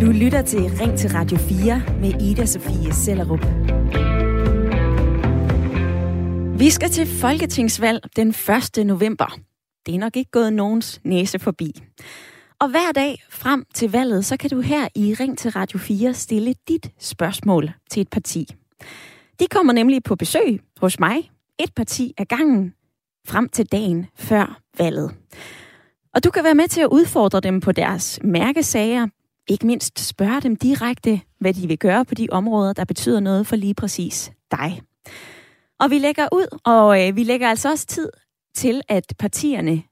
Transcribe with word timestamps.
Du 0.00 0.12
lytter 0.12 0.42
til 0.46 0.60
Ring 0.60 0.98
til 0.98 1.10
Radio 1.10 1.38
4 1.38 1.82
med 2.00 2.22
Ida 2.22 2.46
Sofie 2.46 2.92
Sellerup. 2.92 3.44
Vi 6.60 6.70
skal 6.70 6.90
til 6.90 7.06
folketingsvalg 7.06 8.02
den 8.16 8.28
1. 8.28 8.86
november. 8.86 9.38
Det 9.86 9.94
er 9.94 9.98
nok 9.98 10.16
ikke 10.16 10.30
gået 10.30 10.52
nogens 10.52 11.00
næse 11.04 11.38
forbi. 11.38 11.82
Og 12.60 12.68
hver 12.70 12.92
dag 12.94 13.22
frem 13.30 13.64
til 13.74 13.92
valget, 13.92 14.24
så 14.24 14.36
kan 14.36 14.50
du 14.50 14.60
her 14.60 14.88
i 14.94 15.14
Ring 15.20 15.38
til 15.38 15.50
Radio 15.50 15.78
4 15.78 16.14
stille 16.14 16.54
dit 16.68 16.90
spørgsmål 16.98 17.70
til 17.90 18.00
et 18.00 18.10
parti. 18.10 18.46
De 19.40 19.46
kommer 19.50 19.72
nemlig 19.72 20.02
på 20.02 20.16
besøg 20.16 20.60
hos 20.80 21.00
mig, 21.00 21.30
et 21.58 21.74
parti 21.76 22.12
ad 22.18 22.24
gangen, 22.24 22.74
frem 23.26 23.48
til 23.48 23.72
dagen 23.72 24.06
før 24.16 24.60
valget. 24.78 25.14
Og 26.18 26.24
du 26.24 26.30
kan 26.30 26.44
være 26.44 26.54
med 26.54 26.68
til 26.68 26.80
at 26.80 26.88
udfordre 26.88 27.40
dem 27.40 27.60
på 27.60 27.72
deres 27.72 28.20
mærkesager, 28.24 29.06
ikke 29.48 29.66
mindst 29.66 30.00
spørge 30.00 30.40
dem 30.40 30.56
direkte, 30.56 31.20
hvad 31.40 31.54
de 31.54 31.68
vil 31.68 31.78
gøre 31.78 32.04
på 32.04 32.14
de 32.14 32.28
områder, 32.30 32.72
der 32.72 32.84
betyder 32.84 33.20
noget 33.20 33.46
for 33.46 33.56
lige 33.56 33.74
præcis 33.74 34.32
dig. 34.50 34.82
Og 35.80 35.90
vi 35.90 35.98
lægger 35.98 36.28
ud, 36.32 36.58
og 36.64 37.06
øh, 37.06 37.16
vi 37.16 37.22
lægger 37.22 37.48
altså 37.48 37.70
også 37.70 37.86
tid 37.86 38.08
til, 38.54 38.82
at 38.88 39.14
partierne 39.18 39.82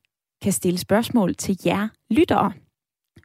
kan 0.43 0.53
stille 0.53 0.79
spørgsmål 0.79 1.35
til 1.35 1.59
jer 1.65 1.89
lyttere. 2.11 2.53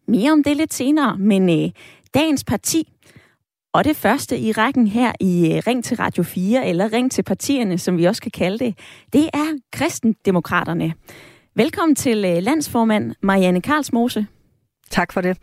Mere 0.08 0.32
om 0.32 0.44
det 0.44 0.58
lidt 0.58 0.74
senere, 0.74 1.18
men 1.18 1.50
øh, 1.50 1.72
dagens 2.14 2.44
parti, 2.44 2.94
og 3.74 3.84
det 3.84 3.96
første 3.96 4.40
i 4.40 4.52
rækken 4.52 4.88
her 4.88 5.12
i 5.20 5.54
øh, 5.54 5.64
Ring 5.68 5.84
til 5.84 5.98
Radio 5.98 6.24
4, 6.24 6.68
eller 6.68 6.94
Ring 6.94 7.12
til 7.12 7.24
partierne, 7.24 7.78
som 7.78 7.98
vi 7.98 8.06
også 8.06 8.22
kan 8.22 8.32
kalde 8.32 8.66
det, 8.66 8.78
det 9.14 9.30
er 9.34 9.60
kristendemokraterne. 9.72 10.94
Velkommen 11.56 11.96
til 11.96 12.26
øh, 12.26 12.44
landsformand 12.44 13.16
Marianne 13.22 13.62
Karlsmose. 13.62 14.28
Tak 14.90 15.14
for 15.14 15.22
det. 15.22 15.38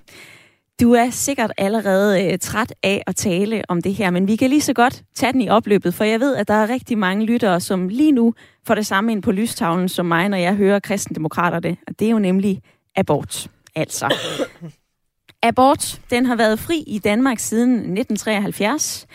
Du 0.80 0.92
er 0.92 1.10
sikkert 1.10 1.52
allerede 1.58 2.24
øh, 2.24 2.38
træt 2.38 2.74
af 2.82 3.02
at 3.06 3.16
tale 3.16 3.62
om 3.68 3.82
det 3.82 3.94
her, 3.94 4.10
men 4.10 4.28
vi 4.28 4.36
kan 4.36 4.50
lige 4.50 4.60
så 4.60 4.72
godt 4.72 5.02
tage 5.14 5.32
den 5.32 5.40
i 5.40 5.48
opløbet, 5.48 5.94
for 5.94 6.04
jeg 6.04 6.20
ved, 6.20 6.36
at 6.36 6.48
der 6.48 6.54
er 6.54 6.68
rigtig 6.68 6.98
mange 6.98 7.26
lyttere, 7.26 7.60
som 7.60 7.88
lige 7.88 8.12
nu 8.12 8.34
får 8.66 8.74
det 8.74 8.86
samme 8.86 9.12
ind 9.12 9.22
på 9.22 9.32
lystavlen 9.32 9.88
som 9.88 10.06
mig, 10.06 10.28
når 10.28 10.36
jeg 10.36 10.54
hører 10.54 10.78
kristendemokraterne, 10.78 11.76
og 11.86 11.98
det 11.98 12.06
er 12.06 12.10
jo 12.10 12.18
nemlig 12.18 12.62
abort. 12.96 13.50
Altså, 13.74 14.14
abort, 15.42 16.00
den 16.10 16.26
har 16.26 16.36
været 16.36 16.58
fri 16.58 16.84
i 16.86 16.98
Danmark 16.98 17.38
siden 17.38 17.70
1973. 17.70 19.06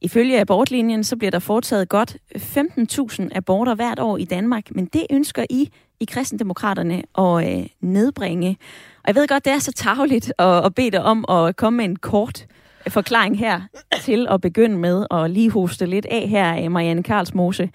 Ifølge 0.00 0.40
abortlinjen, 0.40 1.04
så 1.04 1.16
bliver 1.16 1.30
der 1.30 1.38
foretaget 1.38 1.88
godt 1.88 2.16
15.000 2.36 3.28
aborter 3.34 3.74
hvert 3.74 3.98
år 3.98 4.18
i 4.18 4.24
Danmark, 4.24 4.74
men 4.74 4.86
det 4.86 5.06
ønsker 5.10 5.44
I 5.50 5.68
i 6.02 6.04
kristendemokraterne 6.04 7.02
at 7.18 7.58
øh, 7.58 7.66
nedbringe. 7.80 8.56
Og 8.96 9.04
jeg 9.06 9.14
ved 9.14 9.28
godt, 9.28 9.44
det 9.44 9.52
er 9.52 9.58
så 9.58 9.72
tageligt 9.72 10.32
at, 10.38 10.64
at 10.66 10.74
bede 10.74 10.90
dig 10.90 11.02
om 11.02 11.24
at 11.28 11.56
komme 11.56 11.76
med 11.76 11.84
en 11.84 11.96
kort 11.96 12.46
øh, 12.86 12.92
forklaring 12.92 13.38
her 13.38 13.60
til 14.00 14.26
at 14.30 14.40
begynde 14.40 14.78
med 14.78 15.06
og 15.10 15.30
lige 15.30 15.50
hoste 15.50 15.86
lidt 15.86 16.06
af 16.10 16.28
her, 16.28 16.64
øh, 16.64 16.70
Marianne 16.70 17.02
Karlsmose. 17.02 17.70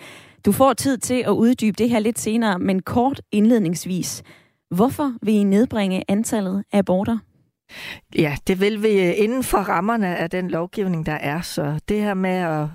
Du 0.45 0.51
får 0.51 0.73
tid 0.73 0.97
til 0.97 1.23
at 1.27 1.31
uddybe 1.31 1.75
det 1.77 1.89
her 1.89 1.99
lidt 1.99 2.19
senere, 2.19 2.59
men 2.59 2.81
kort 2.81 3.21
indledningsvis. 3.31 4.23
Hvorfor 4.71 5.13
vil 5.21 5.33
I 5.33 5.43
nedbringe 5.43 6.03
antallet 6.07 6.63
af 6.71 6.77
aborter? 6.77 7.17
Ja, 8.15 8.35
det 8.47 8.61
vil 8.61 8.83
vi 8.83 8.89
øh, 8.89 9.13
inden 9.17 9.43
for 9.43 9.57
rammerne 9.57 10.17
af 10.17 10.29
den 10.29 10.49
lovgivning, 10.49 11.05
der 11.05 11.11
er. 11.13 11.41
Så 11.41 11.79
det 11.89 12.01
her 12.01 12.13
med 12.13 12.29
at 12.29 12.67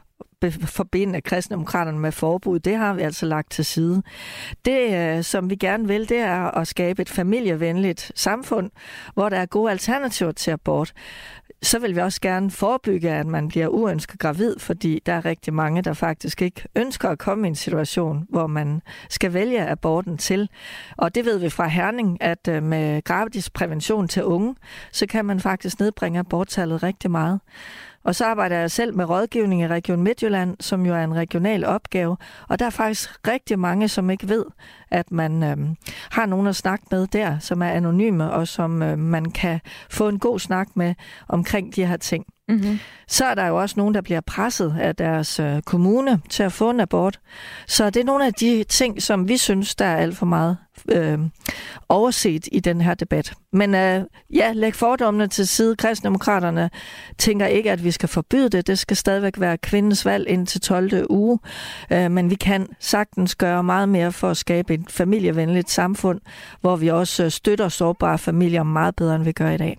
forbinde 0.51 1.21
kristendemokraterne 1.21 1.99
med 1.99 2.13
forbud, 2.13 2.59
det 2.59 2.77
har 2.77 2.95
vi 2.95 3.03
altså 3.03 3.27
lagt 3.27 3.51
til 3.51 3.65
side. 3.65 4.03
Det, 4.65 4.95
øh, 4.95 5.25
som 5.25 5.51
vi 5.51 5.57
gerne 5.57 5.89
vil, 5.89 6.09
det 6.09 6.19
er 6.19 6.51
at 6.51 6.69
skabe 6.69 7.03
et 7.03 7.09
familievenligt 7.09 8.13
samfund, 8.15 8.71
hvor 9.15 9.29
der 9.29 9.37
er 9.37 9.47
gode 9.47 9.71
alternativer 9.71 10.33
til 10.33 10.51
abort. 10.51 10.93
Så 11.63 11.79
vil 11.79 11.95
vi 11.95 12.01
også 12.01 12.21
gerne 12.21 12.51
forebygge, 12.51 13.11
at 13.11 13.27
man 13.27 13.49
bliver 13.49 13.69
uønsket 13.69 14.19
gravid, 14.19 14.59
fordi 14.59 15.03
der 15.07 15.13
er 15.13 15.25
rigtig 15.25 15.55
mange, 15.55 15.83
der 15.83 15.93
faktisk 15.93 16.43
ikke 16.43 16.65
ønsker 16.77 17.09
at 17.09 17.19
komme 17.19 17.47
i 17.47 17.49
en 17.49 17.55
situation, 17.55 18.27
hvor 18.29 18.47
man 18.47 18.83
skal 19.11 19.35
vælge 19.35 19.67
aborten 19.67 20.19
til. 20.19 20.49
Og 20.97 21.15
det 21.15 21.25
ved 21.25 21.39
vi 21.39 21.49
fra 21.49 21.69
Herning, 21.69 22.23
at 22.23 22.49
øh, 22.49 22.63
med 22.63 22.83
med 22.83 23.03
gravidisprævention 23.03 24.09
til 24.09 24.25
unge, 24.25 24.55
så 24.93 25.07
kan 25.07 25.25
man 25.25 25.41
faktisk 25.41 25.81
nedbringe 25.81 26.19
aborttallet 26.19 26.83
rigtig 26.83 27.11
meget. 27.11 27.41
Og 28.05 28.15
så 28.15 28.25
arbejder 28.25 28.57
jeg 28.57 28.71
selv 28.71 28.97
med 28.97 29.05
rådgivning 29.05 29.63
i 29.63 29.67
Region 29.67 30.03
Midtjylland, 30.03 30.57
som 30.61 30.87
jo 30.87 30.95
er 30.95 31.05
en 31.05 31.15
regional 31.15 31.65
opgave. 31.65 32.17
Og 32.49 32.59
der 32.59 32.67
er 32.67 32.71
faktisk 32.71 33.29
rigtig 33.29 33.59
mange, 33.59 33.89
som 33.89 34.11
ikke 34.11 34.29
ved, 34.29 34.45
at 34.91 35.13
man 35.13 35.43
øh, 35.43 35.57
har 36.11 36.27
nogen 36.27 36.47
at 36.47 36.57
snakke 36.57 36.85
med 36.91 37.07
der, 37.07 37.39
som 37.39 37.63
er 37.63 37.69
anonyme, 37.69 38.31
og 38.31 38.49
som 38.49 38.83
øh, 38.83 38.99
man 38.99 39.31
kan 39.31 39.61
få 39.91 40.09
en 40.09 40.19
god 40.19 40.39
snak 40.39 40.69
med 40.75 40.95
omkring 41.29 41.77
de 41.77 41.87
her 41.87 41.97
ting. 41.97 42.27
Mm-hmm. 42.49 42.79
Så 43.09 43.25
er 43.25 43.35
der 43.35 43.47
jo 43.47 43.61
også 43.61 43.75
nogen, 43.79 43.95
der 43.95 44.01
bliver 44.01 44.21
presset 44.21 44.77
af 44.81 44.97
deres 44.97 45.41
øh, 45.41 45.63
kommune 45.63 46.21
til 46.31 46.43
at 46.43 46.53
få 46.53 46.71
en 46.71 46.81
abort. 46.81 47.21
Så 47.67 47.91
det 47.91 48.01
er 48.01 48.05
nogle 48.05 48.27
af 48.27 48.35
de 48.35 48.65
ting, 48.65 49.03
som 49.03 49.29
vi 49.29 49.37
synes, 49.37 49.75
der 49.75 49.85
er 49.85 49.97
alt 49.97 50.17
for 50.17 50.27
meget 50.27 50.57
øh, 50.89 51.19
overset 51.89 52.49
i 52.53 52.61
den 52.61 52.81
her 52.81 52.95
debat. 52.95 53.35
Men 53.53 53.75
øh, 53.75 54.05
ja, 54.35 54.53
læg 54.53 54.75
fordommene 54.75 55.27
til 55.27 55.49
side. 55.49 55.77
Kristdemokraterne 55.77 56.71
tænker 57.19 57.47
ikke, 57.47 57.71
at 57.71 57.85
vi 57.85 57.91
skal 57.91 58.09
forbyde 58.09 58.49
det. 58.49 58.67
Det 58.67 58.79
skal 58.79 58.97
stadigvæk 58.97 59.41
være 59.41 59.59
kvindens 59.59 60.05
valg 60.05 60.29
indtil 60.29 60.61
12. 60.61 61.07
uge. 61.11 61.39
Øh, 61.93 62.11
men 62.11 62.31
vi 62.31 62.35
kan 62.35 62.69
sagtens 62.81 63.35
gøre 63.35 63.65
meget 63.65 63.89
mere 63.89 64.13
for 64.13 64.31
at 64.31 64.37
skabe 64.37 64.75
et 64.75 64.91
familievenligt 64.91 65.71
samfund, 65.71 66.21
hvor 66.61 66.77
vi 66.77 66.89
også 66.89 67.25
øh, 67.25 67.31
støtter 67.31 67.69
sårbare 67.69 68.19
familier 68.19 68.63
meget 68.63 68.97
bedre, 68.97 69.17
end 69.17 69.25
vi 69.25 69.33
gør 69.33 69.51
i 69.51 69.57
dag. 69.57 69.79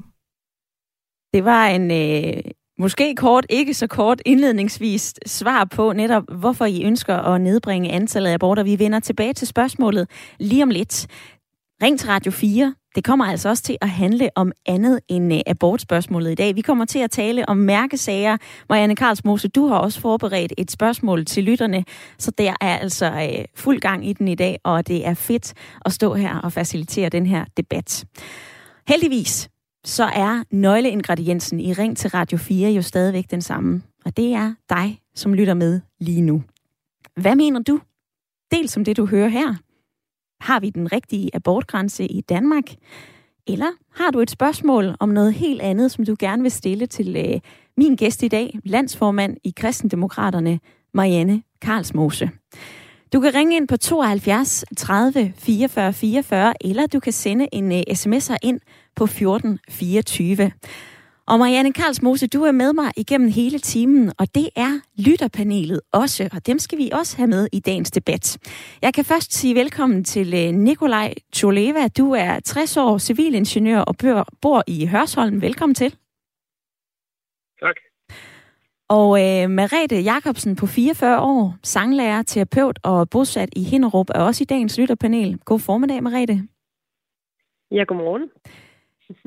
Det 1.34 1.46
var 1.46 1.68
en 1.68 1.92
øh, 1.92 2.44
måske 2.84 3.16
kort, 3.16 3.46
ikke 3.50 3.74
så 3.74 3.88
kort 3.88 4.22
indledningsvis 4.26 5.14
svar 5.26 5.66
på 5.66 5.94
netop, 5.94 6.24
hvorfor 6.38 6.66
I 6.66 6.84
ønsker 6.84 7.16
at 7.16 7.42
nedbringe 7.42 7.92
antallet 7.92 8.30
af 8.30 8.34
aborter. 8.34 8.64
Vi 8.64 8.80
vender 8.80 9.00
tilbage 9.00 9.34
til 9.34 9.48
spørgsmålet 9.48 10.08
lige 10.40 10.64
om 10.64 10.70
lidt. 10.70 11.08
Ring 11.84 12.00
til 12.00 12.10
Radio 12.10 12.32
4. 12.32 12.76
Det 12.96 13.04
kommer 13.04 13.26
altså 13.26 13.50
også 13.50 13.64
til 13.64 13.78
at 13.82 13.90
handle 13.90 14.30
om 14.36 14.52
andet 14.66 15.00
end 15.08 15.34
øh, 15.34 15.40
abortspørgsmålet 15.48 16.32
i 16.32 16.36
dag. 16.36 16.56
Vi 16.56 16.62
kommer 16.62 16.86
til 16.86 17.00
at 17.00 17.12
tale 17.12 17.50
om 17.50 17.58
mærkesager. 17.58 18.38
Marianne 18.70 18.96
Karlsmose, 18.96 19.48
du 19.48 19.68
har 19.68 19.78
også 19.78 20.02
forberedt 20.02 20.54
et 20.58 20.72
spørgsmål 20.72 21.26
til 21.26 21.44
lytterne, 21.44 21.86
så 22.18 22.32
der 22.32 22.54
er 22.62 22.78
altså 22.78 23.12
uh, 23.12 23.46
fuld 23.56 23.80
gang 23.80 24.10
i 24.10 24.14
den 24.14 24.28
i 24.28 24.36
dag, 24.36 24.60
og 24.64 24.88
det 24.88 25.08
er 25.08 25.14
fedt 25.14 25.54
at 25.86 25.94
stå 25.94 26.14
her 26.14 26.38
og 26.38 26.54
facilitere 26.54 27.10
den 27.10 27.26
her 27.26 27.46
debat. 27.58 28.06
Heldigvis 28.88 29.50
så 29.86 30.04
er 30.04 30.44
nøgleingrediensen 30.52 31.60
i 31.60 31.74
Ring 31.74 31.98
til 31.98 32.10
Radio 32.10 32.38
4 32.38 32.72
jo 32.72 32.82
stadigvæk 32.82 33.32
den 33.32 33.42
samme. 33.42 33.82
Og 34.06 34.18
det 34.18 34.34
er 34.34 34.54
dig, 34.70 35.00
som 35.16 35.34
lytter 35.34 35.54
med 35.54 35.82
lige 36.00 36.22
nu. 36.22 36.44
Hvad 37.16 37.36
mener 37.36 37.60
du? 37.60 37.80
Dels 38.52 38.72
som 38.72 38.86
det, 38.86 38.98
du 38.98 39.06
hører 39.06 39.28
her. 39.28 39.56
Har 40.42 40.60
vi 40.60 40.70
den 40.70 40.92
rigtige 40.92 41.36
abortgrænse 41.36 42.06
i 42.06 42.22
Danmark? 42.22 42.64
Eller 43.48 43.72
har 43.92 44.12
du 44.12 44.20
et 44.20 44.30
spørgsmål 44.30 44.96
om 45.00 45.10
noget 45.10 45.34
helt 45.34 45.62
andet, 45.62 45.92
som 45.92 46.06
du 46.06 46.16
gerne 46.20 46.42
vil 46.42 46.52
stille 46.52 46.86
til 46.86 47.16
øh, 47.16 47.40
min 47.78 47.96
gæst 47.96 48.24
i 48.24 48.28
dag, 48.28 48.60
landsformand 48.64 49.38
i 49.44 49.54
Kristendemokraterne, 49.58 50.60
Marianne 50.94 51.44
Karlsmose? 51.62 52.30
Du 53.14 53.20
kan 53.20 53.34
ringe 53.36 53.56
ind 53.56 53.68
på 53.68 53.78
72 53.78 54.66
30 54.78 55.34
44 55.38 55.94
44, 55.94 56.54
eller 56.62 56.88
du 56.88 57.00
kan 57.00 57.14
sende 57.14 57.48
en 57.52 57.72
øh, 57.72 57.82
sms'er 57.90 58.38
ind 58.44 58.60
på 58.96 59.06
14 59.06 59.60
24. 59.70 60.52
Og 61.28 61.40
Marianne 61.40 61.74
Karlsmose, 61.74 62.28
du 62.28 62.44
er 62.44 62.52
med 62.52 62.74
mig 62.74 62.92
igennem 62.98 63.30
hele 63.30 63.60
timen, 63.60 64.12
og 64.20 64.36
det 64.36 64.50
er 64.56 64.80
lytterpanelet 64.98 65.82
også, 65.92 66.30
og 66.34 66.48
dem 66.48 66.60
skal 66.60 66.78
vi 66.78 66.90
også 66.94 67.18
have 67.18 67.28
med 67.28 67.48
i 67.52 67.60
dagens 67.60 67.92
debat. 67.92 68.38
Jeg 68.82 68.94
kan 68.94 69.06
først 69.06 69.34
sige 69.34 69.56
velkommen 69.56 70.04
til 70.04 70.34
øh, 70.34 70.54
Nikolaj 70.54 71.14
Choleva. 71.36 71.88
Du 71.88 72.12
er 72.12 72.40
60 72.40 72.78
år, 72.78 72.98
civilingeniør 72.98 73.80
og 73.80 73.96
bor 74.42 74.64
i 74.68 74.86
Hørsholm. 74.86 75.42
Velkommen 75.42 75.76
til. 75.76 75.96
Tak. 77.60 77.76
Og 78.90 79.10
øh, 79.24 79.50
Merete 79.50 79.96
Jacobsen 79.96 80.56
på 80.56 80.66
44 80.68 81.22
år, 81.22 81.56
sanglærer, 81.64 82.22
terapeut 82.22 82.80
og 82.84 83.10
bosat 83.10 83.50
i 83.56 83.64
Hinderup, 83.64 84.10
er 84.10 84.22
også 84.22 84.44
i 84.44 84.46
dagens 84.46 84.78
lytterpanel. 84.78 85.38
God 85.46 85.60
formiddag, 85.60 86.04
Merete. 86.04 86.48
Ja, 87.72 87.84
godmorgen. 87.84 88.30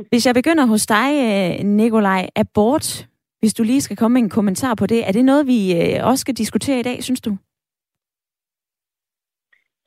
Hvis 0.09 0.27
jeg 0.27 0.35
begynder 0.35 0.67
hos 0.67 0.87
dig, 0.87 1.11
øh, 1.27 1.65
Nikolaj, 1.65 2.29
abort, 2.37 3.09
hvis 3.41 3.55
du 3.55 3.63
lige 3.63 3.81
skal 3.81 3.97
komme 3.97 4.15
med 4.15 4.23
en 4.23 4.31
kommentar 4.31 4.75
på 4.75 4.87
det, 4.87 5.09
er 5.09 5.13
det 5.13 5.25
noget, 5.25 5.47
vi 5.47 5.61
øh, 5.81 6.07
også 6.07 6.21
skal 6.21 6.35
diskutere 6.35 6.81
i 6.81 6.83
dag, 6.83 7.03
synes 7.03 7.21
du? 7.21 7.37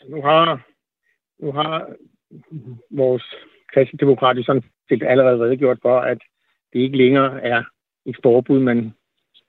Nu 0.10 0.22
har, 0.22 0.62
nu 1.40 1.52
har 1.52 1.90
vores 2.92 3.24
kristendemokrater 3.74 4.44
sådan 4.44 4.64
set 4.90 5.04
allerede 5.04 5.40
redegjort 5.40 5.78
for, 5.82 6.00
at 6.00 6.18
det 6.74 6.80
ikke 6.80 6.98
længere 6.98 7.44
er 7.44 7.64
et 8.06 8.18
forbud, 8.24 8.60
man 8.60 8.94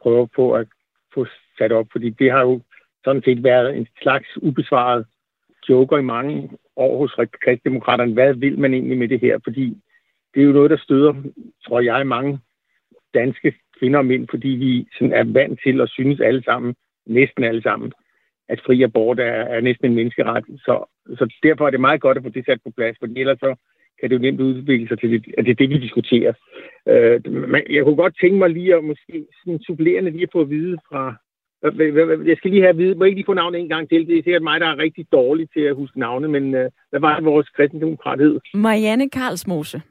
prøver 0.02 0.26
på 0.36 0.54
at 0.54 0.66
få 1.14 1.26
sat 1.58 1.72
op, 1.72 1.86
fordi 1.92 2.10
det 2.10 2.30
har 2.32 2.40
jo 2.40 2.60
sådan 3.04 3.22
set 3.22 3.44
været 3.44 3.76
en 3.76 3.86
slags 4.02 4.28
ubesvaret 4.42 5.06
joker 5.68 5.98
i 5.98 6.02
mange 6.02 6.50
år 6.76 6.98
hos 6.98 7.16
kristdemokraterne. 7.44 8.12
Hvad 8.12 8.34
vil 8.34 8.58
man 8.58 8.74
egentlig 8.74 8.98
med 8.98 9.08
det 9.08 9.20
her? 9.20 9.38
Fordi 9.44 9.76
det 10.34 10.40
er 10.40 10.44
jo 10.44 10.52
noget, 10.52 10.70
der 10.70 10.76
støder, 10.76 11.14
tror 11.64 11.80
jeg, 11.80 12.06
mange 12.06 12.38
danske 13.14 13.54
kvinder 13.78 13.98
og 13.98 14.06
mænd, 14.06 14.28
fordi 14.30 14.48
vi 14.48 14.86
sådan 14.98 15.12
er 15.12 15.24
vant 15.24 15.60
til 15.64 15.80
at 15.80 15.90
synes 15.90 16.20
alle 16.20 16.42
sammen, 16.42 16.74
næsten 17.06 17.44
alle 17.44 17.62
sammen, 17.62 17.92
at 18.48 18.60
fri 18.66 18.82
abort 18.82 19.20
er, 19.20 19.40
er 19.54 19.60
næsten 19.60 19.86
en 19.86 19.94
menneskeret. 19.94 20.44
Så, 20.48 20.74
så 21.18 21.34
derfor 21.42 21.66
er 21.66 21.70
det 21.70 21.80
meget 21.80 22.00
godt 22.00 22.16
at 22.16 22.22
få 22.22 22.28
det 22.28 22.44
sat 22.46 22.60
på 22.64 22.70
plads, 22.76 22.96
for 22.98 23.06
ellers 23.16 23.38
så 23.38 23.54
kan 24.00 24.10
det 24.10 24.16
jo 24.16 24.20
nemt 24.20 24.40
udvikle 24.40 24.88
sig 24.88 24.98
til, 25.00 25.24
at 25.38 25.44
det 25.44 25.50
er 25.50 25.54
det, 25.54 25.70
vi 25.70 25.78
diskuterer. 25.78 26.32
Øh, 26.88 27.20
jeg 27.70 27.84
kunne 27.84 27.96
godt 27.96 28.18
tænke 28.20 28.38
mig 28.38 28.50
lige 28.50 28.74
at 28.74 28.84
måske 28.84 29.26
sådan 29.38 29.60
supplerende 29.66 30.10
lige 30.10 30.22
at 30.22 30.32
få 30.32 30.40
at 30.40 30.50
vide 30.50 30.78
fra... 30.88 31.14
Jeg 32.26 32.36
skal 32.36 32.50
lige 32.50 32.62
have 32.62 32.76
at 32.76 32.78
vide, 32.78 32.94
må 32.94 33.04
jeg 33.04 33.08
ikke 33.08 33.18
lige 33.18 33.26
få 33.26 33.34
navnet 33.34 33.60
en 33.60 33.68
gang 33.68 33.88
til? 33.88 34.06
Det 34.06 34.18
er 34.18 34.22
sikkert 34.22 34.42
mig, 34.42 34.60
der 34.60 34.66
er 34.66 34.78
rigtig 34.78 35.06
dårlig 35.12 35.48
til 35.50 35.60
at 35.60 35.76
huske 35.76 36.00
navne, 36.00 36.28
men 36.28 36.54
øh, 36.54 36.70
hvad 36.90 37.00
var 37.00 37.16
det, 37.16 37.24
vores 37.24 37.48
kristendemokrat 37.48 38.18
hed? 38.18 38.40
Marianne 38.54 39.10
Karlsmose. 39.10 39.82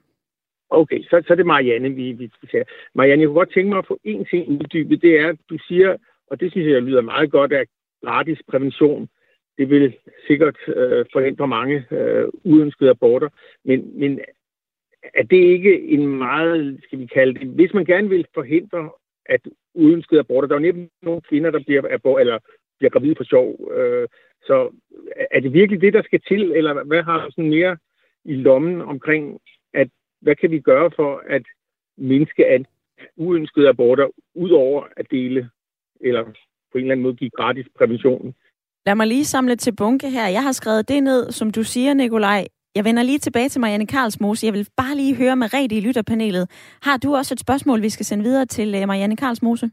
Okay, 0.70 1.04
så, 1.04 1.24
så 1.28 1.34
er 1.34 1.36
det 1.36 1.46
Marianne, 1.46 1.90
vi, 1.90 2.12
vi 2.12 2.32
ser. 2.52 2.64
Marianne, 2.94 3.22
jeg 3.22 3.28
kunne 3.28 3.40
godt 3.40 3.54
tænke 3.54 3.70
mig 3.70 3.78
at 3.78 3.88
få 3.88 4.00
en 4.04 4.26
ting 4.26 4.50
uddybet. 4.50 5.02
Det 5.02 5.20
er, 5.20 5.30
at 5.30 5.38
du 5.50 5.58
siger, 5.68 5.98
og 6.28 6.40
det 6.40 6.52
synes 6.52 6.68
jeg 6.68 6.82
lyder 6.82 7.02
meget 7.02 7.32
godt, 7.32 7.54
at 7.54 7.68
gratis 8.06 8.40
prævention, 8.48 9.10
det 9.58 9.70
vil 9.70 9.94
sikkert 10.28 10.58
øh, 10.68 11.06
forhindre 11.14 11.48
mange 11.48 11.86
øh, 11.92 12.28
uønskede 12.44 12.90
aborter. 12.90 13.30
Men, 13.66 14.00
men 14.00 14.20
er 15.14 15.24
det 15.24 15.38
ikke 15.38 15.82
en 15.90 16.08
meget, 16.08 16.80
skal 16.84 17.00
vi 17.00 17.06
kalde 17.06 17.40
det, 17.40 17.48
hvis 17.48 17.74
man 17.74 17.86
gerne 17.86 18.10
vil 18.10 18.26
forhindre, 18.34 18.90
at 19.26 19.42
uønskede 19.74 20.20
aborter, 20.20 20.48
der 20.48 20.56
er 20.56 20.60
jo 20.60 20.66
næppe 20.66 20.90
nogle 21.02 21.22
kvinder, 21.22 21.52
der 21.52 21.60
bliver, 21.60 21.82
abort, 21.90 22.22
eller 22.22 22.40
bliver 22.80 22.92
gravide 22.92 23.16
på 23.16 23.24
sjov. 23.24 23.72
Øh, 23.74 24.08
så 24.42 24.70
er 25.32 25.40
det 25.40 25.54
virkelig 25.54 25.82
det, 25.82 25.94
der 25.94 26.04
skal 26.04 26.22
til, 26.28 26.52
eller 26.52 26.84
hvad 26.84 27.04
har 27.04 27.26
du 27.26 27.32
sådan 27.32 27.50
mere 27.50 27.78
i 28.26 28.34
lommen 28.34 28.82
omkring, 28.82 29.40
hvad 30.22 30.36
kan 30.36 30.52
vi 30.52 30.60
gøre 30.60 30.92
for 30.96 31.24
at 31.30 31.44
mindske 31.98 32.46
at 32.46 32.66
uønskede 33.18 33.70
aborter, 33.70 34.08
udover 34.36 34.84
at 34.98 35.06
dele 35.12 35.50
eller 36.02 36.24
på 36.72 36.78
en 36.78 36.84
eller 36.84 36.92
anden 36.92 37.04
måde 37.04 37.16
give 37.16 37.30
gratis 37.30 37.68
prævention? 37.78 38.36
Lad 38.86 38.96
mig 38.96 39.08
lige 39.08 39.26
samle 39.26 39.56
til 39.56 39.76
bunke 39.76 40.10
her. 40.10 40.28
Jeg 40.28 40.44
har 40.44 40.52
skrevet 40.52 40.90
det 40.90 41.04
ned, 41.04 41.32
som 41.32 41.52
du 41.52 41.64
siger, 41.64 41.94
Nikolaj. 41.94 42.46
Jeg 42.76 42.86
vender 42.86 43.04
lige 43.04 43.20
tilbage 43.20 43.50
til 43.50 43.62
Marianne 43.62 43.88
Karlsmose. 43.88 44.46
Jeg 44.46 44.54
vil 44.54 44.68
bare 44.78 44.96
lige 44.96 45.16
høre 45.16 45.36
med 45.36 45.54
Rete 45.54 45.76
i 45.76 45.82
lytterpanelet. 45.82 46.46
Har 46.82 46.98
du 46.98 47.16
også 47.16 47.34
et 47.34 47.40
spørgsmål, 47.40 47.82
vi 47.82 47.90
skal 47.90 48.06
sende 48.06 48.24
videre 48.24 48.46
til 48.46 48.76
øh, 48.76 48.88
Marianne 48.88 49.16
Karlsmose? 49.16 49.70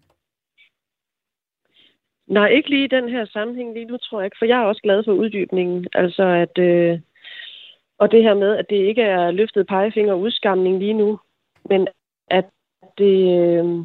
Nej, 2.27 2.49
ikke 2.49 2.71
lige 2.71 2.85
i 2.85 2.95
den 2.97 3.09
her 3.09 3.25
sammenhæng 3.27 3.75
lige 3.75 3.85
nu, 3.85 3.97
tror 3.97 4.21
jeg 4.21 4.27
ikke, 4.27 4.37
for 4.39 4.47
jeg 4.47 4.59
er 4.59 4.65
også 4.65 4.83
glad 4.83 5.05
for 5.05 5.13
uddybningen. 5.13 5.87
Altså, 5.93 6.23
at, 6.23 6.59
øh, 6.59 7.01
og 7.99 8.11
det 8.11 8.23
her 8.23 8.35
med, 8.35 8.57
at 8.57 8.71
det 8.71 8.77
ikke 8.77 9.03
er 9.03 9.31
løftet 9.31 9.67
pegefinger 9.67 10.13
og 10.13 10.21
udskamning 10.21 10.79
lige 10.79 10.93
nu, 10.93 11.19
men 11.65 11.89
at 12.29 12.45
det, 12.99 13.39
øh, 13.39 13.79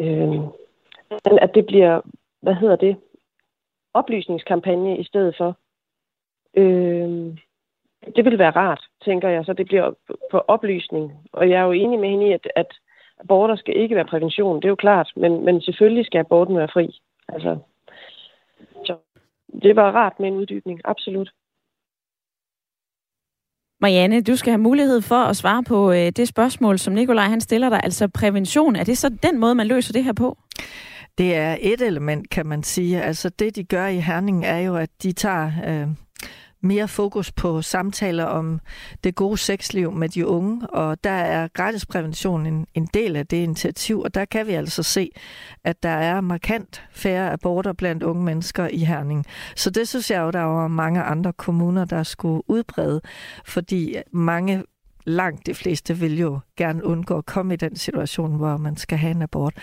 øh, 0.00 0.40
at 1.24 1.54
det 1.54 1.66
bliver, 1.66 2.00
hvad 2.40 2.54
hedder 2.54 2.76
det, 2.76 2.96
oplysningskampagne 3.94 4.98
i 4.98 5.04
stedet 5.04 5.34
for. 5.36 5.56
Øh, 6.56 7.38
det 8.16 8.24
vil 8.24 8.38
være 8.38 8.50
rart, 8.50 8.84
tænker 9.04 9.28
jeg, 9.28 9.44
så 9.44 9.52
det 9.52 9.66
bliver 9.66 9.94
på 10.30 10.38
oplysning. 10.38 11.12
Og 11.32 11.50
jeg 11.50 11.60
er 11.60 11.64
jo 11.64 11.72
enig 11.72 11.98
med 11.98 12.08
hende 12.08 12.28
i, 12.28 12.32
at, 12.32 12.48
at 12.56 12.74
aborter 13.18 13.56
skal 13.56 13.76
ikke 13.76 13.96
være 13.96 14.04
prævention, 14.04 14.56
det 14.56 14.64
er 14.64 14.68
jo 14.68 14.74
klart, 14.74 15.12
men, 15.16 15.44
men 15.44 15.60
selvfølgelig 15.60 16.06
skal 16.06 16.18
aborten 16.18 16.56
være 16.56 16.68
fri. 16.72 17.00
Altså, 17.28 17.58
så 18.84 18.96
det 19.62 19.76
var 19.76 19.92
rart 19.92 20.20
med 20.20 20.28
en 20.28 20.36
uddybning, 20.36 20.80
absolut. 20.84 21.32
Marianne, 23.82 24.20
du 24.20 24.36
skal 24.36 24.50
have 24.50 24.60
mulighed 24.60 25.00
for 25.00 25.24
at 25.24 25.36
svare 25.36 25.62
på 25.64 25.92
øh, 25.92 26.12
det 26.16 26.28
spørgsmål, 26.28 26.78
som 26.78 26.94
Nikolaj 26.94 27.28
han 27.28 27.40
stiller 27.40 27.68
dig. 27.68 27.80
Altså 27.82 28.08
prævention, 28.08 28.76
er 28.76 28.84
det 28.84 28.98
så 28.98 29.08
den 29.22 29.40
måde, 29.40 29.54
man 29.54 29.66
løser 29.66 29.92
det 29.92 30.04
her 30.04 30.12
på? 30.12 30.38
Det 31.18 31.34
er 31.34 31.56
et 31.60 31.80
element, 31.80 32.30
kan 32.30 32.46
man 32.46 32.62
sige. 32.62 33.02
Altså 33.02 33.28
det, 33.28 33.56
de 33.56 33.64
gør 33.64 33.86
i 33.86 33.98
Herning, 33.98 34.44
er 34.44 34.58
jo, 34.58 34.76
at 34.76 34.90
de 35.02 35.12
tager 35.12 35.50
øh, 35.66 35.88
mere 36.62 36.88
fokus 36.88 37.32
på 37.32 37.62
samtaler 37.62 38.24
om 38.24 38.60
det 39.04 39.14
gode 39.14 39.38
sexliv 39.38 39.92
med 39.92 40.08
de 40.08 40.26
unge, 40.26 40.66
og 40.66 41.04
der 41.04 41.10
er 41.10 41.48
gratis 41.48 41.86
prævention 41.86 42.46
en, 42.46 42.66
en 42.74 42.88
del 42.94 43.16
af 43.16 43.26
det 43.26 43.36
initiativ, 43.36 44.00
og 44.00 44.14
der 44.14 44.24
kan 44.24 44.46
vi 44.46 44.52
altså 44.52 44.82
se, 44.82 45.10
at 45.64 45.82
der 45.82 45.88
er 45.88 46.20
markant 46.20 46.84
færre 46.92 47.32
aborter 47.32 47.72
blandt 47.72 48.02
unge 48.02 48.24
mennesker 48.24 48.68
i 48.68 48.78
Herning. 48.78 49.24
Så 49.56 49.70
det 49.70 49.88
synes 49.88 50.10
jeg 50.10 50.20
jo, 50.20 50.30
der 50.30 50.42
var 50.42 50.68
mange 50.68 51.02
andre 51.02 51.32
kommuner, 51.32 51.84
der 51.84 52.02
skulle 52.02 52.42
udbrede, 52.50 53.00
fordi 53.44 53.96
mange 54.12 54.64
langt 55.04 55.46
de 55.46 55.54
fleste 55.54 55.98
vil 55.98 56.18
jo 56.18 56.40
gerne 56.56 56.84
undgå 56.84 57.18
at 57.18 57.26
komme 57.26 57.54
i 57.54 57.56
den 57.56 57.76
situation, 57.76 58.36
hvor 58.36 58.56
man 58.56 58.76
skal 58.76 58.98
have 58.98 59.10
en 59.10 59.22
abort. 59.22 59.54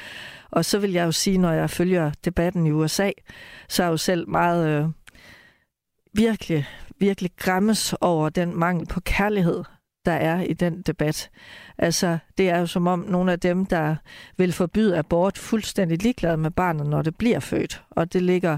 Og 0.52 0.66
så 0.66 0.80
vil 0.80 0.92
jeg 0.92 1.06
jo 1.06 1.12
sige, 1.12 1.38
når 1.38 1.52
jeg 1.52 1.70
følger 1.70 2.12
debatten 2.26 2.68
i 2.68 2.72
USA, 2.72 3.12
så 3.70 3.84
er 3.84 3.88
jeg 3.88 3.92
jo 3.92 3.98
selv 3.98 4.30
meget 4.30 4.68
øh, 4.68 4.90
virkelig, 6.14 6.66
virkelig 7.00 7.32
græmmes 7.38 7.96
over 8.02 8.30
den 8.30 8.60
mangel 8.60 8.88
på 8.88 9.00
kærlighed, 9.00 9.64
der 10.06 10.12
er 10.12 10.42
i 10.42 10.54
den 10.54 10.82
debat. 10.82 11.30
Altså, 11.78 12.18
det 12.38 12.50
er 12.50 12.60
jo 12.60 12.66
som 12.66 12.88
om 12.88 13.00
nogle 13.00 13.32
af 13.32 13.40
dem, 13.40 13.66
der 13.66 13.96
vil 14.38 14.54
forbyde 14.54 14.98
abort, 14.98 15.38
fuldstændig 15.38 16.04
ligeglade 16.04 16.38
med 16.38 16.52
barnet, 16.52 16.88
når 16.88 17.02
det 17.02 17.16
bliver 17.16 17.40
født. 17.40 17.84
Og 17.90 18.14
det 18.14 18.22
ligger 18.22 18.58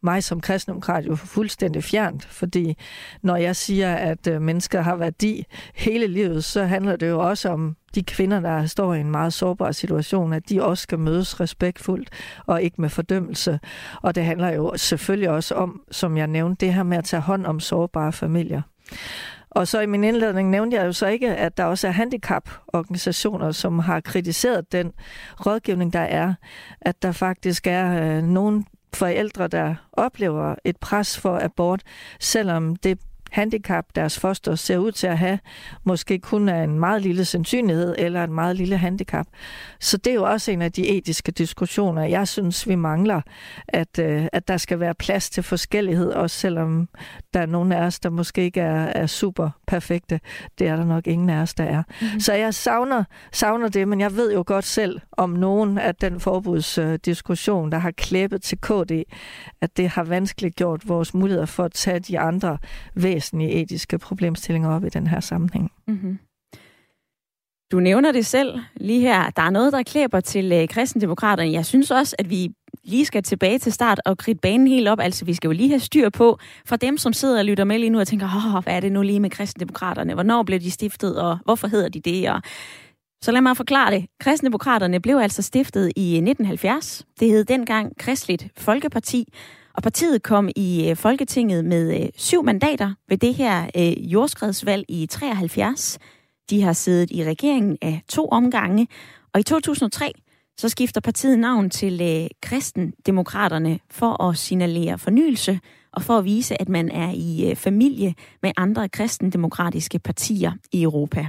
mig 0.00 0.24
som 0.24 0.40
kristendemokrat 0.40 1.06
jo 1.06 1.16
fuldstændig 1.16 1.84
fjernt, 1.84 2.24
fordi 2.24 2.76
når 3.22 3.36
jeg 3.36 3.56
siger, 3.56 3.94
at 3.94 4.26
øh, 4.26 4.42
mennesker 4.42 4.80
har 4.80 4.96
værdi 4.96 5.46
hele 5.74 6.06
livet, 6.06 6.44
så 6.44 6.64
handler 6.64 6.96
det 6.96 7.08
jo 7.08 7.28
også 7.28 7.48
om 7.48 7.76
de 7.94 8.02
kvinder, 8.02 8.40
der 8.40 8.66
står 8.66 8.94
i 8.94 9.00
en 9.00 9.10
meget 9.10 9.32
sårbar 9.32 9.72
situation, 9.72 10.32
at 10.32 10.48
de 10.48 10.64
også 10.64 10.82
skal 10.82 10.98
mødes 10.98 11.40
respektfuldt 11.40 12.10
og 12.46 12.62
ikke 12.62 12.80
med 12.80 12.88
fordømmelse. 12.88 13.60
Og 14.02 14.14
det 14.14 14.24
handler 14.24 14.48
jo 14.48 14.72
selvfølgelig 14.76 15.30
også 15.30 15.54
om, 15.54 15.82
som 15.90 16.16
jeg 16.16 16.26
nævnte, 16.26 16.66
det 16.66 16.74
her 16.74 16.82
med 16.82 16.98
at 16.98 17.04
tage 17.04 17.22
hånd 17.22 17.46
om 17.46 17.60
sårbare 17.60 18.12
familier. 18.12 18.62
Og 19.50 19.68
så 19.68 19.80
i 19.80 19.86
min 19.86 20.04
indledning 20.04 20.50
nævnte 20.50 20.76
jeg 20.76 20.86
jo 20.86 20.92
så 20.92 21.06
ikke, 21.06 21.36
at 21.36 21.56
der 21.56 21.64
også 21.64 21.88
er 21.88 21.90
handicaporganisationer, 21.90 23.52
som 23.52 23.78
har 23.78 24.00
kritiseret 24.00 24.72
den 24.72 24.92
rådgivning, 25.46 25.92
der 25.92 26.00
er. 26.00 26.34
At 26.80 27.02
der 27.02 27.12
faktisk 27.12 27.66
er 27.66 28.02
øh, 28.02 28.22
nogle 28.22 28.64
forældre, 28.94 29.48
der 29.48 29.74
oplever 29.92 30.54
et 30.64 30.76
pres 30.76 31.18
for 31.18 31.44
abort, 31.44 31.82
selvom 32.20 32.76
det 32.76 32.98
handicap, 33.30 33.84
deres 33.94 34.18
foster 34.18 34.54
ser 34.54 34.78
ud 34.78 34.92
til 34.92 35.06
at 35.06 35.18
have, 35.18 35.38
måske 35.84 36.18
kun 36.18 36.48
er 36.48 36.64
en 36.64 36.80
meget 36.80 37.02
lille 37.02 37.24
sandsynlighed 37.24 37.94
eller 37.98 38.24
en 38.24 38.32
meget 38.32 38.56
lille 38.56 38.76
handicap. 38.76 39.26
Så 39.80 39.96
det 39.96 40.10
er 40.10 40.14
jo 40.14 40.24
også 40.24 40.50
en 40.50 40.62
af 40.62 40.72
de 40.72 40.88
etiske 40.88 41.32
diskussioner, 41.32 42.02
jeg 42.02 42.28
synes, 42.28 42.68
vi 42.68 42.74
mangler, 42.74 43.20
at, 43.68 43.98
øh, 43.98 44.26
at 44.32 44.48
der 44.48 44.56
skal 44.56 44.80
være 44.80 44.94
plads 44.94 45.30
til 45.30 45.42
forskellighed, 45.42 46.10
også 46.10 46.36
selvom 46.36 46.88
der 47.34 47.40
er 47.40 47.46
nogle 47.46 47.76
af 47.76 47.86
os, 47.86 48.00
der 48.00 48.10
måske 48.10 48.42
ikke 48.42 48.60
er, 48.60 48.84
er 48.84 49.06
super 49.06 49.50
perfekte. 49.66 50.20
Det 50.58 50.68
er 50.68 50.76
der 50.76 50.84
nok 50.84 51.06
ingen 51.06 51.30
af 51.30 51.42
os, 51.42 51.54
der 51.54 51.64
er. 51.64 51.82
Mm-hmm. 52.00 52.20
Så 52.20 52.32
jeg 52.32 52.54
savner, 52.54 53.04
savner 53.32 53.68
det, 53.68 53.88
men 53.88 54.00
jeg 54.00 54.16
ved 54.16 54.32
jo 54.32 54.44
godt 54.46 54.64
selv 54.64 55.00
om 55.12 55.30
nogen 55.30 55.78
af 55.78 55.94
den 55.94 56.20
forbudsdiskussion, 56.20 57.72
der 57.72 57.78
har 57.78 57.90
klæbet 57.90 58.42
til 58.42 58.58
KD, 58.58 59.02
at 59.60 59.76
det 59.76 59.88
har 59.88 60.04
vanskeligt 60.04 60.56
gjort 60.56 60.88
vores 60.88 61.14
muligheder 61.14 61.46
for 61.46 61.64
at 61.64 61.72
tage 61.72 62.00
de 62.00 62.18
andre 62.18 62.58
væsentlige 62.94 63.19
væsentlige 63.20 63.50
etiske 63.50 63.98
problemstillinger 63.98 64.70
op 64.70 64.84
i 64.84 64.88
den 64.88 65.06
her 65.06 65.20
sammenhæng. 65.20 65.72
Mm-hmm. 65.88 66.18
Du 67.72 67.80
nævner 67.80 68.12
det 68.12 68.26
selv 68.26 68.60
lige 68.76 69.00
her. 69.00 69.30
Der 69.30 69.42
er 69.42 69.50
noget, 69.50 69.72
der 69.72 69.82
klæber 69.82 70.20
til 70.20 70.52
øh, 70.52 70.68
kristendemokraterne. 70.68 71.52
Jeg 71.52 71.66
synes 71.66 71.90
også, 71.90 72.16
at 72.18 72.30
vi 72.30 72.48
lige 72.84 73.06
skal 73.06 73.22
tilbage 73.22 73.58
til 73.58 73.72
start 73.72 74.00
og 74.04 74.18
kridte 74.18 74.40
banen 74.40 74.66
helt 74.66 74.88
op. 74.88 75.00
Altså, 75.00 75.24
vi 75.24 75.34
skal 75.34 75.48
jo 75.48 75.52
lige 75.52 75.68
have 75.68 75.80
styr 75.80 76.10
på, 76.10 76.38
for 76.66 76.76
dem, 76.76 76.98
som 76.98 77.12
sidder 77.12 77.38
og 77.38 77.44
lytter 77.44 77.64
med 77.64 77.78
lige 77.78 77.90
nu 77.90 78.00
og 78.00 78.08
tænker, 78.08 78.26
Åh, 78.26 78.62
hvad 78.62 78.76
er 78.76 78.80
det 78.80 78.92
nu 78.92 79.02
lige 79.02 79.20
med 79.20 79.30
kristendemokraterne? 79.30 80.14
Hvornår 80.14 80.42
blev 80.42 80.60
de 80.60 80.70
stiftet, 80.70 81.20
og 81.20 81.38
hvorfor 81.44 81.68
hedder 81.68 81.88
de 81.88 82.00
det? 82.00 82.30
Og 82.30 82.42
så 83.22 83.32
lad 83.32 83.40
mig 83.40 83.56
forklare 83.56 83.90
det. 83.94 84.06
Kristendemokraterne 84.20 85.00
blev 85.00 85.16
altså 85.16 85.42
stiftet 85.42 85.92
i 85.96 86.16
1970. 86.16 87.06
Det 87.20 87.28
hed 87.28 87.44
dengang 87.44 87.92
Kristligt 87.98 88.46
Folkeparti, 88.56 89.32
og 89.80 89.82
partiet 89.82 90.22
kom 90.22 90.48
i 90.56 90.88
øh, 90.90 90.96
Folketinget 90.96 91.64
med 91.64 92.00
øh, 92.00 92.08
syv 92.16 92.44
mandater 92.44 92.94
ved 93.08 93.18
det 93.18 93.34
her 93.34 93.70
øh, 93.76 94.12
jordskredsvalg 94.12 94.84
i 94.88 95.06
73. 95.06 95.98
De 96.50 96.62
har 96.62 96.72
siddet 96.72 97.10
i 97.10 97.24
regeringen 97.24 97.78
af 97.82 98.02
to 98.08 98.28
omgange, 98.28 98.88
og 99.34 99.40
i 99.40 99.42
2003 99.42 100.12
så 100.58 100.68
skifter 100.68 101.00
partiet 101.00 101.38
navn 101.38 101.70
til 101.70 102.28
Kristendemokraterne 102.42 103.78
for 103.90 104.22
at 104.22 104.38
signalere 104.38 104.98
fornyelse 104.98 105.60
og 105.92 106.02
for 106.02 106.18
at 106.18 106.24
vise, 106.24 106.60
at 106.60 106.68
man 106.68 106.90
er 106.90 107.12
i 107.14 107.54
familie 107.54 108.14
med 108.42 108.52
andre 108.56 108.88
kristendemokratiske 108.88 109.98
partier 109.98 110.52
i 110.72 110.82
Europa. 110.82 111.26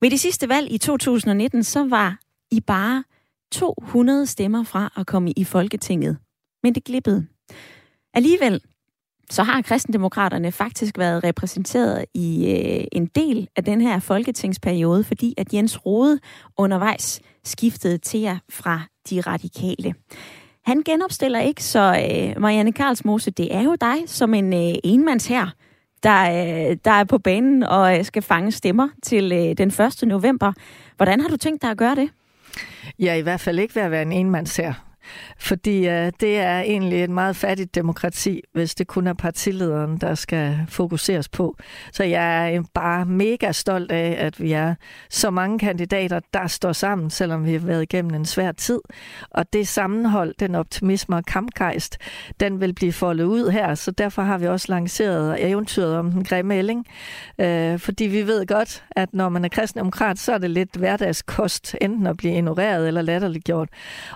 Ved 0.00 0.10
det 0.10 0.20
sidste 0.20 0.48
valg 0.48 0.72
i 0.72 0.78
2019, 0.78 1.64
så 1.64 1.88
var 1.88 2.18
I 2.50 2.60
bare 2.60 3.04
200 3.52 4.26
stemmer 4.26 4.64
fra 4.64 4.92
at 4.96 5.06
komme 5.06 5.32
i 5.36 5.44
Folketinget. 5.44 6.16
Men 6.62 6.74
det 6.74 6.84
glippede. 6.84 7.26
Alligevel, 8.14 8.60
så 9.30 9.42
har 9.42 9.62
kristendemokraterne 9.62 10.52
faktisk 10.52 10.98
været 10.98 11.24
repræsenteret 11.24 12.04
i 12.14 12.50
øh, 12.50 12.84
en 12.92 13.06
del 13.06 13.48
af 13.56 13.64
den 13.64 13.80
her 13.80 14.00
folketingsperiode, 14.00 15.04
fordi 15.04 15.34
at 15.36 15.54
Jens 15.54 15.86
Rode 15.86 16.18
undervejs 16.56 17.20
skiftede 17.44 17.98
til 17.98 18.20
jer 18.20 18.38
fra 18.50 18.80
de 19.10 19.20
radikale. 19.20 19.94
Han 20.66 20.82
genopstiller 20.82 21.40
ikke, 21.40 21.64
så 21.64 21.80
øh, 21.80 22.40
Marianne 22.40 22.72
Karlsmose, 22.72 23.30
det 23.30 23.54
er 23.54 23.62
jo 23.62 23.76
dig 23.80 23.96
som 24.06 24.34
en 24.34 24.52
øh, 24.52 24.74
enmands 24.84 25.26
her, 25.26 25.46
der, 26.02 26.22
øh, 26.22 26.76
der 26.84 26.90
er 26.90 27.04
på 27.04 27.18
banen 27.18 27.62
og 27.62 27.98
øh, 27.98 28.04
skal 28.04 28.22
fange 28.22 28.52
stemmer 28.52 28.88
til 29.02 29.32
øh, 29.32 29.58
den 29.58 29.68
1. 29.68 30.02
november. 30.02 30.52
Hvordan 30.96 31.20
har 31.20 31.28
du 31.28 31.36
tænkt 31.36 31.62
dig 31.62 31.70
at 31.70 31.76
gøre 31.76 31.94
det? 31.94 32.10
Ja, 32.98 33.14
i 33.14 33.20
hvert 33.20 33.40
fald 33.40 33.58
ikke 33.58 33.74
ved 33.74 33.82
at 33.82 33.90
være 33.90 34.02
en 34.02 34.12
enmands 34.12 34.56
her. 34.56 34.87
Fordi 35.38 35.88
øh, 35.88 36.12
det 36.20 36.38
er 36.38 36.60
egentlig 36.60 37.04
et 37.04 37.10
meget 37.10 37.36
fattigt 37.36 37.74
demokrati, 37.74 38.40
hvis 38.52 38.74
det 38.74 38.86
kun 38.86 39.06
er 39.06 39.12
partilederen, 39.12 39.98
der 39.98 40.14
skal 40.14 40.58
fokuseres 40.68 41.28
på. 41.28 41.56
Så 41.92 42.04
jeg 42.04 42.54
er 42.54 42.62
bare 42.74 43.04
mega 43.04 43.52
stolt 43.52 43.92
af, 43.92 44.16
at 44.18 44.40
vi 44.40 44.52
er 44.52 44.74
så 45.10 45.30
mange 45.30 45.58
kandidater, 45.58 46.20
der 46.32 46.46
står 46.46 46.72
sammen, 46.72 47.10
selvom 47.10 47.44
vi 47.44 47.52
har 47.52 47.58
været 47.58 47.82
igennem 47.82 48.14
en 48.14 48.24
svær 48.24 48.52
tid. 48.52 48.80
Og 49.30 49.52
det 49.52 49.68
sammenhold, 49.68 50.34
den 50.40 50.54
optimisme 50.54 51.16
og 51.16 51.24
kampgejst, 51.24 51.98
den 52.40 52.60
vil 52.60 52.74
blive 52.74 52.92
foldet 52.92 53.24
ud 53.24 53.50
her. 53.50 53.74
Så 53.74 53.90
derfor 53.90 54.22
har 54.22 54.38
vi 54.38 54.46
også 54.46 54.66
lanceret 54.68 55.50
eventyret 55.50 55.96
om 55.96 56.10
den 56.10 56.24
grimme 56.24 56.54
ælling. 56.54 56.86
Øh, 57.40 57.78
fordi 57.78 58.04
vi 58.04 58.26
ved 58.26 58.46
godt, 58.46 58.84
at 58.90 59.14
når 59.14 59.28
man 59.28 59.44
er 59.44 59.48
kristendemokrat, 59.48 60.18
så 60.18 60.32
er 60.32 60.38
det 60.38 60.50
lidt 60.50 60.76
hverdagskost, 60.76 61.76
enten 61.80 62.06
at 62.06 62.16
blive 62.16 62.34
ignoreret 62.34 62.88
eller 62.88 63.02
latterliggjort. 63.02 63.68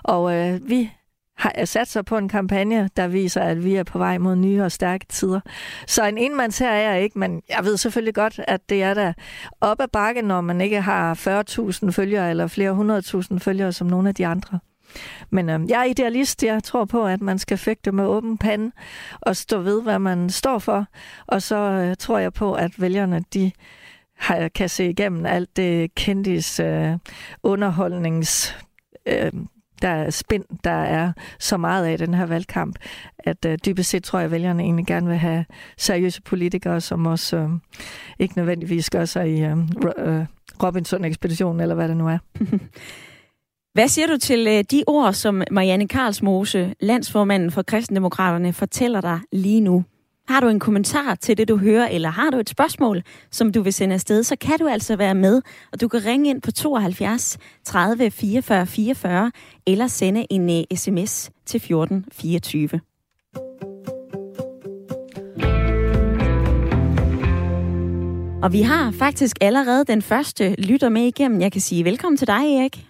Og 0.03 0.35
øh, 0.35 0.69
vi 0.69 0.82
har 1.37 1.65
sat 1.65 1.87
sig 1.87 2.05
på 2.05 2.17
en 2.17 2.29
kampagne, 2.29 2.89
der 2.97 3.07
viser, 3.07 3.41
at 3.41 3.63
vi 3.63 3.75
er 3.75 3.83
på 3.83 3.97
vej 3.97 4.17
mod 4.17 4.35
nye 4.35 4.63
og 4.63 4.71
stærke 4.71 5.05
tider. 5.09 5.39
Så 5.87 6.05
en 6.05 6.17
enmands 6.17 6.59
her 6.59 6.69
er 6.69 6.91
jeg 6.91 7.03
ikke, 7.03 7.19
men 7.19 7.41
jeg 7.49 7.65
ved 7.65 7.77
selvfølgelig 7.77 8.15
godt, 8.15 8.39
at 8.47 8.69
det 8.69 8.83
er 8.83 8.93
der 8.93 9.13
op 9.61 9.81
ad 9.81 9.87
bakke, 9.87 10.21
når 10.21 10.41
man 10.41 10.61
ikke 10.61 10.81
har 10.81 11.13
40.000 11.85 11.91
følgere 11.91 12.29
eller 12.29 12.47
flere 12.47 12.73
hundredtusind 12.73 13.39
følgere 13.39 13.73
som 13.73 13.87
nogle 13.87 14.09
af 14.09 14.15
de 14.15 14.27
andre. 14.27 14.59
Men 15.29 15.49
øh, 15.49 15.69
jeg 15.69 15.79
er 15.79 15.83
idealist. 15.83 16.43
Jeg 16.43 16.63
tror 16.63 16.85
på, 16.85 17.05
at 17.05 17.21
man 17.21 17.39
skal 17.39 17.57
fægte 17.57 17.91
med 17.91 18.05
åben 18.05 18.37
pande 18.37 18.71
og 19.21 19.35
stå 19.35 19.59
ved, 19.59 19.81
hvad 19.81 19.99
man 19.99 20.29
står 20.29 20.59
for. 20.59 20.85
Og 21.27 21.41
så 21.41 21.55
øh, 21.55 21.95
tror 21.99 22.19
jeg 22.19 22.33
på, 22.33 22.53
at 22.53 22.81
vælgerne, 22.81 23.23
de 23.33 23.51
har, 24.17 24.47
kan 24.47 24.69
se 24.69 24.89
igennem 24.89 25.25
alt 25.25 25.57
det 25.57 25.95
kendis 25.95 26.59
øh, 26.59 26.97
underholdnings... 27.43 28.57
Øh, 29.05 29.31
der 29.83 29.89
er 29.89 30.09
spind, 30.09 30.43
der 30.63 30.71
er 30.71 31.11
så 31.39 31.57
meget 31.57 31.85
af 31.85 31.97
den 31.97 32.13
her 32.13 32.25
valgkamp, 32.25 32.75
at 33.19 33.45
øh, 33.45 33.57
dybest 33.65 33.89
set 33.89 34.03
tror 34.03 34.19
jeg, 34.19 34.25
at 34.25 34.31
vælgerne 34.31 34.63
egentlig 34.63 34.85
gerne 34.85 35.07
vil 35.07 35.17
have 35.17 35.45
seriøse 35.77 36.21
politikere, 36.21 36.81
som 36.81 37.05
også 37.05 37.37
øh, 37.37 37.49
ikke 38.19 38.37
nødvendigvis 38.37 38.89
gør 38.89 39.05
sig 39.05 39.29
i 39.29 39.43
øh, 39.43 39.57
øh, 39.97 40.25
Robinson-ekspeditionen, 40.63 41.61
eller 41.61 41.75
hvad 41.75 41.87
det 41.87 41.97
nu 41.97 42.07
er. 42.07 42.17
Hvad 43.73 43.87
siger 43.87 44.07
du 44.07 44.17
til 44.17 44.47
øh, 44.47 44.63
de 44.71 44.83
ord, 44.87 45.13
som 45.13 45.41
Marianne 45.51 45.87
Karlsmose, 45.87 46.75
landsformanden 46.79 47.51
for 47.51 47.61
Kristendemokraterne, 47.61 48.53
fortæller 48.53 49.01
dig 49.01 49.19
lige 49.31 49.61
nu? 49.61 49.83
Har 50.27 50.39
du 50.39 50.47
en 50.47 50.59
kommentar 50.59 51.15
til 51.15 51.37
det, 51.37 51.47
du 51.47 51.57
hører, 51.57 51.87
eller 51.87 52.09
har 52.09 52.29
du 52.29 52.37
et 52.37 52.49
spørgsmål, 52.49 53.03
som 53.31 53.51
du 53.51 53.61
vil 53.61 53.73
sende 53.73 53.93
afsted, 53.93 54.23
så 54.23 54.35
kan 54.35 54.59
du 54.59 54.67
altså 54.67 54.95
være 54.95 55.15
med, 55.15 55.41
og 55.71 55.81
du 55.81 55.87
kan 55.87 56.05
ringe 56.05 56.29
ind 56.29 56.41
på 56.41 56.51
72 56.51 57.37
30 57.63 58.11
44 58.11 58.65
44, 58.67 59.31
eller 59.67 59.87
sende 59.87 60.25
en 60.29 60.49
uh, 60.49 60.55
øh, 60.55 60.77
sms 60.77 61.31
til 61.45 61.59
14 61.59 62.05
24. 62.11 62.69
Og 68.43 68.53
vi 68.53 68.61
har 68.61 68.91
faktisk 68.91 69.37
allerede 69.41 69.85
den 69.85 70.01
første 70.01 70.55
lytter 70.61 70.89
med 70.89 71.01
igennem. 71.01 71.41
Jeg 71.41 71.51
kan 71.51 71.61
sige 71.61 71.85
velkommen 71.85 72.17
til 72.17 72.27
dig, 72.27 72.55
Erik. 72.57 72.87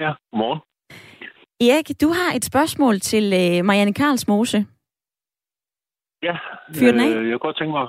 Ja, 0.00 0.12
godmorgen. 0.30 0.60
Erik, 1.60 2.00
du 2.00 2.08
har 2.08 2.36
et 2.36 2.44
spørgsmål 2.44 3.00
til 3.00 3.24
uh, 3.24 3.64
Marianne 3.64 3.94
Karlsmose. 3.94 4.66
Ja, 6.26 6.36
Fyr 6.78 6.90
den 6.92 7.00
af. 7.00 7.08
Øh, 7.16 7.28
jeg, 7.30 7.36
kunne 7.38 7.46
godt 7.48 7.58
tænke 7.58 7.74
mig, 7.78 7.86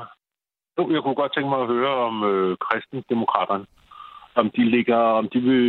jeg 0.96 1.02
kunne 1.04 1.22
godt 1.22 1.34
tænke 1.34 1.50
mig 1.50 1.60
at 1.62 1.72
høre 1.76 1.94
om 2.08 2.16
øh, 2.32 2.58
kristendemokraterne. 2.66 3.66
Om 4.42 4.50
de, 4.56 4.64
ligger, 4.76 5.02
om 5.20 5.30
de 5.34 5.40
vil 5.40 5.66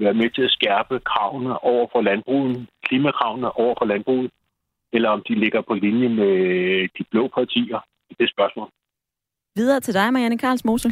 være 0.00 0.14
med 0.14 0.30
til 0.30 0.42
at 0.42 0.50
skærpe 0.50 1.00
kravene 1.10 1.64
over 1.72 1.86
for 1.92 2.00
landbruget, 2.00 2.66
klimakravene 2.86 3.48
over 3.62 3.74
for 3.78 3.86
landbruget, 3.92 4.30
eller 4.92 5.10
om 5.10 5.22
de 5.28 5.34
ligger 5.34 5.60
på 5.60 5.74
linje 5.74 6.08
med 6.08 6.32
de 6.98 7.04
blå 7.10 7.28
partier 7.28 7.80
i 8.10 8.14
det 8.20 8.30
spørgsmål. 8.30 8.68
Videre 9.56 9.80
til 9.80 9.94
dig, 9.94 10.12
Marianne 10.12 10.38
Karls 10.38 10.64
Mose. 10.64 10.88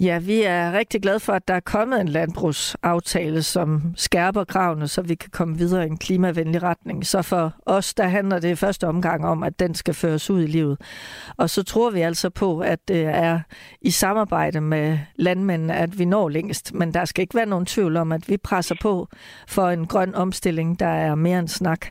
Ja, 0.00 0.18
vi 0.18 0.42
er 0.42 0.72
rigtig 0.72 1.02
glade 1.02 1.20
for, 1.20 1.32
at 1.32 1.48
der 1.48 1.54
er 1.54 1.60
kommet 1.60 2.00
en 2.00 2.08
landbrugsaftale, 2.08 3.42
som 3.42 3.82
skærper 3.96 4.44
kravene, 4.44 4.88
så 4.88 5.02
vi 5.02 5.14
kan 5.14 5.30
komme 5.30 5.58
videre 5.58 5.84
i 5.84 5.86
en 5.86 5.96
klimavenlig 5.96 6.62
retning. 6.62 7.06
Så 7.06 7.22
for 7.22 7.54
os, 7.66 7.94
der 7.94 8.06
handler 8.06 8.38
det 8.38 8.50
i 8.50 8.54
første 8.54 8.86
omgang 8.86 9.26
om, 9.26 9.42
at 9.42 9.60
den 9.60 9.74
skal 9.74 9.94
føres 9.94 10.30
ud 10.30 10.42
i 10.42 10.46
livet. 10.46 10.80
Og 11.36 11.50
så 11.50 11.62
tror 11.62 11.90
vi 11.90 12.00
altså 12.00 12.30
på, 12.30 12.60
at 12.60 12.88
det 12.88 13.04
er 13.04 13.40
i 13.80 13.90
samarbejde 13.90 14.60
med 14.60 14.98
landmændene, 15.16 15.74
at 15.74 15.98
vi 15.98 16.04
når 16.04 16.28
længst. 16.28 16.74
Men 16.74 16.94
der 16.94 17.04
skal 17.04 17.22
ikke 17.22 17.34
være 17.34 17.46
nogen 17.46 17.66
tvivl 17.66 17.96
om, 17.96 18.12
at 18.12 18.28
vi 18.28 18.36
presser 18.36 18.74
på 18.80 19.08
for 19.48 19.68
en 19.68 19.86
grøn 19.86 20.14
omstilling, 20.14 20.80
der 20.80 20.86
er 20.86 21.14
mere 21.14 21.38
end 21.38 21.48
snak. 21.48 21.86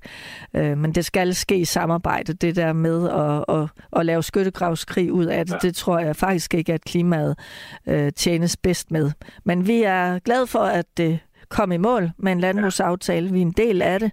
Øh, 0.53 0.77
men 0.77 0.95
det 0.95 1.05
skal 1.05 1.35
ske 1.35 1.57
i 1.57 1.65
samarbejde. 1.65 2.33
Det 2.33 2.55
der 2.55 2.73
med 2.73 3.09
at, 3.09 3.55
at, 3.55 3.69
at 3.99 4.05
lave 4.05 4.23
skyttegravskrig 4.23 5.13
ud 5.13 5.25
af 5.25 5.45
det, 5.45 5.61
det 5.61 5.75
tror 5.75 5.99
jeg 5.99 6.15
faktisk 6.15 6.53
ikke, 6.53 6.73
at 6.73 6.81
klimaet 6.81 7.39
øh, 7.87 7.98
tjenes 8.15 8.57
bedst 8.57 8.91
med. 8.91 9.11
Men 9.43 9.67
vi 9.67 9.83
er 9.83 10.19
glade 10.19 10.47
for, 10.47 10.59
at 10.59 10.85
det 10.97 11.19
kom 11.49 11.71
i 11.71 11.77
mål 11.77 12.09
med 12.17 12.31
en 12.31 12.39
landbrugsaftale. 12.39 13.31
Vi 13.31 13.37
er 13.37 13.45
en 13.45 13.51
del 13.51 13.81
af 13.81 13.99
det. 13.99 14.11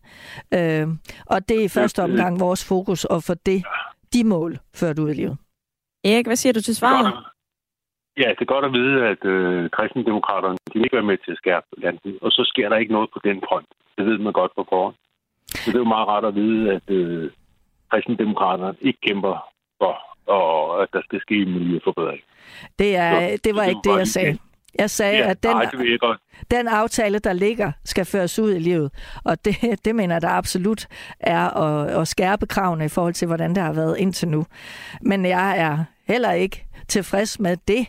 Øh, 0.55 0.87
og 1.27 1.49
det 1.49 1.61
er 1.61 1.65
i 1.65 1.69
første 1.79 2.03
omgang 2.03 2.41
vores 2.41 2.69
fokus 2.69 3.07
at 3.11 3.25
få 3.27 3.35
det, 3.35 3.65
de 4.13 4.25
mål 4.25 4.59
ført 4.75 4.99
ud 4.99 5.11
i 5.11 5.15
livet. 5.15 5.37
Erik, 6.05 6.27
hvad 6.27 6.37
siger 6.37 6.53
du 6.53 6.61
til 6.61 6.77
svaret? 6.77 7.13
Ja, 8.17 8.29
det 8.37 8.41
er 8.41 8.55
godt 8.55 8.65
at 8.65 8.73
vide, 8.73 9.07
at 9.13 9.25
øh, 9.25 9.71
kristendemokraterne 9.71 10.59
de 10.67 10.75
vil 10.75 10.85
ikke 10.85 10.97
være 10.97 11.11
med 11.11 11.19
til 11.19 11.33
at 11.33 11.39
skærpe 11.39 11.67
landet, 11.79 12.19
og 12.23 12.31
så 12.33 12.43
sker 12.45 12.69
der 12.69 12.77
ikke 12.77 12.93
noget 12.93 13.11
på 13.13 13.21
den 13.25 13.39
front. 13.49 13.69
Det 13.97 14.07
ved 14.07 14.19
man 14.19 14.33
godt 14.33 14.53
på 14.57 14.67
forhånd. 14.69 14.95
Så 15.47 15.71
det 15.71 15.77
er 15.77 15.85
jo 15.87 15.95
meget 15.95 16.09
rart 16.09 16.25
at 16.25 16.35
vide, 16.35 16.73
at 16.73 16.91
øh, 16.91 17.31
kristendemokraterne 17.91 18.77
ikke 18.81 19.01
kæmper 19.07 19.35
for, 19.81 19.95
og 20.27 20.83
at 20.83 20.89
der 20.93 21.03
skal 21.03 21.21
ske 21.21 21.37
en 21.43 21.53
miljøforbedring. 21.53 22.23
Det, 22.79 22.97
er, 22.97 23.37
det 23.45 23.55
var 23.55 23.65
ikke 23.65 23.81
det, 23.85 23.99
jeg 23.99 24.09
sagde. 24.09 24.39
Jeg 24.79 24.91
sagde, 24.91 25.19
ja, 25.19 25.31
at 25.31 25.43
den, 25.43 25.57
nej, 25.57 25.71
den 26.51 26.69
aftale, 26.69 27.19
der 27.19 27.33
ligger, 27.33 27.73
skal 27.85 28.05
føres 28.05 28.39
ud 28.39 28.55
i 28.55 28.59
livet. 28.59 28.91
Og 29.25 29.45
det, 29.45 29.57
det 29.85 29.95
mener 29.95 30.15
jeg, 30.15 30.23
der 30.23 30.29
absolut 30.29 30.89
er 31.21 31.63
at, 31.63 32.01
at 32.01 32.09
skærpe 32.09 32.47
kravene 32.47 32.85
i 32.85 32.89
forhold 32.89 33.15
til, 33.15 33.27
hvordan 33.27 33.55
det 33.55 33.63
har 33.63 33.73
været 33.73 33.99
indtil 33.99 34.29
nu. 34.29 34.47
Men 35.03 35.27
jeg 35.27 35.59
er 35.59 35.85
heller 36.09 36.33
ikke 36.33 36.66
tilfreds 36.89 37.41
med 37.41 37.57
det. 37.69 37.87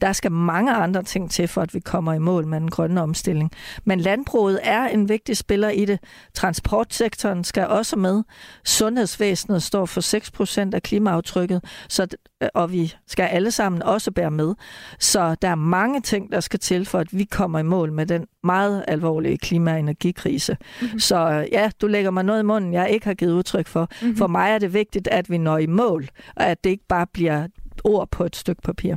Der 0.00 0.12
skal 0.12 0.32
mange 0.32 0.72
andre 0.74 1.02
ting 1.02 1.30
til, 1.30 1.48
for 1.48 1.62
at 1.62 1.74
vi 1.74 1.80
kommer 1.80 2.12
i 2.12 2.18
mål 2.18 2.46
med 2.46 2.60
den 2.60 2.70
grønne 2.70 3.02
omstilling. 3.02 3.50
Men 3.84 4.00
landbruget 4.00 4.60
er 4.62 4.88
en 4.88 5.08
vigtig 5.08 5.36
spiller 5.36 5.68
i 5.68 5.84
det. 5.84 5.98
Transportsektoren 6.34 7.44
skal 7.44 7.66
også 7.66 7.96
med. 7.96 8.22
Sundhedsvæsenet 8.64 9.62
står 9.62 9.86
for 9.86 10.66
6% 10.68 10.74
af 10.74 10.82
klimaaftrykket, 10.82 11.64
så, 11.88 12.06
og 12.54 12.72
vi 12.72 12.94
skal 13.06 13.24
alle 13.24 13.50
sammen 13.50 13.82
også 13.82 14.10
bære 14.10 14.30
med. 14.30 14.54
Så 14.98 15.34
der 15.42 15.48
er 15.48 15.54
mange 15.54 16.00
ting, 16.00 16.32
der 16.32 16.40
skal 16.40 16.60
til, 16.60 16.86
for 16.86 16.98
at 16.98 17.18
vi 17.18 17.24
kommer 17.24 17.58
i 17.58 17.62
mål 17.62 17.92
med 17.92 18.06
den 18.06 18.26
meget 18.44 18.84
alvorlige 18.88 19.38
klima- 19.38 19.72
og 19.72 19.78
energikrise. 19.78 20.56
Mm-hmm. 20.80 21.00
Så 21.00 21.46
ja, 21.52 21.70
du 21.80 21.86
lægger 21.86 22.10
mig 22.10 22.24
noget 22.24 22.40
i 22.40 22.44
munden, 22.44 22.72
jeg 22.72 22.90
ikke 22.90 23.06
har 23.06 23.14
givet 23.14 23.32
udtryk 23.32 23.66
for. 23.66 23.88
Mm-hmm. 24.02 24.16
For 24.16 24.26
mig 24.26 24.50
er 24.50 24.58
det 24.58 24.74
vigtigt, 24.74 25.08
at 25.08 25.30
vi 25.30 25.38
når 25.38 25.58
i 25.58 25.66
mål, 25.66 26.08
og 26.36 26.46
at 26.46 26.64
det 26.64 26.70
ikke 26.70 26.86
bare 26.88 27.06
bliver 27.06 27.46
ord 27.84 28.08
på 28.10 28.24
et 28.24 28.36
stykke 28.36 28.62
papir. 28.62 28.94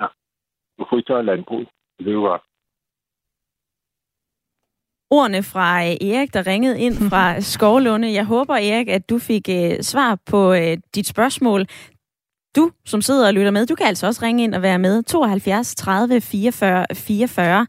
Ja, 0.00 0.06
du 0.78 0.84
fritager 0.90 1.22
landbrug. 1.22 1.66
Det 1.98 2.14
godt. 2.14 2.42
Ordene 5.10 5.42
fra 5.42 5.84
øh, 5.84 6.08
Erik, 6.08 6.34
der 6.34 6.46
ringede 6.46 6.80
ind 6.80 6.94
fra 7.10 7.40
Skovlunde. 7.52 8.12
Jeg 8.12 8.24
håber, 8.24 8.54
Erik, 8.54 8.88
at 8.88 9.10
du 9.10 9.18
fik 9.18 9.48
uh, 9.48 9.80
svar 9.80 10.18
på 10.26 10.52
uh, 10.52 10.72
dit 10.94 11.06
spørgsmål. 11.06 11.66
Du, 12.56 12.70
som 12.84 13.02
sidder 13.02 13.26
og 13.26 13.34
lytter 13.34 13.50
med, 13.50 13.66
du 13.66 13.74
kan 13.74 13.86
altså 13.86 14.06
også 14.06 14.22
ringe 14.22 14.44
ind 14.44 14.54
og 14.54 14.62
være 14.62 14.78
med. 14.78 15.02
72 15.02 15.74
30 15.74 16.20
44 16.20 16.86
44. 16.94 17.66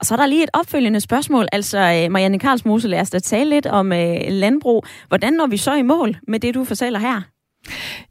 Og 0.00 0.06
så 0.06 0.14
er 0.14 0.18
der 0.18 0.26
lige 0.26 0.42
et 0.42 0.50
opfølgende 0.52 1.00
spørgsmål. 1.00 1.46
Altså, 1.52 2.08
Marianne 2.10 2.38
Karlsmose, 2.38 2.88
lad 2.88 3.00
os 3.00 3.10
da 3.10 3.18
tale 3.18 3.50
lidt 3.50 3.66
om 3.66 3.86
uh, 3.86 4.16
landbrug. 4.28 4.84
Hvordan 5.08 5.32
når 5.32 5.46
vi 5.46 5.56
så 5.56 5.74
i 5.74 5.82
mål 5.82 6.16
med 6.28 6.40
det, 6.40 6.54
du 6.54 6.64
fortæller 6.64 6.98
her? 6.98 7.33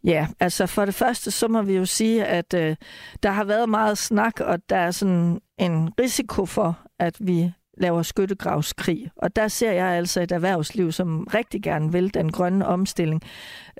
Ja, 0.03 0.27
altså 0.39 0.65
for 0.65 0.85
det 0.85 0.95
første, 0.95 1.31
så 1.31 1.47
må 1.47 1.61
vi 1.61 1.75
jo 1.75 1.85
sige, 1.85 2.25
at 2.25 2.53
øh, 2.53 2.75
der 3.23 3.31
har 3.31 3.43
været 3.43 3.69
meget 3.69 3.97
snak, 3.97 4.39
og 4.39 4.69
der 4.69 4.77
er 4.77 4.91
sådan 4.91 5.39
en 5.59 5.89
risiko 5.99 6.45
for, 6.45 6.79
at 6.99 7.15
vi 7.19 7.51
laver 7.77 8.01
skyttegravskrig. 8.01 9.11
Og 9.15 9.35
der 9.35 9.47
ser 9.47 9.71
jeg 9.71 9.87
altså 9.87 10.21
et 10.21 10.31
erhvervsliv, 10.31 10.91
som 10.91 11.27
rigtig 11.33 11.63
gerne 11.63 11.91
vil 11.91 12.13
den 12.13 12.31
grønne 12.31 12.67
omstilling. 12.67 13.21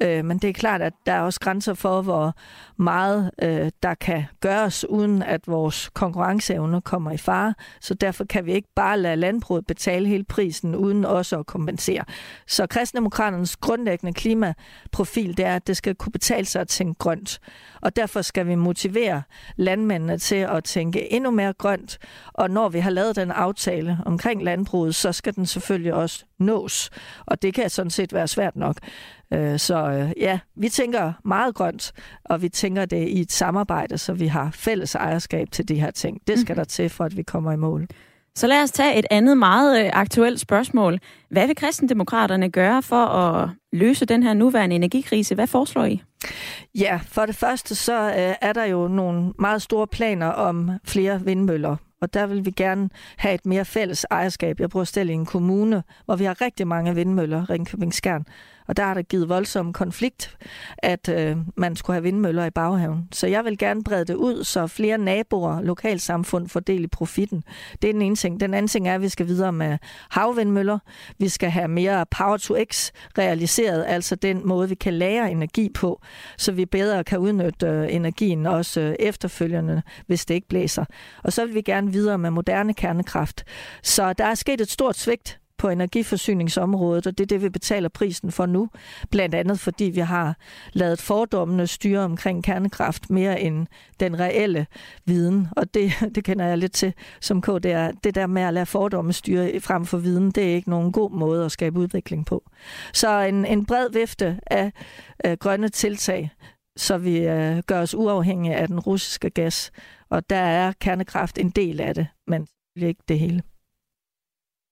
Øh, 0.02 0.26
men 0.26 0.38
det 0.38 0.50
er 0.50 0.54
klart, 0.54 0.82
at 0.82 0.94
der 1.06 1.14
er 1.14 1.22
også 1.22 1.40
grænser 1.40 1.74
for, 1.74 2.02
hvor 2.02 2.34
meget 2.78 3.32
øh, 3.42 3.72
der 3.84 3.94
kan 3.94 4.24
gøres, 4.42 4.90
uden 4.90 5.24
at 5.24 5.48
vores 5.48 5.90
konkurrenceevne 5.94 6.82
kommer 6.82 7.12
i 7.12 7.18
fare. 7.18 7.54
Så 7.82 7.94
derfor 7.94 8.24
kan 8.24 8.46
vi 8.46 8.54
ikke 8.54 8.68
bare 8.76 9.00
lade 9.00 9.16
landbruget 9.16 9.66
betale 9.66 10.08
hele 10.08 10.24
prisen, 10.24 10.76
uden 10.76 11.06
også 11.06 11.40
at 11.40 11.46
kompensere. 11.46 12.04
Så 12.48 12.68
kristendemokraternes 12.68 13.56
grundlæggende 13.56 14.14
klimaprofil, 14.14 15.38
det 15.38 15.46
er, 15.46 15.56
at 15.56 15.68
det 15.68 15.78
skal 15.78 15.96
kunne 15.96 16.12
betale 16.12 16.46
sig 16.46 16.62
at 16.62 16.68
tænke 16.68 16.98
grønt. 17.00 17.40
Og 17.82 17.96
derfor 17.96 18.22
skal 18.22 18.48
vi 18.48 18.56
motivere 18.56 19.22
landmændene 19.56 20.18
til 20.18 20.36
at 20.36 20.64
tænke 20.64 21.14
endnu 21.14 21.32
mere 21.32 21.54
grønt. 21.54 21.98
Og 22.34 22.52
når 22.52 22.70
vi 22.70 22.80
har 22.80 22.90
lavet 22.90 23.16
den 23.16 23.32
aftale 23.32 23.83
omkring 24.06 24.44
landbruget, 24.44 24.96
så 24.96 25.12
skal 25.12 25.36
den 25.36 25.46
selvfølgelig 25.46 25.94
også 25.94 26.26
nås. 26.40 26.90
Og 27.26 27.42
det 27.42 27.54
kan 27.54 27.70
sådan 27.70 27.90
set 27.90 28.14
være 28.14 28.28
svært 28.28 28.56
nok. 28.56 28.78
Øh, 29.34 29.60
så 29.60 29.92
øh, 29.92 30.12
ja, 30.18 30.40
vi 30.56 30.70
tænker 30.70 31.14
meget 31.26 31.56
grønt, 31.56 31.92
og 32.26 32.42
vi 32.42 32.50
tænker 32.50 32.86
det 32.86 33.08
i 33.08 33.22
et 33.22 33.32
samarbejde, 33.32 33.98
så 33.98 34.14
vi 34.14 34.28
har 34.28 34.52
fælles 34.54 34.96
ejerskab 34.96 35.52
til 35.52 35.68
de 35.68 35.76
her 35.76 35.92
ting. 35.92 36.22
Det 36.28 36.40
skal 36.40 36.54
mm. 36.54 36.58
der 36.58 36.64
til, 36.64 36.90
for 36.90 37.04
at 37.04 37.18
vi 37.18 37.24
kommer 37.24 37.52
i 37.52 37.58
mål. 37.58 37.88
Så 38.36 38.48
lad 38.48 38.64
os 38.64 38.72
tage 38.72 39.00
et 39.00 39.06
andet 39.12 39.38
meget 39.38 39.86
øh, 39.86 39.90
aktuelt 39.94 40.40
spørgsmål. 40.40 41.00
Hvad 41.30 41.48
vil 41.48 41.56
kristendemokraterne 41.56 42.52
gøre 42.52 42.82
for 42.82 43.06
at 43.06 43.50
løse 43.74 44.06
den 44.06 44.24
her 44.24 44.34
nuværende 44.34 44.76
energikrise? 44.76 45.36
Hvad 45.36 45.48
foreslår 45.48 45.86
I? 45.86 46.02
Ja, 46.76 47.00
for 47.08 47.26
det 47.26 47.36
første 47.36 47.76
så 47.76 47.94
er 48.42 48.54
der 48.54 48.66
jo 48.66 48.88
nogle 48.88 49.34
meget 49.40 49.62
store 49.62 49.88
planer 49.88 50.28
om 50.28 50.72
flere 50.86 51.22
vindmøller 51.26 51.76
og 52.04 52.14
der 52.14 52.26
vil 52.26 52.46
vi 52.46 52.52
gerne 52.52 52.90
have 53.18 53.36
et 53.36 53.46
mere 53.46 53.66
fælles 53.66 54.06
ejerskab. 54.12 54.60
Jeg 54.60 54.70
bor 54.70 54.84
selv 54.84 55.10
i 55.10 55.14
en 55.14 55.26
kommune, 55.26 55.84
hvor 56.06 56.16
vi 56.16 56.24
har 56.24 56.42
rigtig 56.42 56.68
mange 56.68 56.96
vindmøller, 56.96 57.50
Ringkøbing 57.50 57.94
Skjern. 57.94 58.26
Og 58.68 58.78
der 58.78 58.84
har 58.84 58.94
der 58.94 59.02
givet 59.02 59.30
voldsom 59.30 59.74
konflikt, 59.74 60.38
at 60.78 61.10
øh, 61.10 61.38
man 61.58 61.76
skulle 61.76 61.96
have 61.96 62.04
vindmøller 62.04 62.46
i 62.46 62.50
baghaven. 62.50 63.08
Så 63.12 63.28
jeg 63.28 63.46
vil 63.46 63.58
gerne 63.58 63.84
brede 63.84 64.06
det 64.06 64.16
ud, 64.16 64.44
så 64.44 64.68
flere 64.68 64.98
naboer 64.98 65.56
og 65.56 65.64
lokalsamfund 65.64 66.50
får 66.50 66.60
del 66.60 66.84
i 66.84 66.88
profitten. 66.88 67.44
Det 67.82 67.88
er 67.88 67.94
den 67.94 68.02
ene 68.02 68.16
ting. 68.16 68.40
Den 68.40 68.54
anden 68.54 68.68
ting 68.68 68.88
er, 68.88 68.96
at 68.96 69.02
vi 69.02 69.10
skal 69.10 69.28
videre 69.28 69.54
med 69.54 69.78
havvindmøller. 70.10 70.80
Vi 71.20 71.30
skal 71.30 71.50
have 71.50 71.68
mere 71.68 72.06
power 72.12 72.38
to 72.38 72.56
x 72.72 72.92
realiseret, 73.18 73.86
altså 73.88 74.16
den 74.16 74.48
måde, 74.48 74.70
vi 74.70 74.76
kan 74.76 74.94
lære 74.94 75.32
energi 75.32 75.70
på, 75.74 76.02
så 76.38 76.52
vi 76.52 76.66
bedre 76.66 77.04
kan 77.04 77.20
udnytte 77.20 77.68
øh, 77.68 77.96
energien 77.96 78.46
også 78.46 78.82
øh, 78.82 78.96
efterfølgende, 79.00 79.82
hvis 80.08 80.26
det 80.26 80.34
ikke 80.34 80.48
blæser. 80.48 80.86
Og 81.24 81.34
så 81.34 81.46
vil 81.46 81.56
vi 81.56 81.62
gerne 81.62 81.92
videre 81.92 82.18
med 82.18 82.30
moderne 82.30 82.74
kernekraft. 82.74 83.44
Så 83.84 84.14
der 84.14 84.26
er 84.26 84.36
sket 84.36 84.62
et 84.62 84.72
stort 84.72 84.98
svigt 84.98 85.40
på 85.64 85.70
energiforsyningsområdet, 85.70 87.08
og 87.08 87.18
det 87.18 87.24
er 87.24 87.28
det, 87.28 87.42
vi 87.42 87.50
betaler 87.50 87.90
prisen 87.90 88.32
for 88.32 88.46
nu. 88.46 88.70
Blandt 89.12 89.36
andet 89.36 89.60
fordi 89.60 89.84
vi 89.84 90.00
har 90.00 90.38
lavet 90.74 91.02
fordommene 91.02 91.68
styre 91.68 92.00
omkring 92.00 92.44
kernekraft 92.44 93.10
mere 93.10 93.42
end 93.42 93.68
den 94.00 94.20
reelle 94.20 94.68
viden, 95.06 95.48
og 95.52 95.74
det, 95.74 95.92
det 96.16 96.24
kender 96.24 96.46
jeg 96.46 96.58
lidt 96.58 96.74
til 96.74 96.94
som 97.22 97.42
KDR. 97.42 97.92
Det 98.04 98.16
der 98.16 98.28
med 98.28 98.42
at 98.42 98.54
lade 98.54 98.66
fordomme 98.66 99.14
styre 99.14 99.60
frem 99.60 99.86
for 99.86 99.98
viden, 99.98 100.32
det 100.32 100.44
er 100.44 100.56
ikke 100.56 100.70
nogen 100.70 100.92
god 100.92 101.12
måde 101.12 101.46
at 101.46 101.52
skabe 101.52 101.80
udvikling 101.80 102.26
på. 102.26 102.44
Så 102.94 103.20
en, 103.20 103.46
en 103.46 103.66
bred 103.66 103.90
vifte 103.94 104.40
af 104.48 104.72
øh, 105.26 105.38
grønne 105.40 105.70
tiltag, 105.70 106.32
så 106.78 106.98
vi 106.98 107.18
øh, 107.18 107.58
gør 107.68 107.82
os 107.82 107.96
uafhængige 107.96 108.56
af 108.56 108.68
den 108.68 108.80
russiske 108.80 109.30
gas. 109.30 109.72
Og 110.10 110.30
der 110.30 110.36
er 110.36 110.74
kernekraft 110.80 111.38
en 111.38 111.50
del 111.50 111.82
af 111.82 111.96
det, 111.96 112.08
men 112.28 112.48
ikke 112.76 113.04
det 113.08 113.20
hele. 113.20 113.44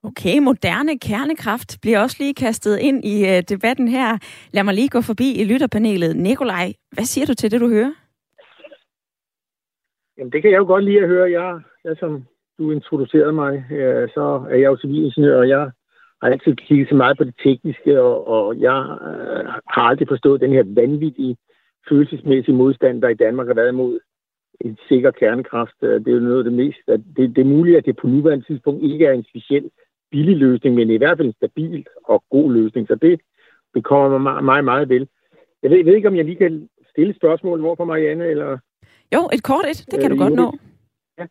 Okay, 0.04 0.40
moderne 0.40 1.00
kernekraft 1.00 1.78
bliver 1.82 2.00
også 2.00 2.18
lige 2.20 2.34
kastet 2.34 2.80
ind 2.80 3.06
i 3.06 3.16
øh, 3.32 3.44
debatten 3.50 3.88
her. 3.88 4.18
Lad 4.54 4.64
mig 4.64 4.74
lige 4.74 4.90
gå 4.90 5.02
forbi 5.02 5.42
i 5.42 5.44
lytterpanelet. 5.44 6.16
Nikolaj, 6.16 6.74
hvad 6.92 7.04
siger 7.04 7.26
du 7.26 7.34
til 7.34 7.52
det, 7.52 7.62
du 7.62 7.70
hører? 7.70 7.94
Jamen, 10.18 10.32
det 10.32 10.42
kan 10.42 10.52
jeg 10.52 10.58
jo 10.58 10.66
godt 10.66 10.84
lide 10.84 11.02
at 11.02 11.08
høre. 11.08 11.32
Jeg, 11.32 11.60
jeg 11.84 11.96
som 12.00 12.26
du 12.58 12.72
introducerede 12.72 13.34
mig, 13.34 13.54
øh, 13.72 14.10
så 14.10 14.46
er 14.50 14.56
jeg 14.56 14.70
jo 14.72 14.78
civilingeniør, 14.82 15.38
og 15.38 15.50
jeg 15.50 15.72
har 16.22 16.30
altid 16.30 16.56
kigget 16.56 16.90
så 16.90 16.96
meget 16.96 17.18
på 17.18 17.24
det 17.24 17.36
tekniske, 17.44 18.02
og, 18.02 18.28
og 18.28 18.60
jeg 18.60 18.80
øh, 19.10 19.46
har 19.74 19.84
aldrig 19.90 20.08
forstået 20.08 20.42
den 20.42 20.52
her 20.52 20.64
vanvittige 20.66 21.38
følelsesmæssige 21.90 22.56
modstand, 22.56 23.02
der 23.02 23.10
i 23.10 23.22
Danmark 23.26 23.48
har 23.48 23.54
været 23.54 23.70
imod 23.70 24.00
en 24.62 24.78
sikker 24.88 25.12
kernekraft. 25.12 25.78
Øh, 25.82 26.00
det 26.00 26.08
er 26.08 26.18
jo 26.20 26.20
noget 26.20 26.38
af 26.38 26.44
det 26.44 26.54
mest. 26.54 26.84
At 26.88 27.02
Det, 27.18 27.36
det 27.36 27.42
er 27.42 27.54
muligt, 27.56 27.78
at 27.78 27.86
det 27.86 27.98
på 28.02 28.08
nuværende 28.08 28.46
tidspunkt 28.46 28.84
ikke 28.84 29.06
er 29.06 29.12
en 29.14 29.26
speciel 29.30 29.70
billig 30.12 30.38
løsning, 30.38 30.76
men 30.76 30.90
i 30.90 30.98
hvert 30.98 31.18
fald 31.18 31.28
en 31.28 31.34
stabil 31.34 31.86
og 32.04 32.24
god 32.30 32.54
løsning. 32.54 32.88
Så 32.88 32.96
det 32.96 33.22
bekommer 33.74 34.18
mig 34.18 34.44
meget, 34.44 34.66
meget 34.66 34.90
vel. 34.90 35.08
Jeg 35.64 35.72
ved, 35.72 35.78
jeg 35.78 35.86
ved 35.86 35.96
ikke, 35.96 36.08
om 36.08 36.16
jeg 36.16 36.26
lige 36.26 36.36
kan 36.36 36.70
stille 36.90 37.16
spørgsmål 37.16 37.60
hvor 37.60 37.76
for 37.76 37.86
Marianne, 37.86 38.26
eller... 38.26 38.58
Jo, 39.16 39.30
et 39.34 39.44
kort 39.44 39.66
et. 39.70 39.86
Det 39.92 40.00
kan 40.00 40.12
øh, 40.12 40.18
du 40.18 40.24
godt 40.24 40.34
nå. 40.34 40.58
Ja. 41.18 41.26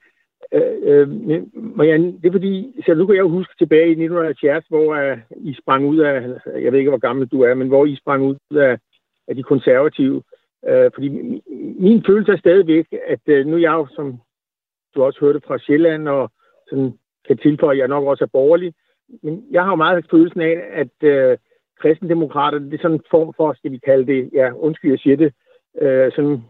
Øh, 0.52 0.78
øh, 0.82 1.08
Marianne, 1.54 2.12
det 2.12 2.26
er 2.28 2.32
fordi, 2.32 2.82
så 2.86 2.94
nu 2.94 3.06
kan 3.06 3.14
jeg 3.14 3.22
jo 3.22 3.28
huske 3.28 3.54
tilbage 3.58 3.86
i 3.86 4.04
1970, 4.04 4.64
hvor 4.68 5.12
uh, 5.12 5.18
I 5.36 5.54
sprang 5.62 5.86
ud 5.86 5.98
af, 5.98 6.14
jeg 6.46 6.72
ved 6.72 6.78
ikke, 6.78 6.90
hvor 6.90 7.06
gammel 7.08 7.26
du 7.28 7.40
er, 7.42 7.54
men 7.54 7.68
hvor 7.68 7.86
I 7.86 7.96
sprang 7.96 8.22
ud 8.22 8.56
af, 8.56 8.78
af 9.28 9.34
de 9.36 9.42
konservative. 9.42 10.22
Uh, 10.70 10.88
fordi 10.94 11.08
min, 11.08 11.42
min 11.78 12.04
følelse 12.06 12.32
er 12.32 12.36
stadigvæk, 12.36 12.86
at 13.06 13.20
uh, 13.28 13.46
nu 13.46 13.56
er 13.56 13.60
jeg 13.60 13.72
jo, 13.72 13.86
som 13.96 14.20
du 14.94 15.02
også 15.02 15.20
hørte 15.20 15.40
fra 15.46 15.58
Sjælland, 15.58 16.08
og 16.08 16.30
sådan 16.68 16.92
kan 17.26 17.36
tilføje, 17.38 17.72
at 17.72 17.78
jeg 17.78 17.88
nok 17.88 18.04
også 18.04 18.24
er 18.24 18.28
borgerlig. 18.32 18.74
Men 19.22 19.44
jeg 19.50 19.62
har 19.62 19.70
jo 19.70 19.76
meget 19.76 20.06
følelsen 20.10 20.40
af, 20.40 20.56
at 20.72 21.08
øh, 21.08 21.38
kristendemokraterne, 21.80 22.70
det 22.70 22.74
er 22.74 22.82
sådan 22.82 22.96
en 22.96 23.10
form 23.10 23.34
for, 23.36 23.52
skal 23.52 23.72
vi 23.72 23.78
kalde 23.78 24.06
det, 24.06 24.30
ja, 24.32 24.52
undskyld, 24.52 24.90
jeg 24.90 24.98
siger 24.98 25.16
det, 25.16 25.32
øh, 25.80 26.12
sådan, 26.12 26.42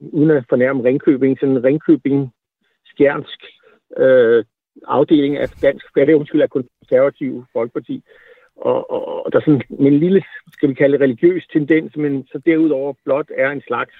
uden 0.00 0.30
at 0.30 0.44
fornærme 0.48 0.84
Ringkøbing, 0.84 1.38
sådan 1.38 1.56
en 1.56 1.64
Ringkøbing 1.64 2.32
skjernsk 2.84 3.40
øh, 3.96 4.44
afdeling 4.86 5.36
af 5.36 5.48
dansk, 5.62 5.86
hvad 5.94 6.06
det 6.06 6.14
undskyld, 6.14 6.42
af 6.42 6.50
konservativ 6.50 7.44
folkeparti. 7.52 8.02
Og, 8.56 8.90
og, 8.90 9.24
og 9.24 9.32
der 9.32 9.38
er 9.38 9.42
sådan 9.44 9.62
en 9.78 9.98
lille, 9.98 10.22
skal 10.52 10.68
vi 10.68 10.74
kalde 10.74 10.92
det, 10.92 11.00
religiøs 11.00 11.46
tendens, 11.46 11.96
men 11.96 12.26
så 12.26 12.38
derudover 12.46 12.92
blot 13.04 13.30
er 13.36 13.50
en 13.50 13.62
slags 13.66 13.94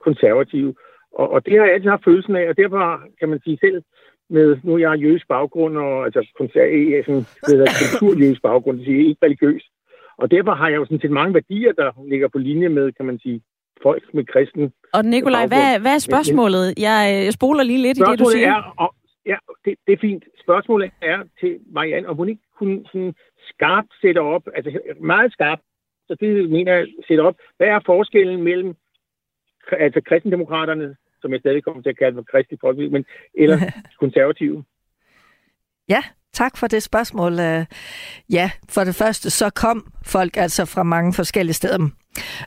konservativ. 0.00 0.76
Og, 1.12 1.30
og 1.30 1.46
det 1.46 1.58
har 1.58 1.64
jeg 1.64 1.74
altid 1.74 1.90
haft 1.90 2.04
følelsen 2.04 2.36
af, 2.36 2.48
og 2.48 2.56
derfor 2.56 3.02
kan 3.18 3.28
man 3.28 3.40
sige 3.44 3.58
selv, 3.60 3.82
med, 4.30 4.56
nu 4.62 4.74
er 4.74 4.78
jeg 4.78 4.98
jødisk 4.98 5.28
baggrund, 5.28 5.76
og 5.78 6.04
altså 6.04 6.20
konser- 6.38 7.02
sådan, 7.46 7.66
kulturjødisk 7.90 8.42
baggrund, 8.42 8.76
det 8.78 8.86
siger 8.86 9.08
ikke 9.08 9.24
religiøs. 9.26 9.64
Og 10.16 10.30
derfor 10.30 10.52
har 10.52 10.68
jeg 10.68 10.76
jo 10.76 10.84
sådan 10.84 11.00
set 11.00 11.10
mange 11.10 11.34
værdier, 11.34 11.72
der 11.72 11.90
ligger 12.08 12.28
på 12.28 12.38
linje 12.38 12.68
med, 12.68 12.92
kan 12.92 13.06
man 13.06 13.18
sige, 13.18 13.40
folk 13.82 14.14
med 14.14 14.24
kristen 14.24 14.72
Og 14.92 15.04
Nikolaj, 15.04 15.46
hvad, 15.46 15.80
hvad 15.80 15.94
er 15.94 15.98
spørgsmålet? 15.98 16.74
Jeg, 16.78 17.22
jeg 17.26 17.32
spoler 17.32 17.62
lige 17.62 17.82
lidt 17.82 17.98
i 17.98 18.00
det, 18.00 18.18
du 18.18 18.24
siger. 18.24 18.52
Er, 18.52 18.74
og, 18.78 18.94
ja, 19.26 19.36
det, 19.64 19.74
det 19.86 19.92
er 19.92 19.96
fint. 20.00 20.24
Spørgsmålet 20.40 20.90
er 21.02 21.18
til 21.40 21.58
Marianne, 21.72 22.08
om 22.08 22.16
hun 22.16 22.28
ikke 22.28 22.42
kunne 22.58 22.84
sådan 22.86 23.14
skarpt 23.48 23.92
sætte 24.00 24.18
op, 24.18 24.42
altså 24.56 24.80
meget 25.00 25.32
skarpt, 25.32 25.62
så 26.08 26.16
det 26.20 26.50
mener 26.50 26.72
jeg 26.74 26.86
sætte 27.08 27.20
op. 27.20 27.36
Hvad 27.56 27.68
er 27.68 27.80
forskellen 27.86 28.42
mellem 28.42 28.74
altså 29.72 30.00
kristendemokraterne 30.00 30.96
som 31.20 31.32
jeg 31.32 31.40
stadig 31.40 31.64
kommer 31.64 31.82
til 31.82 31.90
at 31.90 31.98
kalde 31.98 32.16
for 32.16 32.26
kristelig 32.32 32.58
folkelig, 32.60 32.92
men 32.92 33.04
eller 33.34 33.58
konservative. 34.02 34.64
Ja, 35.88 36.02
tak 36.32 36.56
for 36.56 36.66
det 36.66 36.82
spørgsmål. 36.82 37.40
Øh, 37.40 37.66
ja, 38.30 38.50
for 38.68 38.84
det 38.84 38.94
første, 38.94 39.30
så 39.30 39.50
kom 39.50 39.92
folk 40.04 40.36
altså 40.36 40.64
fra 40.64 40.82
mange 40.82 41.12
forskellige 41.12 41.54
steder. 41.54 41.88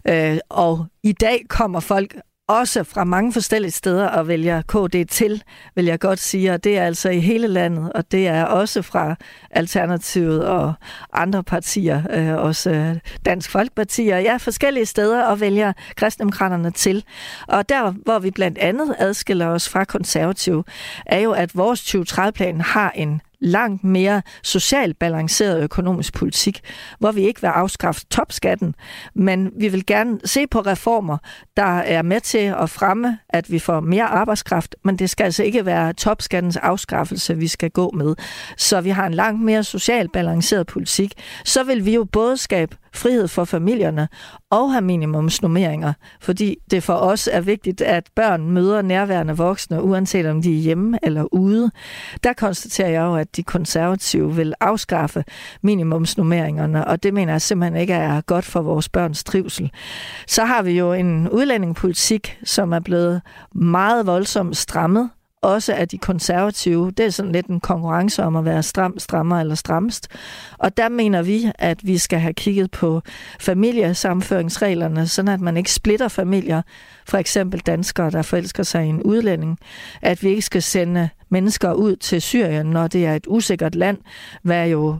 Øh, 0.09 0.37
og 0.49 0.85
i 1.03 1.11
dag 1.11 1.39
kommer 1.49 1.79
folk 1.79 2.15
også 2.59 2.83
fra 2.83 3.03
mange 3.03 3.33
forskellige 3.33 3.71
steder 3.71 4.07
og 4.07 4.27
vælger 4.27 4.61
KD 4.61 5.05
til, 5.09 5.43
vil 5.75 5.85
jeg 5.85 5.99
godt 5.99 6.19
sige, 6.19 6.53
og 6.53 6.63
det 6.63 6.77
er 6.77 6.85
altså 6.85 7.09
i 7.09 7.19
hele 7.19 7.47
landet, 7.47 7.93
og 7.93 8.11
det 8.11 8.27
er 8.27 8.43
også 8.43 8.81
fra 8.81 9.15
Alternativet 9.51 10.47
og 10.47 10.73
andre 11.13 11.43
partier, 11.43 12.01
øh, 12.09 12.45
også 12.45 12.99
Dansk 13.25 13.51
Folkeparti, 13.51 14.07
og 14.07 14.23
ja, 14.23 14.37
forskellige 14.37 14.85
steder 14.85 15.23
og 15.23 15.39
vælger 15.39 15.73
kristendemokraterne 15.95 16.71
til. 16.71 17.03
Og 17.47 17.69
der, 17.69 17.91
hvor 17.91 18.19
vi 18.19 18.31
blandt 18.31 18.57
andet 18.57 18.95
adskiller 18.97 19.47
os 19.47 19.69
fra 19.69 19.83
konservative, 19.83 20.63
er 21.05 21.19
jo, 21.19 21.31
at 21.31 21.55
vores 21.55 21.95
2030-plan 21.95 22.61
har 22.61 22.91
en 22.95 23.21
langt 23.41 23.83
mere 23.83 24.21
socialt 24.43 24.99
balanceret 24.99 25.63
økonomisk 25.63 26.13
politik, 26.13 26.61
hvor 26.99 27.11
vi 27.11 27.21
ikke 27.21 27.41
vil 27.41 27.47
afskaffe 27.47 28.05
topskatten, 28.09 28.75
men 29.15 29.51
vi 29.59 29.67
vil 29.67 29.85
gerne 29.85 30.19
se 30.25 30.47
på 30.47 30.59
reformer, 30.59 31.17
der 31.57 31.79
er 31.79 32.01
med 32.01 32.21
til 32.21 32.53
at 32.61 32.69
fremme, 32.69 33.17
at 33.29 33.51
vi 33.51 33.59
får 33.59 33.79
mere 33.79 34.05
arbejdskraft, 34.05 34.75
men 34.83 34.99
det 34.99 35.09
skal 35.09 35.23
altså 35.23 35.43
ikke 35.43 35.65
være 35.65 35.93
topskattens 35.93 36.57
afskaffelse, 36.57 37.37
vi 37.37 37.47
skal 37.47 37.69
gå 37.69 37.91
med. 37.91 38.15
Så 38.57 38.81
vi 38.81 38.89
har 38.89 39.07
en 39.07 39.13
langt 39.13 39.41
mere 39.41 39.63
socialt 39.63 40.11
balanceret 40.11 40.67
politik. 40.67 41.13
Så 41.45 41.63
vil 41.63 41.85
vi 41.85 41.93
jo 41.93 42.03
både 42.03 42.37
skabe 42.37 42.75
frihed 42.93 43.27
for 43.27 43.43
familierne 43.43 44.07
og 44.49 44.71
have 44.71 44.81
minimumsnummeringer, 44.81 45.93
fordi 46.21 46.55
det 46.71 46.83
for 46.83 46.93
os 46.93 47.29
er 47.31 47.41
vigtigt, 47.41 47.81
at 47.81 48.09
børn 48.15 48.49
møder 48.49 48.81
nærværende 48.81 49.37
voksne, 49.37 49.83
uanset 49.83 50.25
om 50.25 50.41
de 50.41 50.57
er 50.57 50.61
hjemme 50.61 50.99
eller 51.03 51.33
ude. 51.33 51.71
Der 52.23 52.33
konstaterer 52.33 52.89
jeg 52.89 53.01
jo, 53.01 53.15
at 53.15 53.35
de 53.35 53.43
konservative 53.43 54.35
vil 54.35 54.53
afskaffe 54.59 55.23
minimumsnummeringerne, 55.61 56.87
og 56.87 57.03
det 57.03 57.13
mener 57.13 57.33
jeg 57.33 57.41
simpelthen 57.41 57.81
ikke 57.81 57.93
er 57.93 58.21
godt 58.21 58.45
for 58.45 58.61
vores 58.61 58.89
børns 58.89 59.23
trivsel. 59.23 59.71
Så 60.27 60.45
har 60.45 60.61
vi 60.61 60.71
jo 60.71 60.93
en 60.93 61.29
udlændingepolitik, 61.29 62.39
som 62.43 62.73
er 62.73 62.79
blevet 62.79 63.21
meget 63.55 64.05
voldsomt 64.05 64.57
strammet 64.57 65.09
også 65.41 65.73
af 65.73 65.87
de 65.87 65.97
konservative. 65.97 66.91
Det 66.91 67.05
er 67.05 67.09
sådan 67.09 67.31
lidt 67.31 67.47
en 67.47 67.59
konkurrence 67.59 68.23
om 68.23 68.35
at 68.35 68.45
være 68.45 68.63
stram, 68.63 68.99
strammer 68.99 69.39
eller 69.39 69.55
strammest. 69.55 70.07
Og 70.57 70.77
der 70.77 70.89
mener 70.89 71.21
vi, 71.21 71.51
at 71.55 71.79
vi 71.83 71.97
skal 71.97 72.19
have 72.19 72.33
kigget 72.33 72.71
på 72.71 73.01
familiesamføringsreglerne, 73.39 75.07
sådan 75.07 75.33
at 75.33 75.41
man 75.41 75.57
ikke 75.57 75.71
splitter 75.71 76.07
familier. 76.07 76.61
For 77.07 77.17
eksempel 77.17 77.59
danskere, 77.59 78.11
der 78.11 78.21
forelsker 78.21 78.63
sig 78.63 78.85
i 78.85 78.89
en 78.89 79.03
udlænding. 79.03 79.59
At 80.01 80.23
vi 80.23 80.29
ikke 80.29 80.41
skal 80.41 80.61
sende 80.61 81.09
mennesker 81.29 81.73
ud 81.73 81.95
til 81.95 82.21
Syrien, 82.21 82.65
når 82.65 82.87
det 82.87 83.05
er 83.05 83.15
et 83.15 83.25
usikkert 83.27 83.75
land, 83.75 83.97
hvad 84.43 84.69
jo 84.69 84.97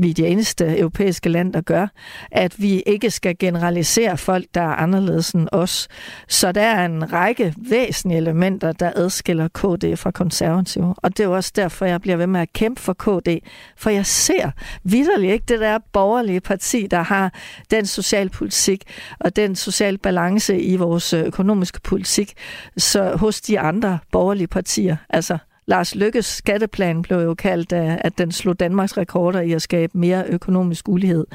vi 0.00 0.10
er 0.10 0.14
de 0.14 0.26
eneste 0.26 0.78
europæiske 0.78 1.28
land, 1.28 1.52
der 1.52 1.60
gør, 1.60 1.86
at 2.30 2.62
vi 2.62 2.82
ikke 2.86 3.10
skal 3.10 3.38
generalisere 3.38 4.16
folk, 4.18 4.44
der 4.54 4.60
er 4.60 4.74
anderledes 4.74 5.30
end 5.30 5.48
os. 5.52 5.88
Så 6.28 6.52
der 6.52 6.62
er 6.62 6.84
en 6.84 7.12
række 7.12 7.54
væsentlige 7.56 8.18
elementer, 8.18 8.72
der 8.72 8.92
adskiller 8.96 9.48
KD 9.48 9.96
fra 9.96 10.10
konservative. 10.10 10.94
Og 10.96 11.16
det 11.16 11.20
er 11.20 11.24
jo 11.24 11.34
også 11.34 11.52
derfor, 11.56 11.84
jeg 11.86 12.00
bliver 12.00 12.16
ved 12.16 12.26
med 12.26 12.40
at 12.40 12.52
kæmpe 12.52 12.80
for 12.80 12.92
KD. 12.92 13.38
For 13.76 13.90
jeg 13.90 14.06
ser 14.06 14.50
vidderligt 14.84 15.32
ikke 15.32 15.46
det 15.48 15.60
der 15.60 15.78
borgerlige 15.92 16.40
parti, 16.40 16.86
der 16.90 17.02
har 17.02 17.34
den 17.70 17.86
socialpolitik 17.86 18.84
og 19.20 19.36
den 19.36 19.56
social 19.56 19.98
balance 19.98 20.60
i 20.60 20.76
vores 20.76 21.12
økonomiske 21.12 21.80
politik 21.80 22.32
så 22.76 23.16
hos 23.16 23.40
de 23.40 23.60
andre 23.60 23.98
borgerlige 24.12 24.46
partier. 24.46 24.96
Altså 25.08 25.38
Lars 25.66 25.94
Lykkes 25.94 26.26
skatteplan 26.26 27.02
blev 27.02 27.18
jo 27.18 27.34
kaldt, 27.34 27.72
øh, 27.72 27.94
at 28.00 28.18
den 28.18 28.32
slog 28.32 28.60
Danmarks 28.60 28.96
rekorder 28.96 29.40
i 29.40 29.52
at 29.52 29.62
skabe 29.62 29.98
mere 29.98 30.24
økonomisk 30.26 30.88
ulighed. 30.88 31.26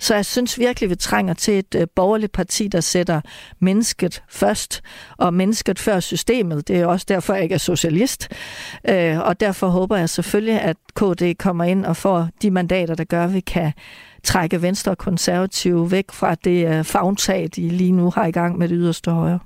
Så 0.00 0.14
jeg 0.14 0.26
synes 0.26 0.58
virkelig, 0.58 0.90
vi 0.90 0.94
trænger 0.94 1.34
til 1.34 1.58
et 1.58 1.74
øh, 1.74 1.86
borgerligt 1.96 2.32
parti, 2.32 2.68
der 2.68 2.80
sætter 2.80 3.20
mennesket 3.60 4.22
først, 4.28 4.82
og 5.16 5.34
mennesket 5.34 5.78
før 5.78 6.00
systemet. 6.00 6.68
Det 6.68 6.80
er 6.80 6.86
også 6.86 7.06
derfor, 7.08 7.34
jeg 7.34 7.42
ikke 7.42 7.54
er 7.54 7.58
socialist. 7.58 8.28
Øh, 8.88 9.18
og 9.18 9.40
derfor 9.40 9.68
håber 9.68 9.96
jeg 9.96 10.08
selvfølgelig, 10.08 10.60
at 10.60 10.76
KD 10.96 11.38
kommer 11.38 11.64
ind 11.64 11.84
og 11.84 11.96
får 11.96 12.28
de 12.42 12.50
mandater, 12.50 12.94
der 12.94 13.04
gør, 13.04 13.24
at 13.24 13.34
vi 13.34 13.40
kan 13.40 13.72
trække 14.24 14.62
Venstre 14.62 14.92
og 14.92 14.98
Konservative 14.98 15.90
væk 15.90 16.12
fra 16.12 16.34
det 16.34 16.86
fagntag, 16.86 17.48
de 17.56 17.68
lige 17.68 17.92
nu 17.92 18.10
har 18.10 18.26
i 18.26 18.30
gang 18.30 18.58
med 18.58 18.68
det 18.68 18.76
yderste 18.80 19.10
højre. 19.10 19.38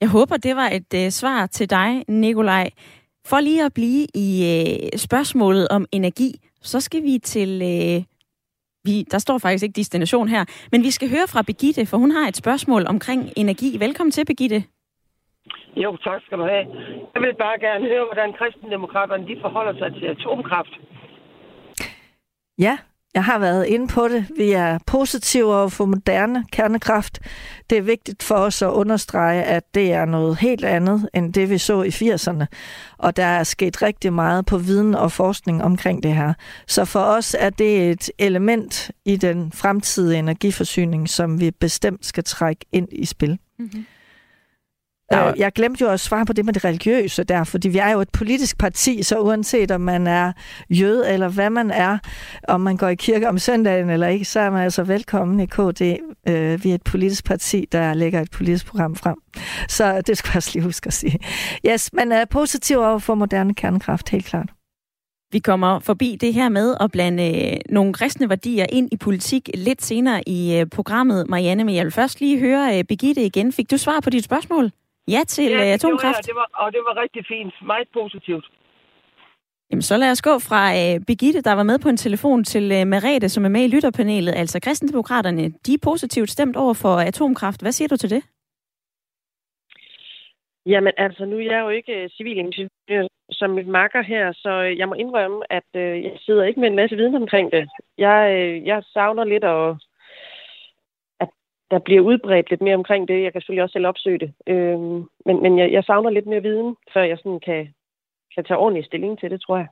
Jeg 0.00 0.08
håber, 0.08 0.36
det 0.36 0.56
var 0.56 0.68
et 0.68 1.06
uh, 1.06 1.10
svar 1.10 1.46
til 1.46 1.70
dig, 1.70 2.04
Nikolaj. 2.08 2.70
For 3.26 3.40
lige 3.40 3.64
at 3.64 3.74
blive 3.74 4.06
i 4.14 4.28
øh, 4.52 4.98
spørgsmålet 4.98 5.68
om 5.68 5.86
energi, 5.92 6.30
så 6.60 6.80
skal 6.80 7.02
vi 7.02 7.18
til... 7.18 7.62
Øh, 7.62 8.04
vi, 8.84 9.02
der 9.10 9.18
står 9.18 9.38
faktisk 9.38 9.64
ikke 9.64 9.76
destination 9.76 10.28
her, 10.28 10.44
men 10.72 10.82
vi 10.82 10.90
skal 10.90 11.10
høre 11.10 11.26
fra 11.32 11.42
Begitte, 11.42 11.86
for 11.86 11.96
hun 11.96 12.10
har 12.10 12.28
et 12.28 12.36
spørgsmål 12.36 12.86
omkring 12.86 13.32
energi. 13.36 13.78
Velkommen 13.78 14.10
til, 14.10 14.24
Begitte. 14.24 14.64
Jo, 15.76 15.96
tak 15.96 16.22
skal 16.26 16.38
du 16.38 16.44
have. 16.44 16.66
Jeg 17.14 17.22
vil 17.22 17.34
bare 17.34 17.58
gerne 17.60 17.84
høre, 17.88 18.04
hvordan 18.04 18.32
kristendemokraterne 18.32 19.26
de 19.26 19.36
forholder 19.40 19.74
sig 19.78 20.00
til 20.00 20.06
atomkraft. 20.06 20.72
Ja, 22.58 22.78
jeg 23.14 23.24
har 23.24 23.38
været 23.38 23.66
inde 23.66 23.88
på 23.88 24.08
det. 24.08 24.26
Vi 24.36 24.52
er 24.52 24.78
positive 24.86 25.54
over 25.54 25.68
for 25.68 25.84
moderne 25.84 26.44
kernekraft. 26.52 27.20
Det 27.70 27.78
er 27.78 27.82
vigtigt 27.82 28.22
for 28.22 28.34
os 28.34 28.62
at 28.62 28.68
understrege, 28.68 29.42
at 29.42 29.74
det 29.74 29.92
er 29.92 30.04
noget 30.04 30.38
helt 30.38 30.64
andet 30.64 31.08
end 31.14 31.32
det, 31.32 31.50
vi 31.50 31.58
så 31.58 31.82
i 31.82 31.88
80'erne. 31.88 32.44
Og 32.98 33.16
der 33.16 33.24
er 33.24 33.44
sket 33.44 33.82
rigtig 33.82 34.12
meget 34.12 34.46
på 34.46 34.58
viden 34.58 34.94
og 34.94 35.12
forskning 35.12 35.62
omkring 35.62 36.02
det 36.02 36.14
her. 36.14 36.34
Så 36.66 36.84
for 36.84 37.00
os 37.00 37.36
er 37.38 37.50
det 37.50 37.90
et 37.90 38.10
element 38.18 38.90
i 39.04 39.16
den 39.16 39.52
fremtidige 39.52 40.18
energiforsyning, 40.18 41.08
som 41.08 41.40
vi 41.40 41.50
bestemt 41.50 42.06
skal 42.06 42.24
trække 42.24 42.66
ind 42.72 42.88
i 42.92 43.04
spil. 43.04 43.38
Mm-hmm. 43.58 43.86
Ja. 45.12 45.30
Øh, 45.30 45.38
jeg 45.38 45.52
glemte 45.52 45.84
jo 45.84 45.90
at 45.90 46.00
svare 46.00 46.26
på 46.26 46.32
det 46.32 46.44
med 46.44 46.52
det 46.52 46.64
religiøse 46.64 47.24
der, 47.24 47.44
fordi 47.44 47.68
vi 47.68 47.78
er 47.78 47.90
jo 47.90 48.00
et 48.00 48.10
politisk 48.12 48.58
parti, 48.58 49.02
så 49.02 49.18
uanset 49.18 49.70
om 49.70 49.80
man 49.80 50.06
er 50.06 50.32
jød 50.70 51.04
eller 51.08 51.28
hvad 51.28 51.50
man 51.50 51.70
er, 51.70 51.98
om 52.48 52.60
man 52.60 52.76
går 52.76 52.88
i 52.88 52.94
kirke 52.94 53.28
om 53.28 53.38
søndagen 53.38 53.90
eller 53.90 54.06
ikke, 54.06 54.24
så 54.24 54.40
er 54.40 54.50
man 54.50 54.62
altså 54.62 54.82
velkommen 54.82 55.40
i 55.40 55.46
KD. 55.46 55.82
Øh, 56.28 56.64
vi 56.64 56.70
er 56.70 56.74
et 56.74 56.82
politisk 56.82 57.24
parti, 57.24 57.68
der 57.72 57.94
lægger 57.94 58.20
et 58.20 58.30
politisk 58.30 58.66
program 58.66 58.96
frem. 58.96 59.16
Så 59.68 60.00
det 60.06 60.18
skal 60.18 60.28
jeg 60.28 60.36
også 60.36 60.50
lige 60.54 60.64
huske 60.64 60.86
at 60.86 60.92
sige. 60.92 61.18
Yes, 61.68 61.90
man 61.92 62.12
er 62.12 62.24
positiv 62.24 62.78
over 62.78 62.98
for 62.98 63.14
moderne 63.14 63.54
kernekraft, 63.54 64.08
helt 64.08 64.26
klart. 64.26 64.48
Vi 65.32 65.38
kommer 65.38 65.78
forbi 65.78 66.16
det 66.20 66.34
her 66.34 66.48
med 66.48 66.74
at 66.80 66.90
blande 66.92 67.52
øh, 67.52 67.60
nogle 67.70 67.92
kristne 67.92 68.28
værdier 68.28 68.66
ind 68.72 68.88
i 68.92 68.96
politik 68.96 69.50
lidt 69.54 69.82
senere 69.82 70.28
i 70.28 70.64
programmet, 70.72 71.28
Marianne. 71.28 71.64
Men 71.64 71.74
jeg 71.74 71.84
vil 71.84 71.92
først 71.92 72.20
lige 72.20 72.38
høre 72.38 72.84
Begitte 72.84 73.24
igen. 73.24 73.52
Fik 73.52 73.70
du 73.70 73.76
svar 73.76 74.00
på 74.00 74.10
dit 74.10 74.24
spørgsmål? 74.24 74.70
Ja 75.08 75.20
til 75.28 75.50
ja, 75.50 75.58
det 75.58 75.72
atomkraft? 75.72 76.18
Det, 76.18 76.26
det 76.26 76.34
var, 76.34 76.48
og 76.54 76.72
det 76.72 76.80
var 76.88 77.02
rigtig 77.02 77.24
fint. 77.28 77.54
Meget 77.66 77.88
positivt. 77.92 78.46
Jamen, 79.70 79.82
så 79.82 79.96
lad 79.96 80.10
os 80.10 80.22
gå 80.22 80.38
fra 80.38 80.62
uh, 80.70 81.04
Birgitte, 81.06 81.42
der 81.42 81.52
var 81.52 81.62
med 81.62 81.78
på 81.78 81.88
en 81.88 81.96
telefon, 81.96 82.44
til 82.44 82.64
uh, 82.72 82.86
Merete, 82.86 83.28
som 83.28 83.44
er 83.44 83.48
med 83.48 83.64
i 83.64 83.68
lytterpanelet. 83.68 84.34
Altså, 84.36 84.60
kristendemokraterne, 84.60 85.52
de 85.66 85.74
er 85.74 85.78
positivt 85.82 86.30
stemt 86.30 86.56
over 86.56 86.74
for 86.74 86.94
atomkraft. 86.96 87.60
Hvad 87.62 87.72
siger 87.72 87.88
du 87.88 87.96
til 87.96 88.10
det? 88.10 88.22
Jamen, 90.66 90.92
altså, 90.96 91.24
nu 91.24 91.36
er 91.36 91.52
jeg 91.52 91.60
jo 91.60 91.68
ikke 91.68 92.04
uh, 92.04 92.10
civilingeniør 92.16 93.06
som 93.30 93.50
mit 93.50 93.66
makker 93.66 94.02
her, 94.02 94.32
så 94.32 94.50
jeg 94.78 94.88
må 94.88 94.94
indrømme, 94.94 95.52
at 95.52 95.68
uh, 95.74 96.04
jeg 96.04 96.16
sidder 96.20 96.44
ikke 96.44 96.60
med 96.60 96.68
en 96.68 96.76
masse 96.76 96.96
viden 96.96 97.14
omkring 97.14 97.52
det. 97.52 97.68
Jeg, 97.98 98.20
uh, 98.38 98.66
jeg 98.66 98.82
savner 98.92 99.24
lidt 99.24 99.44
at 99.44 99.76
der 101.72 101.78
bliver 101.78 102.00
udbredt 102.00 102.50
lidt 102.50 102.62
mere 102.62 102.74
omkring 102.74 103.08
det. 103.08 103.22
Jeg 103.22 103.32
kan 103.32 103.40
selvfølgelig 103.40 103.62
også 103.62 103.72
selv 103.72 103.86
opsøge 103.86 104.18
det. 104.18 104.30
Øh, 104.46 104.78
men 105.26 105.36
men 105.44 105.58
jeg, 105.58 105.72
jeg 105.72 105.84
savner 105.84 106.10
lidt 106.10 106.26
mere 106.26 106.42
viden, 106.42 106.76
før 106.92 107.02
jeg 107.02 107.18
sådan 107.18 107.40
kan, 107.40 107.74
kan 108.34 108.44
tage 108.44 108.58
ordentlig 108.58 108.84
stilling 108.84 109.18
til 109.20 109.30
det, 109.30 109.40
tror 109.40 109.56
jeg. 109.56 109.68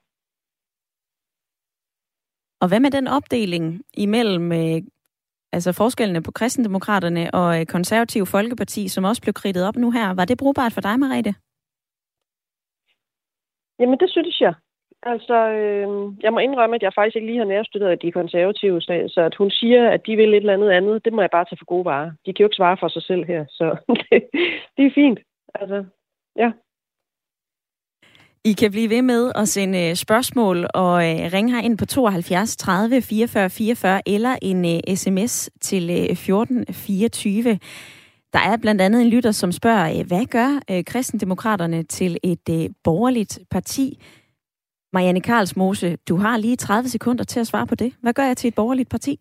Og 2.61 2.69
hvad 2.69 2.81
med 2.81 2.91
den 2.91 3.07
opdeling 3.07 3.83
imellem 3.95 4.53
øh, 4.53 4.83
altså 5.53 5.73
forskellene 5.73 6.23
på 6.23 6.31
kristendemokraterne 6.31 7.35
og 7.35 7.61
øh, 7.61 7.67
konservativ 7.67 8.27
folkeparti, 8.27 8.89
som 8.89 9.05
også 9.05 9.23
blev 9.23 9.35
kridtet 9.35 9.69
op 9.69 9.77
nu 9.77 9.91
her? 9.91 10.15
Var 10.15 10.25
det 10.25 10.39
brugbart 10.39 10.73
for 10.73 10.81
dig, 10.81 10.99
Marete? 10.99 11.35
Jamen, 13.79 13.99
det 13.99 14.11
synes 14.11 14.41
jeg. 14.41 14.55
Altså, 15.03 15.37
øh, 15.61 15.89
jeg 16.23 16.33
må 16.33 16.39
indrømme, 16.39 16.77
at 16.77 16.83
jeg 16.83 16.93
faktisk 16.95 17.17
ikke 17.17 17.29
lige 17.29 17.39
har 17.39 17.45
nærstøttet 17.45 18.03
de 18.03 18.13
konservative, 18.13 18.81
så, 18.81 19.23
at 19.31 19.35
hun 19.35 19.51
siger, 19.51 19.91
at 19.91 20.07
de 20.07 20.17
vil 20.17 20.29
et 20.29 20.37
eller 20.37 20.53
andet 20.53 20.71
andet, 20.71 21.05
det 21.05 21.13
må 21.13 21.21
jeg 21.21 21.31
bare 21.33 21.45
tage 21.45 21.59
for 21.59 21.65
gode 21.65 21.85
varer. 21.85 22.11
De 22.27 22.33
kan 22.33 22.43
jo 22.43 22.47
ikke 22.47 22.57
svare 22.57 22.77
for 22.81 22.89
sig 22.89 23.03
selv 23.03 23.25
her, 23.25 23.45
så 23.49 23.77
det, 24.11 24.23
det 24.77 24.87
er 24.87 24.91
fint. 24.95 25.19
Altså, 25.55 25.85
ja. 26.37 26.51
I 28.45 28.53
kan 28.53 28.71
blive 28.71 28.91
ved 28.91 29.03
med 29.03 29.33
at 29.35 29.49
sende 29.49 29.89
øh, 29.89 29.95
spørgsmål 29.95 30.67
og 30.75 30.95
øh, 31.09 31.33
ringe 31.33 31.55
her 31.55 31.63
ind 31.63 31.79
på 31.79 31.87
72 31.87 32.57
30 32.57 33.03
44 33.03 33.51
44 33.51 34.09
eller 34.09 34.37
en 34.43 34.65
øh, 34.65 34.97
sms 34.97 35.51
til 35.61 36.17
14 36.17 36.67
24. 36.73 37.59
Der 38.33 38.39
er 38.39 38.57
blandt 38.63 38.81
andet 38.81 39.03
en 39.03 39.09
lytter, 39.09 39.31
som 39.31 39.53
spørger, 39.53 40.05
hvad 40.05 40.27
gør 40.27 40.83
kristendemokraterne 40.87 41.83
til 41.83 42.19
et 42.23 42.75
borgerligt 42.85 43.39
parti? 43.51 43.99
Marianne 44.93 45.21
Karlsmose, 45.21 45.97
du 46.09 46.17
har 46.17 46.37
lige 46.37 46.57
30 46.57 46.89
sekunder 46.89 47.25
til 47.25 47.41
at 47.41 47.47
svare 47.47 47.67
på 47.67 47.75
det. 47.75 47.93
Hvad 48.03 48.13
gør 48.13 48.23
jeg 48.23 48.37
til 48.37 48.49
et 48.49 48.55
borgerligt 48.55 48.89
parti? 48.89 49.21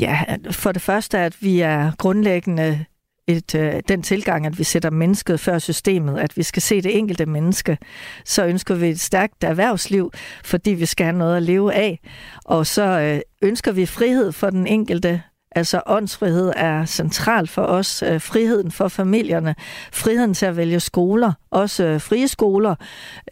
Ja, 0.00 0.24
for 0.50 0.72
det 0.72 0.82
første, 0.82 1.18
at 1.18 1.42
vi 1.42 1.60
er 1.60 1.92
grundlæggende 1.98 2.84
et, 3.28 3.54
øh, 3.54 3.82
den 3.88 4.02
tilgang, 4.02 4.46
at 4.46 4.58
vi 4.58 4.64
sætter 4.64 4.90
mennesket 4.90 5.40
før 5.40 5.58
systemet, 5.58 6.18
at 6.18 6.36
vi 6.36 6.42
skal 6.42 6.62
se 6.62 6.80
det 6.82 6.98
enkelte 6.98 7.26
menneske, 7.26 7.78
så 8.24 8.46
ønsker 8.46 8.74
vi 8.74 8.88
et 8.88 9.00
stærkt 9.00 9.44
erhvervsliv, 9.44 10.12
fordi 10.44 10.70
vi 10.70 10.86
skal 10.86 11.04
have 11.04 11.18
noget 11.18 11.36
at 11.36 11.42
leve 11.42 11.74
af. 11.74 12.00
Og 12.44 12.66
så 12.66 12.82
øh, 12.82 13.20
ønsker 13.42 13.72
vi 13.72 13.86
frihed 13.86 14.32
for 14.32 14.50
den 14.50 14.66
enkelte 14.66 15.22
Altså 15.58 15.80
åndsfrihed 15.86 16.52
er 16.56 16.84
central 16.84 17.46
for 17.46 17.62
os. 17.62 18.02
Øh, 18.02 18.20
friheden 18.20 18.70
for 18.70 18.88
familierne, 18.88 19.54
friheden 19.92 20.34
til 20.34 20.46
at 20.46 20.56
vælge 20.56 20.80
skoler, 20.80 21.32
også 21.50 21.84
øh, 21.84 22.00
frie 22.00 22.28
skoler. 22.28 22.74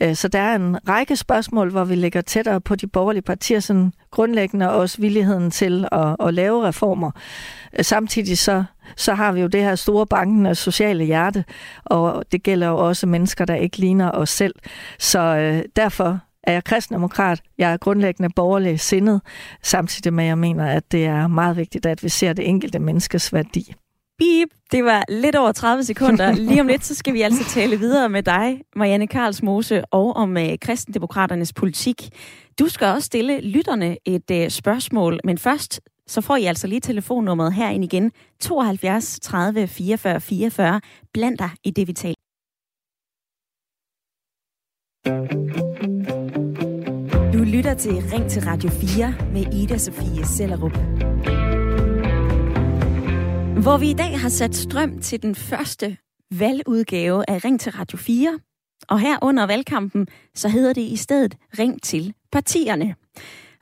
Øh, 0.01 0.15
så 0.15 0.29
der 0.29 0.39
er 0.39 0.55
en 0.57 0.89
række 0.89 1.17
spørgsmål, 1.17 1.71
hvor 1.71 1.85
vi 1.85 1.95
ligger 1.95 2.21
tættere 2.21 2.61
på 2.61 2.75
de 2.75 2.87
borgerlige 2.87 3.23
partier, 3.23 3.61
sådan 3.61 3.93
grundlæggende 4.11 4.71
også 4.71 5.01
villigheden 5.01 5.51
til 5.51 5.89
at, 5.93 6.17
at 6.21 6.35
lave 6.35 6.69
reformer. 6.69 7.11
Øh, 7.79 7.85
samtidig 7.85 8.39
så, 8.39 8.65
så 8.97 9.15
har 9.15 9.33
vi 9.33 9.41
jo 9.41 9.47
det 9.47 9.62
her 9.62 9.75
store 9.75 10.07
bankende 10.07 10.55
sociale 10.55 11.05
hjerte, 11.05 11.45
og 11.85 12.25
det 12.33 12.43
gælder 12.43 12.69
jo 12.69 12.77
også 12.89 13.07
mennesker, 13.07 13.45
der 13.45 13.55
ikke 13.55 13.79
ligner 13.79 14.11
os 14.11 14.31
selv. 14.31 14.55
Så 14.99 15.21
øh, 15.21 15.62
derfor 15.77 16.21
er 16.47 16.53
jeg 16.53 16.65
kristendemokrat. 16.65 17.43
Jeg 17.59 17.73
er 17.73 17.77
grundlæggende 17.77 18.31
borgerlig 18.37 18.81
sindet, 18.81 19.21
samtidig 19.63 20.13
med, 20.13 20.25
at 20.25 20.29
jeg 20.29 20.39
mener, 20.39 20.67
at 20.67 20.93
det 20.93 21.05
er 21.05 21.27
meget 21.27 21.57
vigtigt, 21.57 21.87
at 21.87 22.03
vi 22.03 22.09
ser 22.09 22.33
det 22.33 22.49
enkelte 22.49 22.79
menneskes 22.79 23.33
værdi. 23.33 23.75
Bip, 24.19 24.49
det 24.73 24.85
var 24.85 25.05
lidt 25.09 25.37
over 25.37 25.53
30 25.53 25.85
sekunder. 25.85 26.33
Lige 26.49 26.61
om 26.61 26.67
lidt, 26.67 26.85
så 26.85 26.95
skal 26.95 27.15
vi 27.15 27.23
altså 27.23 27.45
tale 27.45 27.79
videre 27.79 28.09
med 28.09 28.23
dig, 28.23 28.61
Marianne 28.77 29.07
Karls 29.07 29.43
Mose, 29.43 29.85
og 29.85 30.17
om 30.17 30.37
uh, 30.37 30.43
kristendemokraternes 30.61 31.53
politik. 31.53 32.09
Du 32.59 32.69
skal 32.69 32.87
også 32.87 33.07
stille 33.07 33.41
lytterne 33.41 33.97
et 34.05 34.31
uh, 34.31 34.49
spørgsmål, 34.49 35.21
men 35.25 35.39
først 35.39 35.81
så 36.07 36.21
får 36.21 36.37
I 36.37 36.45
altså 36.45 36.67
lige 36.67 36.81
telefonnummeret 36.81 37.55
herind 37.55 37.85
igen. 37.85 38.13
72 38.41 39.21
30 39.23 39.67
44 39.67 40.21
44. 40.21 40.81
Bland 41.13 41.39
dig 41.39 41.51
i 41.65 41.71
det, 41.71 41.89
vi 41.89 41.93
taler. 41.93 42.15
Lytter 47.47 47.75
til 47.75 47.93
Ring 47.93 48.31
til 48.31 48.43
Radio 48.43 48.71
4 48.71 49.15
med 49.33 49.55
Ida 49.55 49.79
Sofie 49.79 50.27
Sellerup. 50.27 50.73
Hvor 53.63 53.79
vi 53.79 53.91
i 53.91 53.93
dag 53.93 54.21
har 54.21 54.29
sat 54.29 54.55
strøm 54.55 54.99
til 55.01 55.23
den 55.23 55.35
første 55.35 55.97
valgudgave 56.31 57.31
af 57.31 57.45
Ring 57.45 57.61
til 57.61 57.73
Radio 57.73 57.99
4. 57.99 58.39
Og 58.89 59.01
her 59.01 59.19
under 59.23 59.47
valgkampen, 59.47 60.07
så 60.35 60.49
hedder 60.49 60.73
det 60.73 60.81
i 60.81 60.97
stedet 60.97 61.37
Ring 61.59 61.83
til 61.83 62.15
partierne. 62.33 62.95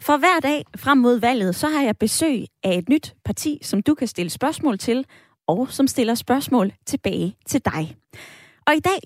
For 0.01 0.17
hver 0.17 0.41
dag 0.43 0.65
frem 0.77 0.99
mod 0.99 1.21
valget, 1.21 1.55
så 1.55 1.69
har 1.69 1.83
jeg 1.83 1.99
besøg 1.99 2.45
af 2.63 2.79
et 2.79 2.89
nyt 2.89 3.15
parti, 3.25 3.59
som 3.63 3.83
du 3.83 3.95
kan 3.95 4.09
stille 4.09 4.31
spørgsmål 4.31 4.79
til, 4.79 5.07
og 5.47 5.71
som 5.71 5.87
stiller 5.87 6.15
spørgsmål 6.15 6.73
tilbage 6.87 7.37
til 7.47 7.61
dig. 7.65 7.97
Og 8.67 8.75
i 8.75 8.81
dag, 8.81 9.01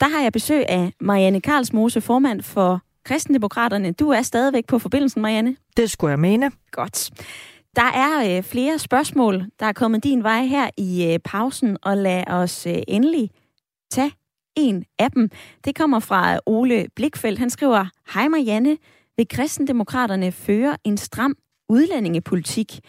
der 0.00 0.08
har 0.08 0.22
jeg 0.22 0.32
besøg 0.32 0.64
af 0.68 0.92
Marianne 1.00 1.40
Karlsmose, 1.40 2.00
formand 2.00 2.42
for 2.42 2.80
Kristendemokraterne. 3.04 3.92
Du 3.92 4.10
er 4.10 4.22
stadigvæk 4.22 4.66
på 4.66 4.78
forbindelsen, 4.78 5.22
Marianne. 5.22 5.56
Det 5.76 5.90
skulle 5.90 6.10
jeg 6.10 6.18
mene. 6.18 6.50
Godt. 6.70 7.10
Der 7.76 7.82
er 7.82 8.36
øh, 8.36 8.42
flere 8.42 8.78
spørgsmål, 8.78 9.44
der 9.60 9.66
er 9.66 9.72
kommet 9.72 10.04
din 10.04 10.22
vej 10.22 10.44
her 10.44 10.70
i 10.76 11.12
øh, 11.12 11.18
pausen, 11.18 11.76
og 11.82 11.96
lad 11.96 12.24
os 12.26 12.66
øh, 12.66 12.74
endelig 12.88 13.30
tage 13.90 14.12
en 14.56 14.84
af 14.98 15.10
dem. 15.10 15.30
Det 15.64 15.76
kommer 15.76 15.98
fra 15.98 16.38
Ole 16.46 16.86
Blikfeldt. 16.96 17.38
Han 17.38 17.50
skriver, 17.50 17.86
Hej 18.14 18.28
Marianne, 18.28 18.76
vil 19.16 19.28
kristendemokraterne 19.28 20.32
føre 20.32 20.76
en 20.84 20.96
stram 20.96 21.36
udlændingepolitik? 21.68 22.80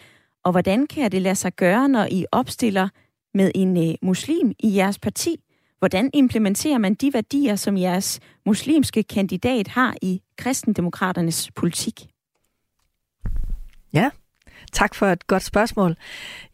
Og 0.44 0.50
hvordan 0.50 0.86
kan 0.86 1.12
det 1.12 1.22
lade 1.22 1.34
sig 1.34 1.52
gøre, 1.52 1.88
når 1.88 2.06
I 2.10 2.26
opstiller 2.32 2.88
med 3.34 3.50
en 3.54 3.88
øh, 3.88 3.94
muslim 4.02 4.52
i 4.58 4.76
jeres 4.76 4.98
parti? 4.98 5.36
Hvordan 5.78 6.10
implementerer 6.14 6.78
man 6.78 6.94
de 6.94 7.12
værdier, 7.12 7.56
som 7.56 7.76
jeres 7.76 8.20
muslimske 8.46 9.02
kandidat 9.02 9.68
har 9.68 9.94
i 10.02 10.22
kristendemokraternes 10.38 11.50
politik? 11.54 12.06
Ja, 13.92 14.10
tak 14.72 14.94
for 14.94 15.06
et 15.06 15.26
godt 15.26 15.42
spørgsmål. 15.42 15.96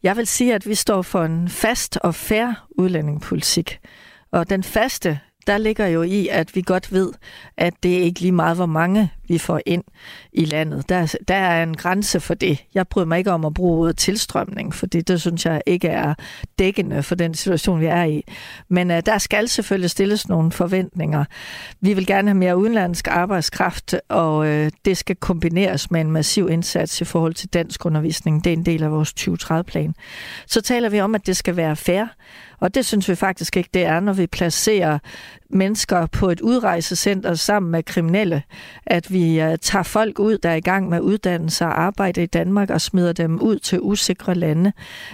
Jeg 0.03 0.17
vil 0.17 0.27
sige, 0.27 0.55
at 0.55 0.67
vi 0.67 0.75
står 0.75 1.01
for 1.01 1.23
en 1.23 1.49
fast 1.49 1.97
og 1.97 2.15
fair 2.15 2.67
udlændingepolitik. 2.77 3.79
Og 4.31 4.49
den 4.49 4.63
faste, 4.63 5.19
der 5.47 5.57
ligger 5.57 5.87
jo 5.87 6.01
i, 6.01 6.27
at 6.27 6.55
vi 6.55 6.61
godt 6.61 6.93
ved, 6.93 7.11
at 7.57 7.73
det 7.83 7.97
er 7.97 8.01
ikke 8.01 8.19
lige 8.19 8.31
meget, 8.31 8.55
hvor 8.55 8.65
mange 8.65 9.11
vi 9.27 9.37
får 9.37 9.59
ind 9.65 9.83
i 10.33 10.45
landet. 10.45 10.89
Der, 10.89 11.15
der 11.27 11.35
er 11.35 11.63
en 11.63 11.77
grænse 11.77 12.19
for 12.19 12.33
det. 12.33 12.63
Jeg 12.73 12.87
bryder 12.87 13.07
mig 13.07 13.17
ikke 13.17 13.31
om 13.31 13.45
at 13.45 13.53
bruge 13.53 13.79
ordet 13.79 13.97
tilstrømning, 13.97 14.75
for 14.75 14.85
det, 14.85 15.07
det 15.07 15.21
synes 15.21 15.45
jeg 15.45 15.61
ikke 15.65 15.87
er 15.87 16.13
dækkende 16.59 17.03
for 17.03 17.15
den 17.15 17.33
situation, 17.33 17.79
vi 17.79 17.85
er 17.85 18.03
i. 18.03 18.23
Men 18.69 18.91
uh, 18.91 18.97
der 19.05 19.17
skal 19.17 19.49
selvfølgelig 19.49 19.89
stilles 19.89 20.29
nogle 20.29 20.51
forventninger. 20.51 21.25
Vi 21.81 21.93
vil 21.93 22.05
gerne 22.05 22.27
have 22.27 22.37
mere 22.37 22.57
udenlandsk 22.57 23.07
arbejdskraft, 23.07 23.95
og 24.09 24.37
uh, 24.37 24.67
det 24.85 24.97
skal 24.97 25.15
kombineres 25.15 25.91
med 25.91 26.01
en 26.01 26.11
massiv 26.11 26.49
indsats 26.49 27.01
i 27.01 27.05
forhold 27.05 27.33
til 27.33 27.49
dansk 27.49 27.85
undervisning. 27.85 28.43
Det 28.43 28.53
er 28.53 28.57
en 28.57 28.65
del 28.65 28.83
af 28.83 28.91
vores 28.91 29.13
2030-plan. 29.19 29.95
Så 30.47 30.61
taler 30.61 30.89
vi 30.89 30.99
om, 30.99 31.15
at 31.15 31.27
det 31.27 31.37
skal 31.37 31.55
være 31.55 31.75
fair, 31.75 32.05
og 32.63 32.75
det 32.75 32.85
synes 32.85 33.09
vi 33.09 33.15
faktisk 33.15 33.57
ikke, 33.57 33.69
det 33.73 33.85
er, 33.85 33.99
når 33.99 34.13
vi 34.13 34.27
placerer 34.27 34.99
mennesker 35.53 36.05
på 36.05 36.29
et 36.29 36.41
udrejsecenter 36.41 37.33
sammen 37.33 37.71
med 37.71 37.83
kriminelle, 37.83 38.43
at 38.85 39.13
vi 39.13 39.41
øh, 39.41 39.57
tager 39.57 39.83
folk 39.83 40.19
ud, 40.19 40.37
der 40.37 40.49
er 40.49 40.55
i 40.55 40.61
gang 40.61 40.89
med 40.89 40.99
uddannelse 40.99 41.65
og 41.65 41.81
arbejde 41.81 42.23
i 42.23 42.25
Danmark, 42.25 42.69
og 42.69 42.81
smider 42.81 43.13
dem 43.13 43.41
ud 43.41 43.59
til 43.59 43.79
usikre 43.81 44.35
lande. 44.35 44.71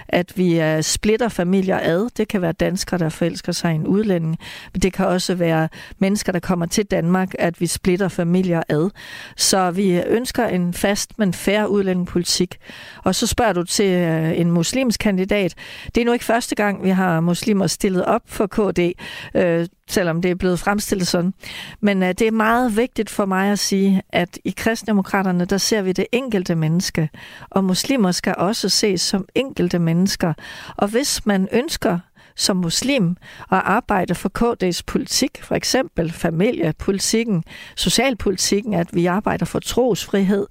At 0.08 0.32
vi 0.36 0.60
øh, 0.60 0.82
splitter 0.82 1.28
familier 1.28 1.78
ad. 1.82 2.10
Det 2.16 2.28
kan 2.28 2.42
være 2.42 2.52
danskere, 2.52 2.98
der 2.98 3.08
forelsker 3.08 3.52
sig 3.52 3.72
i 3.72 3.74
en 3.74 3.86
udlænding, 3.86 4.38
men 4.72 4.82
det 4.82 4.92
kan 4.92 5.06
også 5.06 5.34
være 5.34 5.68
mennesker, 5.98 6.32
der 6.32 6.40
kommer 6.40 6.66
til 6.66 6.84
Danmark, 6.84 7.34
at 7.38 7.60
vi 7.60 7.66
splitter 7.66 8.08
familier 8.08 8.62
ad. 8.68 8.90
Så 9.36 9.70
vi 9.70 10.02
ønsker 10.06 10.46
en 10.46 10.74
fast, 10.74 11.18
men 11.18 11.32
færre 11.32 11.70
udlændingepolitik. 11.70 12.56
Og 13.04 13.14
så 13.14 13.26
spørger 13.26 13.52
du 13.52 13.62
til 13.62 13.90
øh, 13.90 14.38
en 14.40 14.50
muslimsk 14.50 15.00
kandidat. 15.00 15.54
Det 15.94 16.00
er 16.00 16.04
nu 16.04 16.12
ikke 16.12 16.24
første 16.24 16.54
gang, 16.54 16.84
vi 16.84 16.90
har 16.90 17.20
muslimer 17.20 17.66
stillet 17.66 18.04
op 18.04 18.22
for 18.26 18.46
KD. 18.46 18.92
øh, 19.34 19.66
selvom 19.90 20.22
det 20.22 20.29
er 20.30 20.34
blevet 20.34 20.58
fremstillet 20.58 21.06
sådan. 21.06 21.34
Men 21.80 22.02
uh, 22.02 22.08
det 22.08 22.22
er 22.22 22.30
meget 22.30 22.76
vigtigt 22.76 23.10
for 23.10 23.24
mig 23.24 23.52
at 23.52 23.58
sige, 23.58 24.02
at 24.08 24.38
i 24.44 24.54
kristendemokraterne, 24.56 25.44
der 25.44 25.58
ser 25.58 25.82
vi 25.82 25.92
det 25.92 26.06
enkelte 26.12 26.54
menneske, 26.54 27.08
og 27.50 27.64
muslimer 27.64 28.12
skal 28.12 28.34
også 28.38 28.68
ses 28.68 29.00
som 29.00 29.26
enkelte 29.34 29.78
mennesker. 29.78 30.32
Og 30.76 30.88
hvis 30.88 31.26
man 31.26 31.48
ønsker 31.52 31.98
som 32.36 32.56
muslim 32.56 33.16
at 33.52 33.62
arbejde 33.64 34.14
for 34.14 34.30
KD's 34.38 34.80
politik, 34.86 35.42
for 35.42 35.54
eksempel 35.54 36.12
familiepolitikken, 36.12 37.44
socialpolitikken, 37.76 38.74
at 38.74 38.88
vi 38.92 39.06
arbejder 39.06 39.46
for 39.46 39.58
trosfrihed, 39.58 40.46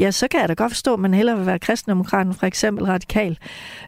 ja, 0.00 0.10
så 0.10 0.28
kan 0.28 0.40
jeg 0.40 0.48
da 0.48 0.54
godt 0.54 0.72
forstå, 0.72 0.94
at 0.94 1.00
man 1.00 1.14
hellere 1.14 1.36
vil 1.36 1.46
være 1.46 1.58
kristendemokraten, 1.58 2.34
for 2.34 2.46
eksempel 2.46 2.84
radikal. 2.84 3.38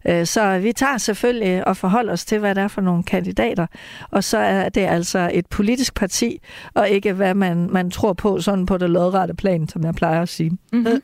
Øh, 0.05 0.27
så 0.27 0.59
vi 0.59 0.73
tager 0.73 0.99
selvfølgelig 0.99 1.67
og 1.67 1.77
forholder 1.77 2.13
os 2.13 2.25
til, 2.25 2.39
hvad 2.39 2.55
det 2.55 2.63
er 2.63 2.69
for 2.69 2.81
nogle 2.81 3.03
kandidater, 3.03 3.67
og 4.11 4.25
så 4.25 4.39
er 4.39 4.69
det 4.69 4.81
altså 4.81 5.31
et 5.35 5.47
politisk 5.47 5.95
parti, 5.95 6.39
og 6.75 6.89
ikke 6.89 7.13
hvad 7.13 7.35
man, 7.35 7.69
man 7.71 7.91
tror 7.91 8.13
på, 8.13 8.41
sådan 8.41 8.67
på 8.67 8.79
det 8.79 8.91
lodrette 8.91 9.35
plan, 9.35 9.69
som 9.69 9.85
jeg 9.85 9.95
plejer 9.95 10.23
at 10.23 10.29
sige. 10.29 10.51
Mm-hmm. 10.73 11.01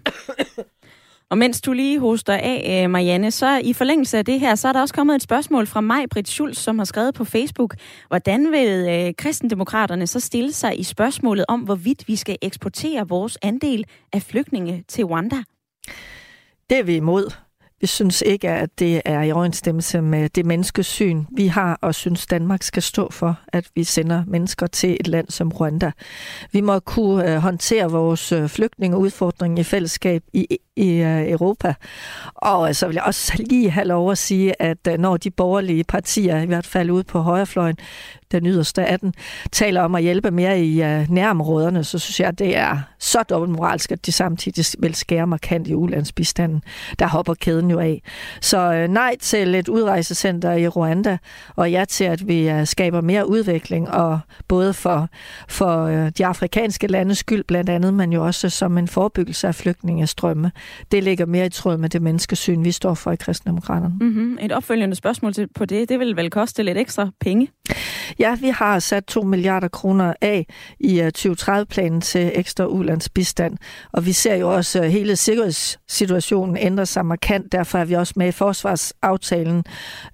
Og 1.31 1.39
mens 1.39 1.61
du 1.61 1.73
lige 1.73 2.01
hoster 2.01 2.35
af, 2.35 2.83
øh, 2.85 2.91
Marianne, 2.91 3.31
så 3.31 3.59
i 3.65 3.73
forlængelse 3.73 4.19
af 4.19 4.25
det 4.25 4.41
her, 4.41 4.55
så 4.55 4.69
er 4.69 4.73
der 4.73 4.81
også 4.81 4.95
kommet 4.95 5.15
et 5.15 5.23
spørgsmål 5.23 5.67
fra 5.67 5.81
mig, 5.81 6.05
Britt 6.11 6.29
Schulz, 6.29 6.59
som 6.59 6.79
har 6.79 6.85
skrevet 6.85 7.15
på 7.15 7.25
Facebook. 7.25 7.75
Hvordan 8.09 8.53
vil 8.53 8.89
øh, 8.89 9.15
kristendemokraterne 9.19 10.07
så 10.07 10.21
stille 10.21 10.53
sig 10.53 10.81
i 10.81 10.83
spørgsmålet 10.83 11.45
om, 11.49 11.61
hvorvidt 11.61 12.09
vi 12.09 12.17
skal 12.17 12.37
eksportere 12.43 13.09
vores 13.09 13.39
andel 13.43 13.85
af 14.13 14.23
flygtninge 14.23 14.85
til 14.89 15.05
Rwanda? 15.05 15.37
Det 16.71 16.79
er 16.79 16.83
vi 16.83 16.97
imod. 16.97 17.46
Vi 17.81 17.87
synes 17.87 18.23
ikke, 18.27 18.49
at 18.49 18.79
det 18.79 19.03
er 19.05 19.23
i 19.23 19.33
overensstemmelse 19.33 20.01
med 20.01 20.29
det 20.29 20.47
menneskesyn, 20.47 21.25
vi 21.31 21.47
har, 21.47 21.79
og 21.83 21.95
synes, 21.95 22.27
Danmark 22.27 22.63
skal 22.63 22.83
stå 22.83 23.11
for, 23.11 23.41
at 23.49 23.71
vi 23.75 23.85
sender 23.85 24.25
mennesker 24.27 24.67
til 24.67 24.97
et 25.01 25.09
land 25.09 25.31
som 25.31 25.53
Rwanda. 25.53 25.93
Vi 26.53 26.61
må 26.61 26.79
kunne 26.79 27.33
øh, 27.33 27.39
håndtere 27.39 27.91
vores 27.91 28.33
øh, 28.33 28.49
flygtningeudfordring 28.49 29.59
i 29.59 29.63
fællesskab 29.63 30.23
i, 30.33 30.59
i 30.77 30.91
øh, 30.91 31.31
Europa. 31.31 31.75
Og 32.35 32.77
så 32.77 32.87
vil 32.87 32.95
jeg 32.95 33.05
også 33.05 33.33
lige 33.51 33.71
have 33.71 33.87
lov 33.87 34.11
at 34.11 34.19
sige, 34.19 34.63
at 34.63 35.01
når 35.01 35.17
de 35.17 35.31
borgerlige 35.31 35.85
partier, 35.85 36.43
i 36.43 36.47
hvert 36.47 36.67
fald 36.67 36.91
ude 36.91 37.05
på 37.05 37.21
højrefløjen, 37.21 37.77
den 38.33 38.47
yderste 38.47 38.85
af 38.85 39.01
den, 39.01 39.15
taler 39.53 39.83
om 39.83 39.95
at 39.95 40.03
hjælpe 40.03 40.31
mere 40.31 40.61
i 40.61 40.83
uh, 40.83 41.11
nærområderne, 41.11 41.85
så 41.85 41.99
synes 41.99 42.21
jeg, 42.21 42.39
det 42.39 42.57
er 42.57 42.79
så 42.99 43.23
dobbeltmoralsk, 43.23 43.93
at 43.93 44.07
de 44.07 44.13
samtidig 44.13 44.65
vil 44.79 44.95
skære 44.95 45.27
markant 45.27 45.69
i 45.69 45.75
ulandsbistanden. 45.75 46.63
Der 46.99 47.07
hopper 47.07 47.35
kæden 47.35 47.71
jo 47.71 47.79
af. 47.79 48.03
Så 48.41 48.85
uh, 48.85 48.93
nej 48.93 49.17
til 49.21 49.55
et 49.55 49.69
udrejsecenter 49.69 50.53
i 50.53 50.69
Rwanda, 50.69 51.19
og 51.57 51.71
ja 51.71 51.85
til, 51.85 52.05
at 52.05 52.29
vi 52.29 52.53
uh, 52.53 52.65
skaber 52.65 53.01
mere 53.01 53.29
udvikling, 53.29 53.91
og 53.91 54.21
både 54.49 54.75
for, 54.75 55.09
for 55.49 55.85
uh, 55.85 56.09
de 56.19 56.27
afrikanske 56.27 56.87
landes 56.87 57.19
skyld 57.19 57.45
blandt 57.45 57.71
andet, 57.71 57.95
men 57.95 58.13
jo 58.13 58.27
også 58.27 58.51
som 58.51 58.79
en 58.79 58.89
forebyggelse 58.89 59.49
af 59.49 59.55
flygtningestrømme. 59.55 60.53
Det 60.93 61.05
ligger 61.05 61.27
mere 61.27 61.47
i 61.47 61.51
tråd 61.51 61.77
med 61.77 61.89
det 61.89 62.03
menneskesyn, 62.03 62.65
vi 62.65 62.73
står 62.73 62.95
for 62.95 63.13
i 63.13 63.17
kristendemokraterne. 63.17 63.95
Mm-hmm. 64.01 64.39
Et 64.43 64.53
opfølgende 64.53 64.97
spørgsmål 64.97 65.33
til, 65.33 65.49
på 65.55 65.65
det, 65.65 65.89
det 65.89 65.99
vil 65.99 66.17
vel 66.17 66.31
koste 66.31 66.63
lidt 66.63 66.79
ekstra 66.79 67.11
penge? 67.21 67.49
Ja, 68.19 68.35
vi 68.41 68.49
har 68.49 68.79
sat 68.79 69.05
2 69.05 69.23
milliarder 69.23 69.69
kroner 69.69 70.15
af 70.21 70.47
i 70.81 71.01
øh, 71.01 71.13
2030-planen 71.19 72.01
til 72.01 72.33
ekstra 72.35 72.67
ulandsbistand, 72.67 73.59
og 73.93 74.07
vi 74.07 74.13
ser 74.13 74.35
jo 74.35 74.55
også, 74.55 74.83
at 74.83 74.91
hele 74.91 75.17
sikkerhedssituationen 75.17 76.57
ændre 76.57 76.87
sig 76.87 77.07
markant. 77.07 77.53
Derfor 77.53 77.79
er 77.79 77.85
vi 77.85 77.95
også 77.95 78.13
med 78.17 78.29
i 78.29 78.33
forsvarsaftalen, 78.33 79.65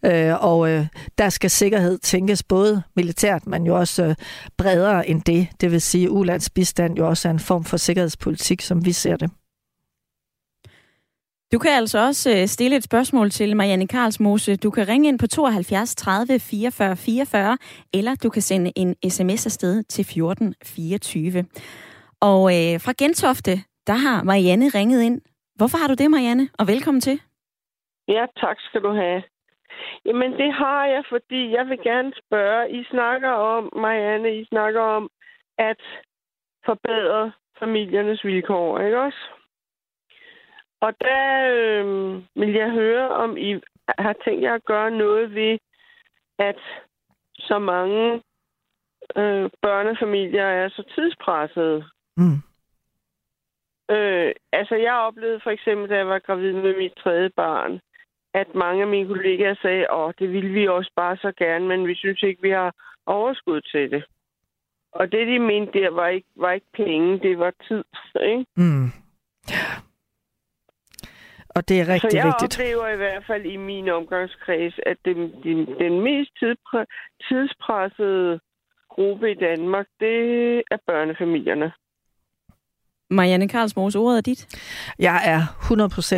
øh, 0.05 0.45
og 0.45 0.87
der 1.19 1.29
skal 1.29 1.51
sikkerhed 1.51 1.99
tænkes 1.99 2.43
både 2.43 2.83
militært, 2.97 3.47
men 3.47 3.67
jo 3.67 3.77
også 3.79 4.15
bredere 4.59 5.09
end 5.09 5.23
det. 5.23 5.49
Det 5.61 5.71
vil 5.71 5.81
sige, 5.81 6.05
at 6.05 6.11
ulandsbistand 6.11 6.97
jo 6.97 7.09
også 7.09 7.29
er 7.29 7.33
en 7.33 7.39
form 7.39 7.65
for 7.65 7.77
sikkerhedspolitik, 7.77 8.61
som 8.61 8.85
vi 8.85 8.93
ser 8.93 9.17
det. 9.17 9.31
Du 11.53 11.59
kan 11.59 11.71
altså 11.71 11.99
også 12.09 12.31
øh, 12.31 12.47
stille 12.47 12.77
et 12.77 12.85
spørgsmål 12.85 13.31
til 13.31 13.57
Marianne 13.57 13.89
Karlsmose. 13.89 14.57
Du 14.57 14.71
kan 14.71 14.89
ringe 14.89 15.09
ind 15.09 15.19
på 15.19 15.27
72 15.27 15.95
30 15.95 16.39
44 16.39 16.97
44, 16.97 17.59
eller 17.95 18.15
du 18.23 18.29
kan 18.31 18.43
sende 18.43 18.73
en 18.77 19.11
sms 19.11 19.47
afsted 19.47 19.83
til 19.83 20.05
14 20.05 20.55
24. 20.65 21.45
Og 22.21 22.41
øh, 22.57 22.75
fra 22.85 22.93
Gentofte, 22.99 23.55
der 23.87 23.97
har 24.07 24.23
Marianne 24.23 24.69
ringet 24.79 25.03
ind. 25.03 25.21
Hvorfor 25.59 25.79
har 25.79 25.89
du 25.89 25.95
det, 26.03 26.11
Marianne? 26.11 26.49
Og 26.59 26.65
velkommen 26.67 27.01
til. 27.01 27.21
Ja, 28.09 28.27
tak 28.37 28.57
skal 28.69 28.83
du 28.83 28.93
have. 28.93 29.23
Jamen, 30.05 30.33
det 30.33 30.53
har 30.53 30.87
jeg, 30.87 31.03
fordi 31.09 31.51
jeg 31.57 31.67
vil 31.67 31.79
gerne 31.85 32.13
spørge. 32.23 32.71
I 32.81 32.85
snakker 32.85 33.31
om, 33.31 33.63
Marianne, 33.77 34.41
I 34.41 34.45
snakker 34.45 34.81
om 34.81 35.11
at 35.59 35.83
forbedre 36.67 37.33
familiernes 37.59 38.25
vilkår, 38.25 38.79
ikke 38.79 39.01
også? 39.01 39.23
Og 40.83 40.93
der 41.01 41.25
øh, 41.55 41.87
vil 42.35 42.53
jeg 42.53 42.71
høre, 42.71 43.09
om 43.09 43.37
I 43.37 43.61
har 43.99 44.17
tænkt 44.25 44.43
jer 44.43 44.55
at 44.55 44.65
gøre 44.65 44.91
noget 44.91 45.35
ved, 45.35 45.59
at 46.39 46.59
så 47.35 47.59
mange 47.59 48.23
øh, 49.17 49.51
børnefamilier 49.63 50.45
er 50.45 50.69
så 50.69 50.83
tidspressede. 50.95 51.85
Mm. 52.17 52.39
Øh, 53.91 54.33
altså, 54.53 54.75
jeg 54.75 54.95
oplevede 54.95 55.41
for 55.43 55.51
eksempel, 55.51 55.89
da 55.91 55.97
jeg 55.97 56.09
var 56.09 56.19
gravid 56.19 56.53
med 56.53 56.77
mit 56.77 56.93
tredje 57.03 57.31
barn, 57.37 57.81
at 58.35 58.55
mange 58.55 58.83
af 58.83 58.89
mine 58.89 59.09
kollegaer 59.09 59.55
sagde, 59.63 59.87
at 59.91 60.15
det 60.19 60.33
ville 60.33 60.51
vi 60.51 60.69
også 60.69 60.91
bare 60.97 61.17
så 61.17 61.33
gerne, 61.37 61.69
men 61.69 61.87
vi 61.87 61.95
synes 61.95 62.23
ikke, 62.23 62.43
vi 62.43 62.51
har 62.51 62.75
overskud 63.07 63.61
til 63.61 63.91
det. 63.91 64.05
Og 64.93 65.13
det, 65.13 65.27
de 65.27 65.39
mente 65.39 65.79
der, 65.79 65.91
var 65.91 66.09
ikke, 66.09 66.29
var 66.37 66.53
ikke 66.53 66.73
penge, 66.75 67.19
det 67.19 67.39
var 67.39 67.53
tid. 67.69 67.85
Ikke? 68.21 68.45
Mm. 68.57 68.89
Og 71.57 71.69
det 71.69 71.81
er 71.81 71.89
rigtig 71.89 72.11
Så 72.11 72.17
jeg 72.17 72.27
vigtigt. 72.27 72.61
oplever 72.61 72.89
i 72.89 72.97
hvert 72.97 73.25
fald 73.27 73.45
i 73.45 73.57
min 73.57 73.89
omgangskreds, 73.89 74.75
at 74.87 74.97
den, 75.05 75.19
den, 75.45 75.59
den 75.79 76.01
mest 76.01 76.33
tidspressede 77.29 78.41
gruppe 78.91 79.31
i 79.31 79.35
Danmark, 79.35 79.87
det 80.01 80.19
er 80.71 80.79
børnefamilierne. 80.87 81.73
Marianne 83.13 83.49
Karlsmose, 83.49 83.99
ordet 83.99 84.17
er 84.17 84.21
dit. 84.21 84.47
Jeg 84.99 85.23
er 85.25 85.47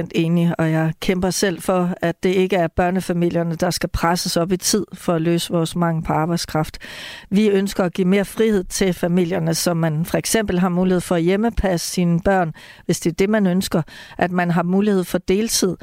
100% 0.05 0.09
enig, 0.15 0.55
og 0.59 0.71
jeg 0.71 0.93
kæmper 1.01 1.31
selv 1.31 1.63
for, 1.63 1.95
at 2.03 2.23
det 2.23 2.35
ikke 2.35 2.57
er 2.57 2.69
børnefamilierne, 2.69 3.55
der 3.55 3.71
skal 3.71 3.89
presses 3.89 4.37
op 4.37 4.53
i 4.53 4.57
tid 4.57 4.85
for 4.95 5.13
at 5.13 5.23
løse 5.23 5.53
vores 5.53 5.77
mangel 5.77 6.05
på 6.05 6.13
arbejdskraft. 6.13 6.79
Vi 7.31 7.49
ønsker 7.49 7.85
at 7.85 7.93
give 7.93 8.09
mere 8.09 8.25
frihed 8.25 8.65
til 8.65 8.93
familierne, 8.93 9.55
så 9.55 9.75
man 9.75 10.05
for 10.05 10.19
eksempel 10.19 10.59
har 10.59 10.69
mulighed 10.69 11.01
for 11.01 11.15
at 11.15 11.23
hjemmepasse 11.23 11.93
sine 11.93 12.21
børn, 12.21 12.53
hvis 12.85 13.01
det 13.01 13.11
er 13.11 13.15
det, 13.15 13.31
man 13.31 13.47
ønsker, 13.47 13.83
at 14.19 14.33
man 14.33 14.51
har 14.51 14.63
mulighed 14.63 15.05
for 15.05 15.19
deltid. 15.19 15.77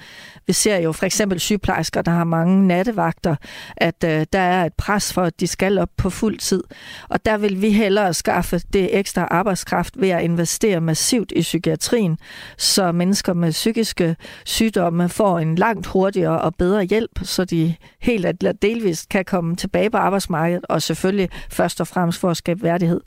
Vi 0.47 0.53
ser 0.53 0.77
jo 0.77 0.91
for 0.91 1.05
eksempel 1.05 1.39
sygeplejersker, 1.39 2.01
der 2.01 2.11
har 2.11 2.23
mange 2.23 2.67
nattevagter, 2.67 3.35
at 3.77 4.03
øh, 4.05 4.25
der 4.33 4.39
er 4.39 4.65
et 4.65 4.73
pres 4.73 5.13
for, 5.13 5.21
at 5.21 5.39
de 5.39 5.47
skal 5.47 5.77
op 5.77 5.89
på 5.97 6.09
fuld 6.09 6.37
tid. 6.37 6.63
Og 7.09 7.25
der 7.25 7.37
vil 7.37 7.61
vi 7.61 7.71
hellere 7.71 8.13
skaffe 8.13 8.59
det 8.73 8.99
ekstra 8.99 9.27
arbejdskraft 9.31 10.01
ved 10.01 10.09
at 10.09 10.23
investere 10.23 10.81
med 10.81 10.95
massivt 11.01 11.33
i 11.35 11.41
psykiatrien, 11.41 12.17
så 12.57 12.91
mennesker 12.91 13.33
med 13.33 13.51
psykiske 13.51 14.15
sygdomme 14.45 15.09
får 15.09 15.39
en 15.39 15.55
langt 15.55 15.87
hurtigere 15.87 16.41
og 16.41 16.55
bedre 16.55 16.83
hjælp, 16.83 17.19
så 17.23 17.45
de 17.45 17.75
helt 18.01 18.25
eller 18.25 18.51
delvist 18.51 19.09
kan 19.09 19.25
komme 19.25 19.55
tilbage 19.55 19.89
på 19.89 19.97
arbejdsmarkedet, 19.97 20.65
og 20.69 20.81
selvfølgelig 20.81 21.29
først 21.49 21.81
og 21.81 21.87
fremmest 21.87 22.19
for 22.19 22.29
at 22.29 22.37
skabe 22.37 22.63
værdighed. 22.63 23.01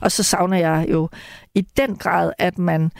Og 0.00 0.12
så 0.12 0.22
savner 0.22 0.56
jeg 0.56 0.86
jo 0.90 1.08
i 1.54 1.60
den 1.60 1.96
grad, 1.96 2.32
at 2.38 2.58
man 2.58 2.92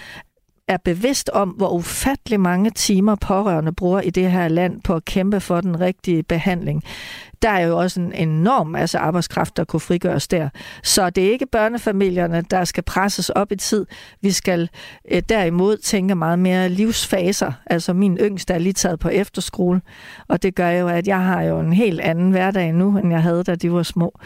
er 0.71 0.77
bevidst 0.77 1.31
om, 1.33 1.49
hvor 1.49 1.69
ufattelig 1.69 2.41
mange 2.41 2.71
timer 2.71 3.15
pårørende 3.15 3.73
bruger 3.73 4.01
i 4.01 4.11
det 4.11 4.31
her 4.31 4.49
land 4.49 4.81
på 4.83 4.95
at 4.95 5.05
kæmpe 5.05 5.41
for 5.41 5.61
den 5.61 5.81
rigtige 5.81 6.23
behandling. 6.23 6.83
Der 7.43 7.51
er 7.51 7.67
jo 7.67 7.79
også 7.79 8.01
en 8.01 8.13
enorm 8.13 8.67
masse 8.67 8.99
arbejdskraft, 8.99 9.57
der 9.57 9.65
kunne 9.65 9.81
frigøres 9.81 10.29
der. 10.29 10.49
Så 10.83 11.11
det 11.11 11.27
er 11.27 11.33
ikke 11.33 11.47
børnefamilierne, 11.47 12.45
der 12.51 12.65
skal 12.65 12.83
presses 12.83 13.31
op 13.31 13.53
i 13.53 13.57
tid. 13.57 13.87
Vi 14.21 14.31
skal 14.31 14.69
eh, 15.05 15.23
derimod 15.29 15.77
tænke 15.77 16.15
meget 16.15 16.39
mere 16.39 16.69
livsfaser. 16.69 17.53
Altså 17.67 17.93
min 17.93 18.17
yngste 18.19 18.55
er 18.55 18.59
lige 18.59 18.73
taget 18.73 18.99
på 18.99 19.09
efterskole, 19.09 19.81
og 20.29 20.43
det 20.43 20.55
gør 20.55 20.71
jo, 20.71 20.89
at 20.89 21.09
jeg 21.09 21.25
har 21.25 21.43
jo 21.43 21.61
en 21.61 21.73
helt 21.73 22.01
anden 22.01 22.31
hverdag 22.31 22.73
nu, 22.73 22.99
end 22.99 23.11
jeg 23.11 23.23
havde, 23.23 23.45
da 23.45 23.55
de 23.55 23.73
var 23.73 23.83
små. 23.83 24.19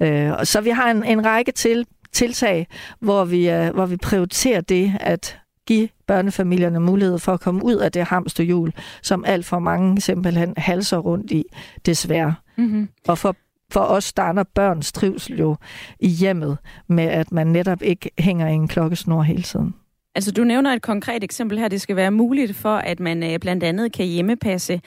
Øh, 0.00 0.32
så 0.44 0.60
vi 0.60 0.70
har 0.70 0.90
en, 0.90 1.04
en 1.04 1.26
række 1.26 1.52
til 1.52 1.86
tiltag, 2.12 2.66
hvor 3.00 3.24
vi, 3.24 3.52
uh, 3.52 3.66
hvor 3.74 3.86
vi 3.86 3.96
prioriterer 3.96 4.60
det, 4.60 4.92
at 5.00 5.38
give 5.66 5.88
børnefamilierne 6.06 6.80
mulighed 6.80 7.18
for 7.18 7.32
at 7.32 7.40
komme 7.40 7.64
ud 7.64 7.74
af 7.74 7.92
det 7.92 8.04
hamsterhjul, 8.04 8.72
som 9.02 9.24
alt 9.24 9.46
for 9.46 9.58
mange 9.58 10.00
simpelthen 10.00 10.54
halser 10.56 10.98
rundt 10.98 11.30
i, 11.30 11.44
desværre. 11.86 12.34
Mm-hmm. 12.56 12.88
Og 13.08 13.18
for 13.18 13.36
for 13.72 13.80
os 13.80 14.04
starter 14.04 14.42
børns 14.42 14.92
trivsel 14.92 15.38
jo 15.38 15.56
i 16.00 16.08
hjemmet 16.08 16.58
med, 16.88 17.04
at 17.04 17.32
man 17.32 17.46
netop 17.46 17.82
ikke 17.82 18.10
hænger 18.18 18.48
i 18.48 18.52
en 18.52 18.68
klokkesnor 18.68 19.22
hele 19.22 19.42
tiden. 19.42 19.74
Altså 20.14 20.32
du 20.32 20.44
nævner 20.44 20.72
et 20.72 20.82
konkret 20.82 21.24
eksempel 21.24 21.58
her. 21.58 21.68
Det 21.68 21.80
skal 21.80 21.96
være 21.96 22.10
muligt 22.10 22.56
for, 22.56 22.76
at 22.76 23.00
man 23.00 23.22
øh, 23.22 23.38
blandt 23.38 23.64
andet 23.64 23.92
kan 23.92 24.06
hjemmepasse. 24.06 24.80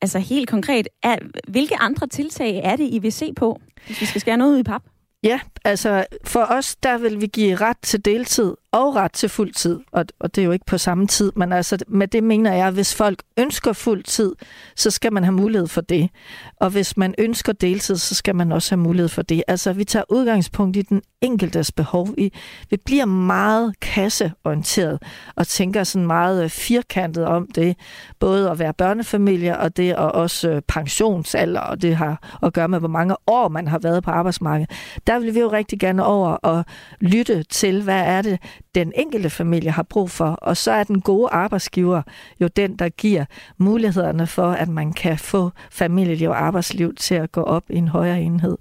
Altså 0.00 0.18
helt 0.18 0.48
konkret, 0.48 0.88
er, 1.02 1.16
hvilke 1.48 1.76
andre 1.80 2.06
tiltag 2.06 2.60
er 2.64 2.76
det, 2.76 2.88
I 2.92 2.98
vil 2.98 3.12
se 3.12 3.32
på, 3.36 3.60
hvis 3.86 4.00
vi 4.00 4.06
skal 4.06 4.20
skære 4.20 4.36
noget 4.36 4.54
ud 4.54 4.58
i 4.58 4.62
pap? 4.62 4.82
Ja, 5.22 5.40
altså 5.64 6.04
for 6.24 6.40
os, 6.40 6.76
der 6.76 6.98
vil 6.98 7.20
vi 7.20 7.26
give 7.26 7.54
ret 7.54 7.78
til 7.82 8.04
deltid 8.04 8.54
og 8.72 8.94
ret 8.94 9.12
til 9.12 9.28
fuld 9.28 9.52
tid, 9.52 9.80
og, 9.92 10.04
og 10.20 10.34
det 10.34 10.42
er 10.42 10.44
jo 10.46 10.52
ikke 10.52 10.66
på 10.66 10.78
samme 10.78 11.06
tid, 11.06 11.32
men 11.36 11.52
altså 11.52 11.78
med 11.88 12.08
det 12.08 12.24
mener 12.24 12.54
jeg, 12.54 12.66
at 12.66 12.74
hvis 12.74 12.94
folk 12.94 13.22
ønsker 13.38 13.72
fuld 13.72 14.02
tid, 14.02 14.32
så 14.76 14.90
skal 14.90 15.12
man 15.12 15.24
have 15.24 15.34
mulighed 15.34 15.68
for 15.68 15.80
det. 15.80 16.10
Og 16.56 16.70
hvis 16.70 16.96
man 16.96 17.14
ønsker 17.18 17.52
deltid, 17.52 17.96
så 17.96 18.14
skal 18.14 18.36
man 18.36 18.52
også 18.52 18.70
have 18.74 18.82
mulighed 18.82 19.08
for 19.08 19.22
det. 19.22 19.42
Altså 19.48 19.72
vi 19.72 19.84
tager 19.84 20.04
udgangspunkt 20.08 20.76
i 20.76 20.82
den 20.82 21.02
enkeltes 21.20 21.72
behov. 21.72 22.08
Vi, 22.16 22.32
vi 22.70 22.76
bliver 22.84 23.04
meget 23.04 23.80
kasseorienteret 23.80 25.02
og 25.36 25.46
tænker 25.46 25.84
sådan 25.84 26.06
meget 26.06 26.44
øh, 26.44 26.50
firkantet 26.50 27.24
om 27.24 27.48
det, 27.54 27.76
både 28.18 28.50
at 28.50 28.58
være 28.58 28.74
børnefamilie 28.74 29.58
og 29.58 29.76
det 29.76 29.96
og 29.96 30.12
også 30.12 30.50
øh, 30.50 30.62
pensionsalder, 30.68 31.60
og 31.60 31.82
det 31.82 31.96
har 31.96 32.38
at 32.42 32.52
gøre 32.52 32.68
med, 32.68 32.78
hvor 32.78 32.88
mange 32.88 33.16
år 33.26 33.48
man 33.48 33.68
har 33.68 33.78
været 33.78 34.04
på 34.04 34.10
arbejdsmarkedet. 34.10 34.70
Der 35.06 35.18
vil 35.18 35.34
vi 35.34 35.40
jo 35.40 35.52
rigtig 35.52 35.80
gerne 35.80 36.04
over 36.04 36.28
og 36.28 36.64
lytte 37.00 37.42
til, 37.42 37.82
hvad 37.82 38.00
er 38.00 38.22
det, 38.22 38.38
den 38.74 38.92
enkelte 38.96 39.30
familie 39.30 39.70
har 39.70 39.82
brug 39.82 40.10
for. 40.10 40.24
Og 40.24 40.56
så 40.56 40.72
er 40.72 40.84
den 40.84 41.00
gode 41.00 41.28
arbejdsgiver 41.28 42.02
jo 42.40 42.48
den, 42.48 42.76
der 42.76 42.88
giver 42.88 43.24
mulighederne 43.58 44.26
for, 44.26 44.50
at 44.50 44.68
man 44.68 44.92
kan 44.92 45.18
få 45.18 45.50
familieliv 45.70 46.28
og 46.28 46.42
arbejdsliv 46.42 46.94
til 46.94 47.14
at 47.14 47.32
gå 47.32 47.42
op 47.42 47.64
i 47.70 47.76
en 47.76 47.88
højere 47.88 48.20
enhed. 48.20 48.58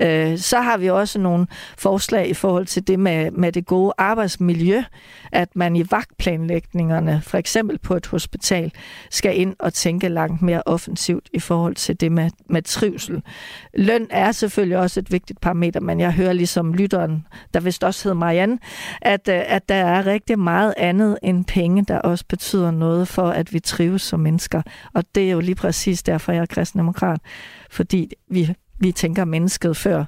Øh, 0.00 0.38
så 0.38 0.60
har 0.60 0.76
vi 0.76 0.90
også 0.90 1.18
nogle 1.18 1.46
forslag 1.78 2.28
i 2.28 2.34
forhold 2.34 2.66
til 2.66 2.86
det 2.86 2.98
med, 2.98 3.30
med 3.30 3.52
det 3.52 3.66
gode 3.66 3.92
arbejdsmiljø, 3.98 4.82
at 5.32 5.48
man 5.56 5.76
i 5.76 5.84
vagtplanlægningerne, 5.90 7.20
for 7.24 7.38
eksempel 7.38 7.78
på 7.78 7.94
et 7.94 8.06
hospital, 8.06 8.72
skal 9.10 9.40
ind 9.40 9.56
og 9.58 9.74
tænke 9.74 10.08
langt 10.08 10.42
mere 10.42 10.62
offensivt 10.66 11.28
i 11.32 11.38
forhold 11.38 11.74
til 11.74 12.00
det 12.00 12.12
med, 12.12 12.30
med 12.46 12.62
trivsel. 12.62 13.22
Løn 13.74 14.06
er 14.10 14.32
selvfølgelig 14.32 14.78
også 14.78 15.00
et 15.00 15.12
vigtigt 15.12 15.40
parameter, 15.40 15.80
men 15.80 16.00
jeg 16.00 16.12
hører 16.12 16.32
ligesom 16.32 16.74
lytteren, 16.74 17.26
der 17.54 17.60
vist 17.60 17.84
også 17.84 18.04
hedder 18.04 18.18
Marianne, 18.18 18.58
at 19.02 19.28
øh, 19.28 19.40
at 19.50 19.68
der 19.68 19.74
er 19.74 20.06
rigtig 20.06 20.38
meget 20.38 20.74
andet 20.76 21.18
end 21.22 21.44
penge, 21.44 21.84
der 21.84 21.98
også 21.98 22.24
betyder 22.28 22.70
noget 22.70 23.08
for, 23.08 23.28
at 23.28 23.52
vi 23.52 23.60
trives 23.60 24.02
som 24.02 24.20
mennesker. 24.20 24.62
Og 24.94 25.04
det 25.14 25.26
er 25.26 25.30
jo 25.30 25.40
lige 25.40 25.54
præcis 25.54 26.02
derfor, 26.02 26.32
jeg 26.32 26.42
er 26.42 26.46
kristendemokrat. 26.46 27.20
Fordi 27.70 28.12
vi, 28.28 28.54
vi 28.78 28.92
tænker 28.92 29.24
mennesket 29.24 29.76
før 29.76 30.04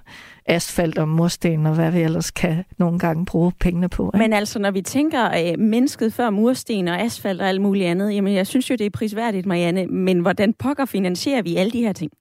asfalt 0.47 0.99
og 0.99 1.09
mursten 1.09 1.67
og 1.67 1.75
hvad 1.75 1.91
vi 1.91 2.01
ellers 2.01 2.31
kan 2.31 2.65
nogle 2.79 2.99
gange 2.99 3.25
bruge 3.25 3.53
pengene 3.61 3.89
på. 3.89 4.11
Ikke? 4.15 4.19
Men 4.19 4.33
altså, 4.33 4.59
når 4.59 4.71
vi 4.71 4.83
tænker 4.83 5.31
øh, 5.31 5.59
mennesket 5.59 6.13
før 6.13 6.31
mursten 6.31 6.89
og 6.89 7.01
asfalt 7.01 7.41
og 7.41 7.49
alt 7.49 7.61
muligt 7.61 7.87
andet, 7.87 8.15
jamen 8.15 8.35
jeg 8.35 8.47
synes 8.47 8.71
jo, 8.71 8.75
det 8.75 8.87
er 8.87 8.91
prisværdigt, 8.91 9.47
Marianne, 9.47 9.87
men 9.87 10.19
hvordan 10.19 10.55
pokker 10.55 10.85
finansierer 10.85 11.43
vi 11.43 11.57
alle 11.57 11.71
de 11.71 11.81
her 11.81 11.93
ting? 11.93 12.13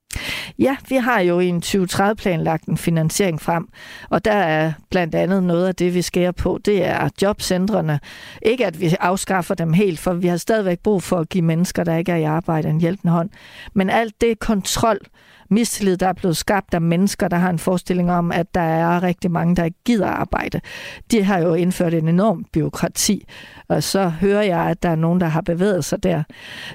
Ja, 0.60 0.76
vi 0.90 0.96
har 0.96 1.20
jo 1.20 1.40
i 1.40 1.48
en 1.48 1.64
2030-plan 1.66 2.44
lagt 2.44 2.66
en 2.66 2.78
finansiering 2.78 3.42
frem, 3.42 3.68
og 4.10 4.26
der 4.26 4.32
er 4.32 4.74
blandt 4.90 5.16
andet 5.16 5.44
noget 5.44 5.68
af 5.68 5.76
det, 5.76 5.94
vi 5.94 6.02
skærer 6.02 6.32
på, 6.32 6.60
det 6.66 6.86
er 6.86 7.10
jobcentrene. 7.22 8.00
Ikke 8.42 8.66
at 8.66 8.82
vi 8.82 8.96
afskaffer 9.00 9.56
dem 9.56 9.74
helt, 9.74 10.00
for 10.00 10.14
vi 10.14 10.28
har 10.28 10.38
stadigvæk 10.38 10.80
brug 10.80 11.04
for 11.04 11.18
at 11.18 11.30
give 11.30 11.44
mennesker, 11.44 11.84
der 11.84 11.96
ikke 11.96 12.12
er 12.12 12.16
i 12.16 12.24
arbejde, 12.24 12.70
en 12.70 12.82
hjælpende 12.82 13.14
hånd. 13.14 13.30
Men 13.74 13.90
alt 13.90 14.22
det 14.22 14.40
kontrol, 14.40 15.00
mistillid, 15.52 15.98
der 15.98 16.08
er 16.08 16.14
blevet 16.14 16.38
skabt 16.38 16.74
af 16.74 16.82
mennesker, 16.82 17.28
der 17.28 17.38
har 17.38 17.50
en 17.50 17.60
forestilling 17.60 18.12
om, 18.12 18.32
at 18.32 18.56
der 18.56 18.62
er 18.62 19.04
rigtig 19.04 19.32
mange, 19.32 19.56
der 19.56 19.64
ikke 19.64 19.78
gider 19.86 20.08
arbejde. 20.08 20.62
De 21.12 21.24
har 21.24 21.40
jo 21.40 21.54
indført 21.54 21.94
en 21.94 22.08
enorm 22.08 22.46
byråkrati, 22.54 23.26
og 23.68 23.84
så 23.84 24.10
hører 24.10 24.42
jeg, 24.42 24.60
at 24.60 24.84
der 24.84 24.90
er 24.90 24.96
nogen, 24.96 25.22
der 25.22 25.28
har 25.28 25.42
bevæget 25.42 25.86
sig 25.86 26.04
der. 26.04 26.24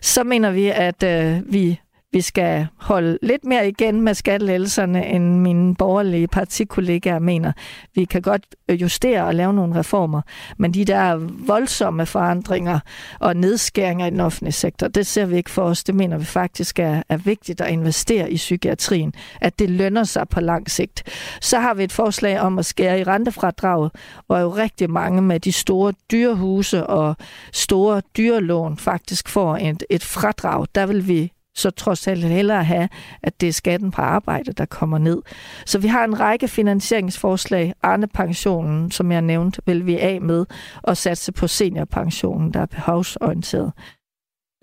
Så 0.03 0.25
mener 0.25 0.51
vi, 0.51 0.67
at 0.67 1.03
øh, 1.03 1.53
vi 1.53 1.81
vi 2.17 2.21
skal 2.21 2.67
holde 2.77 3.19
lidt 3.23 3.45
mere 3.45 3.69
igen 3.69 4.01
med 4.01 4.15
skattelettelserne, 4.15 5.07
end 5.07 5.41
mine 5.41 5.75
borgerlige 5.75 6.29
partikollegaer 6.29 7.19
mener. 7.19 7.53
Vi 7.95 8.05
kan 8.05 8.23
godt 8.23 8.47
justere 8.71 9.25
og 9.25 9.35
lave 9.35 9.53
nogle 9.53 9.75
reformer, 9.75 10.21
men 10.57 10.75
de 10.75 10.85
der 10.85 11.15
voldsomme 11.47 12.07
forandringer 12.07 12.79
og 13.21 13.37
nedskæringer 13.37 14.07
i 14.07 14.11
den 14.11 14.21
offentlige 14.21 14.53
sektor, 14.53 14.89
det 14.89 15.07
ser 15.07 15.27
vi 15.27 15.37
ikke 15.37 15.51
for 15.51 15.63
os. 15.63 15.85
Det 15.85 15.95
mener 15.95 16.19
vi 16.19 16.25
faktisk 16.25 16.79
er, 16.79 17.03
er 17.09 17.17
vigtigt 17.17 17.61
at 17.61 17.73
investere 17.73 18.33
i 18.33 18.37
psykiatrien, 18.37 19.13
at 19.41 19.59
det 19.59 19.71
lønner 19.71 20.05
sig 20.05 20.29
på 20.29 20.41
lang 20.41 20.71
sigt. 20.71 21.03
Så 21.41 21.59
har 21.59 21.75
vi 21.75 21.85
et 21.85 21.93
forslag 21.93 22.41
om 22.41 22.59
at 22.59 22.67
skære 22.67 23.01
i 23.01 23.05
rentefradraget, 23.05 23.91
hvor 24.27 24.39
jo 24.39 24.49
rigtig 24.51 24.91
mange 24.91 25.23
med 25.23 25.41
de 25.41 25.53
store 25.53 25.93
dyrehuse 26.11 26.87
og 26.87 27.17
store 27.53 28.03
dyrelån 28.17 28.77
faktisk 28.79 29.29
får 29.29 29.57
et, 29.57 29.85
et 29.91 30.05
fradrag. 30.05 30.67
Der 30.75 30.87
vil 30.87 31.09
vi 31.09 31.33
så 31.57 31.71
trods 31.71 32.09
alt 32.09 32.25
hellere 32.25 32.65
have, 32.65 32.89
at 33.23 33.41
det 33.41 33.49
er 33.49 33.53
skatten 33.53 33.91
på 33.91 34.03
arbejde, 34.03 34.53
der 34.53 34.67
kommer 34.67 34.99
ned. 34.99 35.23
Så 35.67 35.81
vi 35.81 35.87
har 35.87 36.05
en 36.05 36.21
række 36.21 36.49
finansieringsforslag. 36.49 37.75
Arne-pensionen, 37.83 38.91
som 38.91 39.13
jeg 39.13 39.23
nævnte, 39.23 39.63
vil 39.67 39.87
vi 39.87 39.99
af 39.99 40.21
med, 40.21 40.47
og 40.83 40.97
satse 40.97 41.33
på 41.33 41.47
seniorpensionen, 41.47 42.55
der 42.55 42.61
er 42.61 42.67
behovsorienteret. 42.67 43.73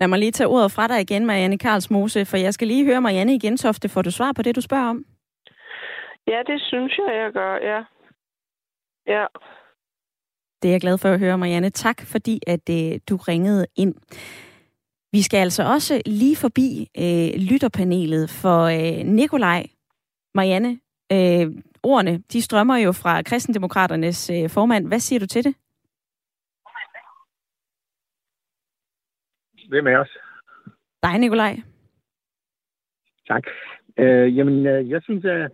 Lad 0.00 0.08
mig 0.08 0.18
lige 0.18 0.32
tage 0.32 0.48
ordet 0.48 0.72
fra 0.72 0.88
dig 0.88 1.00
igen, 1.00 1.26
Marianne 1.26 1.58
Karlsmose, 1.58 2.24
for 2.24 2.36
jeg 2.36 2.54
skal 2.54 2.68
lige 2.68 2.84
høre 2.84 3.00
Marianne 3.00 3.34
igen, 3.34 3.56
Tofte. 3.56 3.88
Får 3.88 4.02
du 4.02 4.10
svar 4.10 4.32
på 4.32 4.42
det, 4.42 4.56
du 4.56 4.60
spørger 4.60 4.90
om? 4.90 5.04
Ja, 6.26 6.38
det 6.46 6.60
synes 6.60 6.98
jeg, 6.98 7.16
jeg 7.16 7.32
gør, 7.32 7.54
ja. 7.54 7.80
Ja. 9.06 9.26
Det 10.62 10.68
er 10.68 10.72
jeg 10.72 10.80
glad 10.80 10.98
for 10.98 11.08
at 11.08 11.18
høre, 11.18 11.38
Marianne. 11.38 11.70
Tak, 11.70 12.06
fordi 12.06 12.40
at 12.46 12.70
øh, 12.70 13.00
du 13.08 13.16
ringede 13.16 13.66
ind. 13.76 13.94
Vi 15.16 15.22
skal 15.22 15.38
altså 15.38 15.62
også 15.74 16.02
lige 16.06 16.36
forbi 16.36 16.68
øh, 17.04 17.28
lytterpanelet, 17.50 18.30
for 18.42 18.58
øh, 18.76 19.06
Nikolaj, 19.18 19.62
Marianne, 20.34 20.72
øh, 21.12 21.46
ordene, 21.82 22.22
de 22.32 22.42
strømmer 22.42 22.76
jo 22.76 22.92
fra 22.92 23.22
kristendemokraternes 23.22 24.30
øh, 24.30 24.50
formand. 24.50 24.88
Hvad 24.88 24.98
siger 24.98 25.20
du 25.20 25.26
til 25.26 25.44
det? 25.44 25.54
Hvem 29.68 29.86
er 29.86 29.98
os? 29.98 30.12
Dig, 31.02 31.18
Nikolaj. 31.18 31.56
Tak. 33.28 33.44
Øh, 33.98 34.36
jamen, 34.36 34.66
øh, 34.66 34.90
jeg 34.90 35.02
synes, 35.02 35.24
at 35.24 35.50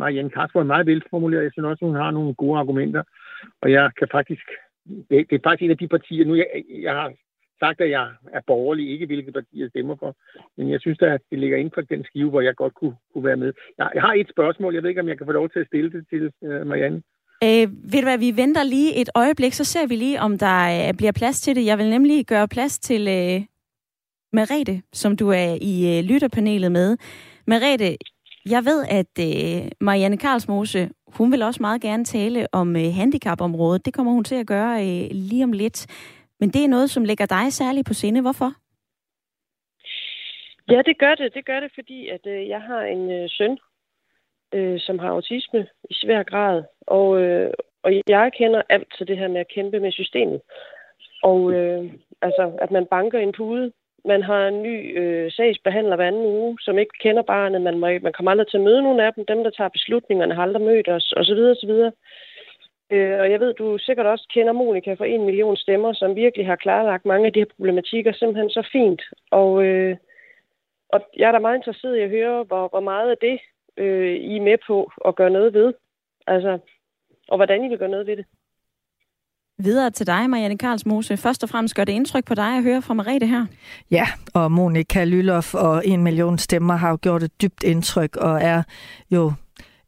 Marianne 0.00 0.30
Karsgaard 0.30 0.64
er 0.64 0.72
meget 0.74 0.86
velformuleret. 0.86 1.42
Jeg 1.42 1.52
synes 1.52 1.66
også, 1.66 1.84
hun 1.84 1.94
har 1.94 2.10
nogle 2.10 2.34
gode 2.34 2.58
argumenter. 2.58 3.02
Og 3.60 3.72
jeg 3.72 3.90
kan 3.98 4.08
faktisk... 4.12 4.46
Det, 5.10 5.30
det 5.30 5.36
er 5.36 5.44
faktisk 5.44 5.62
en 5.62 5.70
af 5.70 5.78
de 5.78 5.88
partier... 5.88 6.24
Nu, 6.24 6.34
jeg, 6.34 6.46
jeg 6.82 6.94
har 6.94 7.12
sagt, 7.60 7.80
at 7.80 7.90
jeg 7.90 8.08
er 8.32 8.40
borgerlig, 8.46 8.90
ikke 8.90 9.06
hvilket 9.06 9.34
parti 9.34 9.60
jeg 9.60 9.70
stemmer 9.70 9.96
for. 9.96 10.16
Men 10.56 10.70
jeg 10.70 10.80
synes 10.80 10.98
at 11.02 11.20
det 11.30 11.38
ligger 11.38 11.56
inden 11.56 11.74
for 11.74 11.80
den 11.80 12.04
skive, 12.04 12.30
hvor 12.30 12.40
jeg 12.40 12.54
godt 12.54 12.74
kunne, 12.74 12.96
kunne 13.12 13.24
være 13.24 13.36
med. 13.36 13.52
Jeg, 13.78 13.90
jeg 13.94 14.02
har 14.02 14.12
et 14.12 14.30
spørgsmål. 14.30 14.74
Jeg 14.74 14.82
ved 14.82 14.90
ikke, 14.90 15.00
om 15.00 15.08
jeg 15.08 15.18
kan 15.18 15.26
få 15.26 15.32
lov 15.32 15.48
til 15.50 15.60
at 15.60 15.66
stille 15.66 15.92
det 15.92 16.06
til 16.10 16.32
uh, 16.40 16.66
Marianne. 16.66 17.02
Øh, 17.44 17.66
ved 17.92 18.00
du 18.00 18.06
hvad, 18.06 18.18
vi 18.18 18.36
venter 18.36 18.62
lige 18.62 19.00
et 19.00 19.10
øjeblik, 19.14 19.52
så 19.52 19.64
ser 19.64 19.86
vi 19.86 19.96
lige, 19.96 20.20
om 20.20 20.38
der 20.38 20.88
øh, 20.88 20.94
bliver 20.94 21.12
plads 21.12 21.40
til 21.40 21.56
det. 21.56 21.66
Jeg 21.66 21.78
vil 21.78 21.90
nemlig 21.90 22.26
gøre 22.26 22.48
plads 22.48 22.78
til 22.78 23.08
øh, 23.08 23.40
Merete, 24.32 24.82
som 24.92 25.16
du 25.16 25.28
er 25.28 25.58
i 25.60 25.98
øh, 25.98 26.04
lytterpanelet 26.04 26.72
med. 26.72 26.96
Merete, 27.46 27.96
jeg 28.50 28.64
ved, 28.64 28.84
at 28.88 29.12
øh, 29.20 29.70
Marianne 29.80 30.16
Karlsmose, 30.16 30.90
hun 31.06 31.32
vil 31.32 31.42
også 31.42 31.62
meget 31.62 31.80
gerne 31.80 32.04
tale 32.04 32.46
om 32.52 32.76
øh, 32.76 32.94
handicapområdet. 32.94 33.84
Det 33.84 33.94
kommer 33.94 34.12
hun 34.12 34.24
til 34.24 34.34
at 34.34 34.46
gøre 34.46 34.74
øh, 34.80 35.08
lige 35.12 35.44
om 35.44 35.52
lidt. 35.52 35.86
Men 36.40 36.48
det 36.50 36.64
er 36.64 36.68
noget, 36.68 36.90
som 36.90 37.04
lægger 37.04 37.26
dig 37.26 37.52
særligt 37.52 37.86
på 37.86 37.94
sinde. 37.94 38.20
Hvorfor? 38.20 38.52
Ja, 40.70 40.82
det 40.82 40.98
gør 40.98 41.14
det. 41.14 41.34
Det 41.34 41.44
gør 41.46 41.60
det, 41.60 41.70
fordi 41.74 42.08
at 42.08 42.26
øh, 42.26 42.48
jeg 42.48 42.62
har 42.62 42.82
en 42.82 43.10
øh, 43.10 43.28
søn, 43.28 43.58
øh, 44.54 44.80
som 44.80 44.98
har 44.98 45.08
autisme 45.08 45.66
i 45.90 45.94
svær 45.94 46.22
grad. 46.22 46.62
Og, 46.86 47.20
øh, 47.22 47.50
og 47.82 47.92
jeg 48.08 48.32
kender 48.38 48.62
alt 48.68 48.88
til 48.98 49.08
det 49.08 49.18
her 49.18 49.28
med 49.28 49.40
at 49.40 49.52
kæmpe 49.54 49.80
med 49.80 49.92
systemet. 49.92 50.40
Og 51.22 51.52
øh, 51.52 51.92
altså, 52.22 52.52
at 52.62 52.70
man 52.70 52.86
banker 52.86 53.18
en 53.18 53.32
pude. 53.32 53.72
Man 54.04 54.22
har 54.22 54.48
en 54.48 54.62
ny 54.62 54.98
øh, 54.98 55.32
sagsbehandler 55.32 55.96
hver 55.96 56.06
anden 56.06 56.26
uge, 56.26 56.58
som 56.60 56.78
ikke 56.78 56.98
kender 57.00 57.22
barnet. 57.22 57.62
Man, 57.62 57.78
må, 57.78 57.86
man 57.86 58.12
kommer 58.12 58.30
aldrig 58.30 58.48
til 58.48 58.56
at 58.56 58.64
møde 58.64 58.82
nogen 58.82 59.00
af 59.00 59.14
dem. 59.14 59.26
Dem, 59.26 59.44
der 59.44 59.50
tager 59.50 59.68
beslutningerne, 59.68 60.34
har 60.34 60.42
aldrig 60.42 60.62
mødt 60.62 60.88
os, 60.88 61.12
osv. 61.16 61.40
osv. 61.54 61.72
Øh, 62.90 63.20
og 63.20 63.30
jeg 63.30 63.40
ved, 63.40 63.54
du 63.54 63.78
sikkert 63.78 64.06
også 64.06 64.26
kender 64.34 64.52
Monika 64.52 64.94
for 64.94 65.04
en 65.04 65.24
million 65.24 65.56
stemmer, 65.56 65.92
som 65.92 66.16
virkelig 66.16 66.46
har 66.46 66.56
klarlagt 66.56 67.04
mange 67.04 67.26
af 67.26 67.32
de 67.32 67.38
her 67.38 67.52
problematikker 67.56 68.12
simpelthen 68.12 68.50
så 68.50 68.68
fint. 68.72 69.02
Og, 69.30 69.64
øh, 69.64 69.96
og 70.88 71.00
jeg 71.16 71.28
er 71.28 71.32
da 71.32 71.38
meget 71.38 71.56
interesseret 71.56 71.96
i 71.96 72.00
at 72.00 72.10
høre, 72.10 72.44
hvor, 72.44 72.68
hvor 72.68 72.80
meget 72.80 73.10
af 73.10 73.16
det 73.20 73.40
øh, 73.76 74.14
I 74.14 74.36
er 74.36 74.42
med 74.42 74.58
på 74.66 74.90
at 75.04 75.16
gøre 75.16 75.30
noget 75.30 75.54
ved. 75.54 75.74
Altså, 76.26 76.58
og 77.28 77.36
hvordan 77.36 77.64
I 77.64 77.68
vil 77.68 77.78
gøre 77.78 77.88
noget 77.88 78.06
ved 78.06 78.16
det. 78.16 78.26
Videre 79.58 79.90
til 79.90 80.06
dig, 80.06 80.30
Marianne 80.30 80.58
Karlsmose. 80.58 81.16
Først 81.16 81.42
og 81.42 81.48
fremmest 81.48 81.74
gør 81.74 81.84
det 81.84 81.92
indtryk 81.92 82.24
på 82.24 82.34
dig 82.34 82.56
at 82.56 82.62
høre 82.62 82.82
fra 82.82 82.94
Marete 82.94 83.26
her. 83.26 83.46
Ja, 83.90 84.06
og 84.34 84.52
Monika 84.52 85.04
Lylof 85.04 85.54
og 85.54 85.86
en 85.86 86.02
million 86.02 86.38
stemmer 86.38 86.74
har 86.76 86.90
jo 86.90 86.98
gjort 87.02 87.22
et 87.22 87.42
dybt 87.42 87.62
indtryk 87.64 88.16
og 88.16 88.42
er 88.42 88.62
jo 89.10 89.32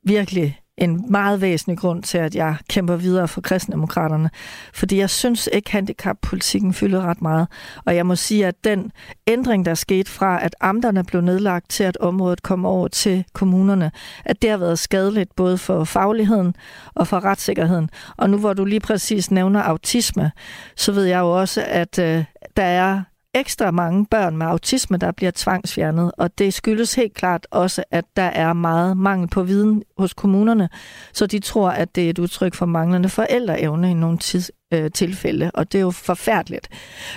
virkelig 0.03 0.59
en 0.79 1.05
meget 1.09 1.41
væsentlig 1.41 1.79
grund 1.79 2.03
til, 2.03 2.18
at 2.18 2.35
jeg 2.35 2.57
kæmper 2.68 2.97
videre 2.97 3.29
for 3.29 3.41
kristendemokraterne. 3.41 4.31
Fordi 4.74 4.99
jeg 4.99 5.11
synes 5.11 5.49
ikke, 5.53 5.72
handicappolitikken 5.72 6.74
fylder 6.74 7.03
ret 7.03 7.22
meget. 7.22 7.49
Og 7.85 7.97
jeg 7.97 8.07
må 8.07 8.16
sige, 8.16 8.47
at 8.47 8.64
den 8.64 8.93
ændring, 9.26 9.64
der 9.64 9.74
skete 9.74 10.11
fra, 10.11 10.45
at 10.45 10.57
amterne 10.61 11.05
blev 11.05 11.20
nedlagt 11.20 11.70
til, 11.70 11.85
at 11.85 11.97
området 11.97 12.43
kom 12.43 12.64
over 12.64 12.89
til 12.89 13.24
kommunerne, 13.33 13.91
at 14.24 14.43
det 14.43 14.51
har 14.51 14.57
været 14.57 14.79
skadeligt 14.79 15.37
både 15.37 15.59
for 15.59 15.85
fagligheden 15.85 16.55
og 16.95 17.07
for 17.07 17.24
retssikkerheden. 17.24 17.91
Og 18.16 18.31
nu 18.31 18.39
hvor 18.39 18.53
du 18.53 18.64
lige 18.64 18.81
præcis 18.81 19.31
nævner 19.31 19.62
autisme, 19.62 20.33
så 20.76 20.93
ved 20.93 21.05
jeg 21.05 21.18
jo 21.18 21.41
også, 21.41 21.64
at 21.68 21.99
øh, 21.99 22.24
der 22.57 22.64
er 22.64 23.03
ekstra 23.35 23.70
mange 23.70 24.07
børn 24.07 24.37
med 24.37 24.47
autisme, 24.47 24.97
der 24.97 25.12
bliver 25.12 25.33
tvangsfjernet, 25.35 26.12
og 26.18 26.39
det 26.39 26.55
skyldes 26.55 26.95
helt 26.95 27.14
klart 27.14 27.47
også, 27.51 27.85
at 27.91 28.05
der 28.16 28.22
er 28.22 28.53
meget 28.53 28.97
mangel 28.97 29.29
på 29.29 29.43
viden 29.43 29.83
hos 29.99 30.14
kommunerne, 30.14 30.68
så 31.12 31.26
de 31.26 31.39
tror, 31.39 31.70
at 31.70 31.95
det 31.95 32.07
er 32.07 32.11
et 32.11 32.18
udtryk 32.18 32.55
for 32.55 32.66
manglende 32.66 33.09
forældreevne 33.09 33.91
i 33.91 33.95
nogle 33.95 34.18
tids, 34.18 34.51
øh, 34.74 34.91
tilfælde, 34.91 35.51
og 35.55 35.72
det 35.72 35.79
er 35.79 35.83
jo 35.83 35.91
forfærdeligt. 35.91 36.68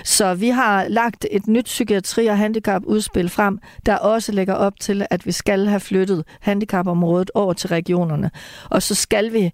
Så 0.04 0.34
vi 0.34 0.48
har 0.48 0.88
lagt 0.88 1.26
et 1.30 1.46
nyt 1.46 1.66
psykiatri- 1.66 2.26
og 2.26 2.38
handicapudspil 2.38 3.28
frem, 3.28 3.58
der 3.86 3.96
også 3.96 4.32
lægger 4.32 4.54
op 4.54 4.80
til, 4.80 5.06
at 5.10 5.26
vi 5.26 5.32
skal 5.32 5.66
have 5.66 5.80
flyttet 5.80 6.24
handicapområdet 6.40 7.30
over 7.34 7.52
til 7.52 7.68
regionerne. 7.68 8.30
Og 8.70 8.82
så 8.82 8.94
skal 8.94 9.32
vi 9.32 9.52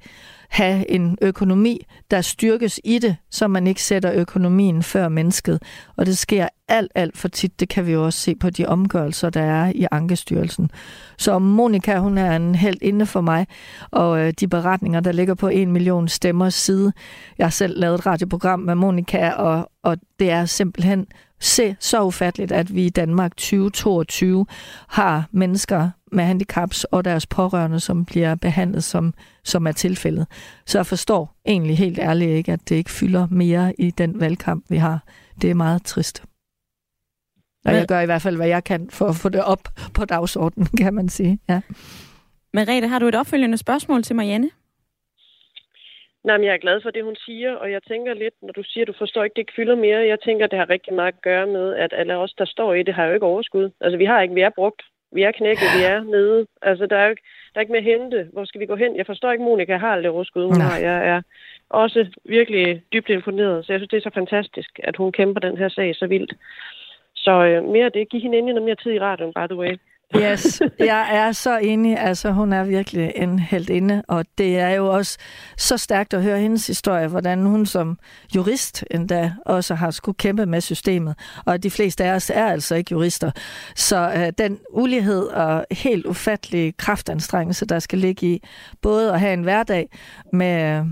have 0.48 0.90
en 0.90 1.18
økonomi, 1.22 1.86
der 2.10 2.20
styrkes 2.20 2.80
i 2.84 2.98
det, 2.98 3.16
så 3.30 3.48
man 3.48 3.66
ikke 3.66 3.82
sætter 3.82 4.12
økonomien 4.12 4.82
før 4.82 5.08
mennesket. 5.08 5.62
Og 5.96 6.06
det 6.06 6.18
sker 6.18 6.48
alt, 6.68 6.92
alt 6.94 7.18
for 7.18 7.28
tit. 7.28 7.60
Det 7.60 7.68
kan 7.68 7.86
vi 7.86 7.92
jo 7.92 8.04
også 8.04 8.18
se 8.18 8.34
på 8.34 8.50
de 8.50 8.66
omgørelser, 8.66 9.30
der 9.30 9.42
er 9.42 9.72
i 9.74 9.86
Ankestyrelsen. 9.90 10.70
Så 11.18 11.38
Monika, 11.38 11.98
hun 11.98 12.18
er 12.18 12.36
en 12.36 12.54
helt 12.54 12.82
inde 12.82 13.06
for 13.06 13.20
mig, 13.20 13.46
og 13.90 14.20
øh, 14.20 14.32
de 14.40 14.48
beretninger, 14.48 15.00
der 15.00 15.12
ligger 15.12 15.34
på 15.34 15.48
en 15.48 15.72
million 15.72 16.08
stemmers 16.08 16.54
side. 16.54 16.92
Jeg 17.38 17.46
har 17.46 17.50
selv 17.50 17.80
lavet 17.80 17.98
et 17.98 18.06
radioprogram 18.06 18.60
med 18.60 18.74
Monika, 18.74 19.30
og, 19.30 19.70
og 19.82 19.96
det 20.18 20.30
er 20.30 20.44
simpelthen 20.44 21.06
se 21.40 21.76
så 21.80 22.02
ufatteligt, 22.02 22.52
at 22.52 22.74
vi 22.74 22.86
i 22.86 22.90
Danmark 22.90 23.36
2022 23.36 24.46
har 24.88 25.28
mennesker 25.32 25.90
med 26.12 26.24
handicaps 26.24 26.84
og 26.84 27.04
deres 27.04 27.26
pårørende, 27.26 27.80
som 27.80 28.04
bliver 28.04 28.34
behandlet, 28.34 28.84
som, 28.84 29.14
som 29.44 29.66
er 29.66 29.72
tilfældet. 29.72 30.26
Så 30.66 30.78
jeg 30.78 30.86
forstår 30.86 31.34
egentlig 31.46 31.78
helt 31.78 31.98
ærligt 31.98 32.30
ikke, 32.30 32.52
at 32.52 32.68
det 32.68 32.76
ikke 32.76 32.90
fylder 32.90 33.26
mere 33.30 33.74
i 33.78 33.90
den 33.90 34.20
valgkamp, 34.20 34.64
vi 34.68 34.76
har. 34.76 35.04
Det 35.42 35.50
er 35.50 35.54
meget 35.54 35.84
trist. 35.84 36.24
Og 37.64 37.74
jeg 37.74 37.86
gør 37.88 38.00
i 38.00 38.06
hvert 38.06 38.22
fald, 38.22 38.36
hvad 38.36 38.48
jeg 38.48 38.64
kan 38.64 38.90
for 38.90 39.06
at 39.06 39.14
få 39.22 39.28
det 39.28 39.44
op 39.44 39.62
på 39.94 40.04
dagsordenen, 40.04 40.68
kan 40.82 40.94
man 40.94 41.08
sige. 41.08 41.38
Ja. 41.48 41.60
Merete, 42.52 42.88
har 42.88 42.98
du 42.98 43.06
et 43.06 43.14
opfølgende 43.14 43.58
spørgsmål 43.58 44.02
til 44.02 44.16
Marianne? 44.16 44.50
Nej, 46.24 46.36
men 46.36 46.46
jeg 46.46 46.54
er 46.54 46.64
glad 46.66 46.80
for 46.82 46.90
det, 46.90 47.04
hun 47.04 47.16
siger, 47.16 47.52
og 47.54 47.70
jeg 47.70 47.82
tænker 47.82 48.14
lidt, 48.14 48.34
når 48.42 48.52
du 48.52 48.62
siger, 48.62 48.84
at 48.84 48.88
du 48.88 48.94
forstår 48.98 49.24
ikke, 49.24 49.34
det 49.34 49.40
ikke 49.40 49.56
fylder 49.56 49.76
mere, 49.76 50.06
jeg 50.12 50.20
tænker, 50.20 50.44
at 50.44 50.50
det 50.50 50.58
har 50.58 50.70
rigtig 50.70 50.94
meget 50.94 51.12
at 51.12 51.22
gøre 51.22 51.46
med, 51.46 51.74
at 51.74 51.92
alle 51.92 52.16
os, 52.16 52.34
der 52.38 52.44
står 52.44 52.74
i 52.74 52.82
det, 52.82 52.94
har 52.94 53.04
jo 53.04 53.14
ikke 53.14 53.26
overskud. 53.26 53.70
Altså, 53.80 53.96
vi 53.96 54.04
har 54.04 54.20
ikke, 54.20 54.34
vi 54.34 54.40
er 54.40 54.50
brugt. 54.50 54.82
Vi 55.12 55.22
er 55.22 55.32
knækket, 55.32 55.68
vi 55.78 55.84
er 55.84 56.02
nede. 56.02 56.46
Altså, 56.62 56.86
der 56.86 56.96
er 56.96 57.04
jo 57.04 57.10
ikke, 57.10 57.22
der 57.52 57.58
er 57.58 57.60
ikke 57.60 57.72
mere 57.72 57.82
hente. 57.82 58.28
Hvor 58.32 58.44
skal 58.44 58.60
vi 58.60 58.66
gå 58.66 58.76
hen? 58.76 58.96
Jeg 58.96 59.06
forstår 59.06 59.32
ikke, 59.32 59.44
Monika 59.44 59.76
har 59.76 59.92
aldrig 59.92 60.10
overskud. 60.10 60.44
Hun 60.44 60.60
har. 60.60 60.78
Jeg 60.78 61.08
er 61.08 61.22
også 61.70 62.06
virkelig 62.24 62.82
dybt 62.92 63.08
imponeret, 63.08 63.66
så 63.66 63.72
jeg 63.72 63.80
synes, 63.80 63.90
det 63.90 63.96
er 63.96 64.10
så 64.10 64.14
fantastisk, 64.14 64.80
at 64.84 64.96
hun 64.96 65.12
kæmper 65.12 65.40
den 65.40 65.58
her 65.58 65.68
sag 65.68 65.94
så 65.96 66.06
vildt. 66.06 66.34
Så 67.14 67.44
øh, 67.44 67.64
mere 67.64 67.84
af 67.84 67.92
det. 67.92 68.08
Giv 68.08 68.20
hende 68.20 68.38
endelig 68.38 68.54
noget 68.54 68.66
mere 68.66 68.82
tid 68.82 68.92
i 68.92 69.00
radioen, 69.00 69.32
by 69.32 69.46
the 69.46 69.56
way. 69.56 69.76
Yes, 70.16 70.62
jeg 70.78 71.08
er 71.12 71.32
så 71.32 71.58
enig. 71.58 71.98
Altså, 71.98 72.32
hun 72.32 72.52
er 72.52 72.64
virkelig 72.64 73.12
en 73.16 73.38
heldinde, 73.38 74.02
og 74.08 74.24
det 74.38 74.58
er 74.58 74.70
jo 74.70 74.86
også 74.86 75.18
så 75.56 75.76
stærkt 75.76 76.14
at 76.14 76.22
høre 76.22 76.38
hendes 76.40 76.66
historie, 76.66 77.08
hvordan 77.08 77.42
hun 77.42 77.66
som 77.66 77.98
jurist 78.36 78.84
endda 78.90 79.32
også 79.46 79.74
har 79.74 79.90
skulle 79.90 80.16
kæmpe 80.16 80.46
med 80.46 80.60
systemet, 80.60 81.14
og 81.44 81.62
de 81.62 81.70
fleste 81.70 82.04
af 82.04 82.14
os 82.14 82.30
er 82.30 82.46
altså 82.46 82.74
ikke 82.74 82.92
jurister. 82.92 83.30
Så 83.76 84.12
øh, 84.16 84.32
den 84.38 84.58
ulighed 84.72 85.22
og 85.26 85.66
helt 85.70 86.06
ufattelige 86.06 86.72
kraftanstrengelse, 86.72 87.66
der 87.66 87.78
skal 87.78 87.98
ligge 87.98 88.26
i 88.26 88.42
både 88.82 89.12
at 89.12 89.20
have 89.20 89.32
en 89.32 89.42
hverdag 89.42 89.88
med, 90.32 90.84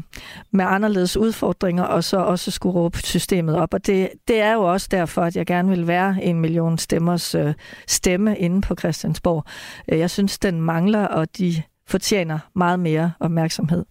med 0.51 0.64
anderledes 0.69 1.17
udfordringer, 1.17 1.83
og 1.85 2.05
så 2.05 2.17
også 2.17 2.51
skulle 2.51 2.75
råbe 2.75 2.99
systemet 2.99 3.57
op. 3.57 3.75
Og 3.75 3.87
det, 3.87 4.09
det 4.29 4.41
er 4.41 4.53
jo 4.53 4.73
også 4.73 4.89
derfor, 4.91 5.23
at 5.23 5.37
jeg 5.37 5.47
gerne 5.47 5.69
vil 5.69 5.87
være 5.87 6.17
en 6.23 6.41
million 6.41 6.79
stemmers 6.79 7.35
øh, 7.35 7.55
stemme 7.87 8.39
inde 8.39 8.61
på 8.61 8.75
Christian 8.75 9.06
Christiansborg. 9.07 9.45
Øh, 9.89 9.99
jeg 9.99 10.11
synes, 10.11 10.39
den 10.39 10.61
mangler, 10.61 11.07
og 11.07 11.39
de 11.39 11.63
fortjener 11.87 12.39
meget 12.55 12.81
mere 12.81 13.13
opmærksomhed. 13.21 13.85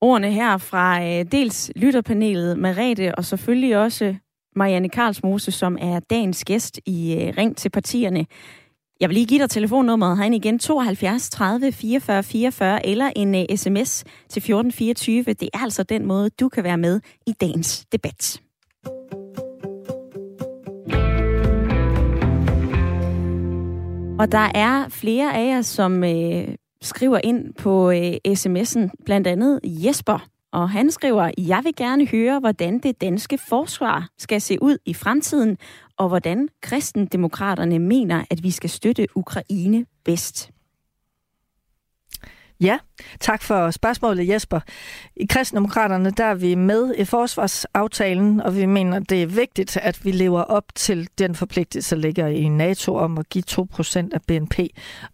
Ordene 0.00 0.32
her 0.32 0.58
fra 0.58 1.02
øh, 1.04 1.24
dels 1.32 1.72
lytterpanelet 1.76 2.58
Merete 2.58 3.14
og 3.14 3.24
selvfølgelig 3.24 3.78
også 3.78 4.14
Marianne 4.56 4.88
Karlsmose, 4.88 5.52
som 5.52 5.78
er 5.80 6.00
dagens 6.00 6.44
gæst 6.44 6.80
i 6.86 7.14
øh, 7.14 7.34
Ring 7.36 7.56
til 7.56 7.70
partierne. 7.70 8.26
Jeg 9.00 9.08
vil 9.08 9.14
lige 9.14 9.26
give 9.26 9.40
dig 9.40 9.50
telefonnummeret 9.50 10.18
herinde 10.18 10.36
igen, 10.36 10.58
72 10.58 11.30
30 11.30 11.72
44 11.72 12.22
44, 12.22 12.86
eller 12.86 13.10
en 13.16 13.34
uh, 13.34 13.56
sms 13.56 14.04
til 14.28 14.40
1424. 14.40 15.22
Det 15.22 15.48
er 15.54 15.58
altså 15.58 15.82
den 15.82 16.06
måde, 16.06 16.30
du 16.30 16.48
kan 16.48 16.64
være 16.64 16.78
med 16.78 17.00
i 17.26 17.32
dagens 17.32 17.86
debat. 17.92 18.40
Og 24.20 24.32
der 24.32 24.50
er 24.54 24.88
flere 24.88 25.34
af 25.34 25.46
jer, 25.46 25.62
som 25.62 26.04
øh, 26.04 26.48
skriver 26.82 27.20
ind 27.24 27.54
på 27.54 27.90
øh, 27.90 28.12
sms'en, 28.28 29.04
blandt 29.04 29.26
andet 29.26 29.60
Jesper. 29.64 30.26
Og 30.52 30.70
han 30.70 30.90
skriver, 30.90 31.30
jeg 31.38 31.60
vil 31.64 31.76
gerne 31.76 32.06
høre, 32.06 32.40
hvordan 32.40 32.78
det 32.78 33.00
danske 33.00 33.38
forsvar 33.38 34.08
skal 34.18 34.40
se 34.40 34.62
ud 34.62 34.78
i 34.86 34.94
fremtiden, 34.94 35.58
og 35.96 36.08
hvordan 36.08 36.48
kristendemokraterne 36.62 37.78
mener, 37.78 38.24
at 38.30 38.42
vi 38.42 38.50
skal 38.50 38.70
støtte 38.70 39.06
Ukraine 39.16 39.86
bedst. 40.04 40.50
Ja, 42.60 42.78
tak 43.20 43.42
for 43.42 43.70
spørgsmålet, 43.70 44.28
Jesper. 44.28 44.60
I 45.16 45.26
Kristendemokraterne 45.26 46.10
der 46.10 46.24
er 46.24 46.34
vi 46.34 46.54
med 46.54 46.94
i 46.98 47.04
forsvarsaftalen, 47.04 48.40
og 48.40 48.56
vi 48.56 48.66
mener, 48.66 48.98
det 48.98 49.22
er 49.22 49.26
vigtigt, 49.26 49.76
at 49.76 50.04
vi 50.04 50.10
lever 50.12 50.42
op 50.42 50.64
til 50.74 51.08
den 51.18 51.34
forpligtelse, 51.34 51.94
der 51.96 52.02
ligger 52.02 52.26
i 52.26 52.48
NATO 52.48 52.96
om 52.96 53.18
at 53.18 53.28
give 53.28 53.44
2% 53.50 54.08
af 54.12 54.22
BNP. 54.26 54.58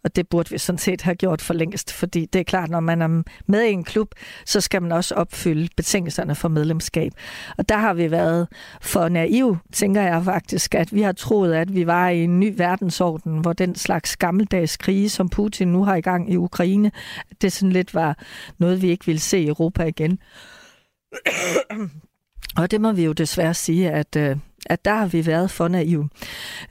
Og 0.05 0.17
det 0.17 0.29
burde 0.29 0.51
vi 0.51 0.59
sådan 0.59 0.79
set 0.79 1.03
have 1.03 1.15
gjort 1.15 1.43
for 1.43 1.55
længst, 1.55 1.93
fordi 1.93 2.27
det 2.27 2.39
er 2.39 2.45
klart, 2.45 2.71
når 2.71 2.81
man 2.81 3.03
er 3.03 3.23
med 3.47 3.63
i 3.63 3.71
en 3.71 3.85
klub, 3.85 4.09
så 4.47 4.61
skal 4.61 4.83
man 4.83 4.93
også 4.93 5.15
opfylde 5.15 5.69
betingelserne 5.77 6.35
for 6.35 6.49
medlemskab. 6.49 7.13
Og 7.59 7.69
der 7.69 7.77
har 7.77 7.95
vi 7.95 8.11
været 8.11 8.49
for 8.81 9.09
naiv, 9.09 9.57
tænker 9.73 10.03
jeg 10.03 10.25
faktisk, 10.25 10.75
at 10.75 10.95
vi 10.95 11.03
har 11.03 11.13
troet, 11.13 11.55
at 11.55 11.75
vi 11.75 11.87
var 11.87 12.09
i 12.09 12.25
en 12.25 12.41
ny 12.41 12.55
verdensorden, 12.57 13.39
hvor 13.39 13.53
den 13.53 13.75
slags 13.75 14.17
gammeldags 14.17 14.77
krige, 14.77 15.09
som 15.09 15.29
Putin 15.29 15.69
nu 15.69 15.85
har 15.85 15.97
i 15.97 16.01
gang 16.01 16.33
i 16.33 16.37
Ukraine, 16.37 16.91
det 17.43 17.53
sådan 17.53 17.73
lidt 17.73 17.95
var 17.95 18.19
noget, 18.59 18.83
vi 18.83 18.91
ikke 18.91 19.07
ville 19.07 19.21
se 19.21 19.39
i 19.39 19.49
Europa 19.49 19.85
igen. 19.85 20.19
Og 22.57 22.71
det 22.71 22.81
må 22.81 22.93
vi 22.93 23.05
jo 23.05 23.13
desværre 23.13 23.55
sige, 23.55 23.91
at, 23.91 24.17
øh, 24.17 24.37
at 24.67 24.85
der 24.85 24.95
har 24.95 25.07
vi 25.07 25.27
været 25.27 25.51
for 25.51 25.69
naive. 25.69 26.09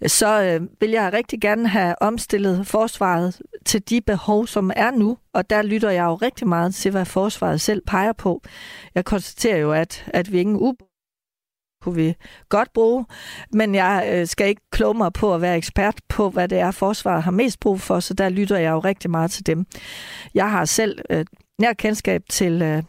Så 0.08 0.44
øh, 0.44 0.68
vil 0.82 0.90
jeg 0.90 1.14
rigtig 1.14 1.42
gerne 1.42 1.68
have 1.68 1.96
omstillet 2.02 2.68
forsvaret 2.68 3.42
til 3.66 3.90
de 3.90 4.02
behov, 4.02 4.48
som 4.48 4.72
er 4.76 4.92
nu, 4.92 5.18
og 5.34 5.50
der 5.50 5.62
lytter 5.62 5.90
jeg 5.90 6.04
jo 6.04 6.16
rigtig 6.16 6.48
meget 6.48 6.76
til, 6.76 6.92
hvad 6.92 7.06
forsvaret 7.06 7.62
selv 7.62 7.82
peger 7.88 8.14
på. 8.14 8.42
Jeg 8.96 9.06
konstaterer 9.06 9.58
jo, 9.58 9.72
at, 9.72 10.06
at 10.08 10.32
vi 10.32 10.40
ingen 10.40 10.58
ub 10.60 10.76
kunne 11.86 11.96
vi 11.96 12.16
godt 12.50 12.74
bruge, 12.74 13.06
men 13.52 13.76
jeg 13.76 14.10
øh, 14.14 14.28
skal 14.28 14.48
ikke 14.48 14.62
kloge 14.72 14.94
mig 14.94 15.14
på 15.14 15.36
at 15.36 15.42
være 15.42 15.58
ekspert 15.58 15.96
på, 16.10 16.30
hvad 16.30 16.48
det 16.48 16.60
er, 16.60 16.72
forsvaret 16.72 17.24
har 17.24 17.32
mest 17.32 17.60
brug 17.60 17.82
for, 17.82 18.00
så 18.00 18.14
der 18.14 18.30
lytter 18.30 18.58
jeg 18.58 18.72
jo 18.72 18.80
rigtig 18.80 19.12
meget 19.12 19.32
til 19.32 19.46
dem. 19.46 19.66
Jeg 20.36 20.52
har 20.52 20.66
selv 20.66 21.00
øh, 21.10 21.26
nær 21.60 21.74
kendskab 21.74 22.22
til, 22.30 22.62
øh, 22.62 22.84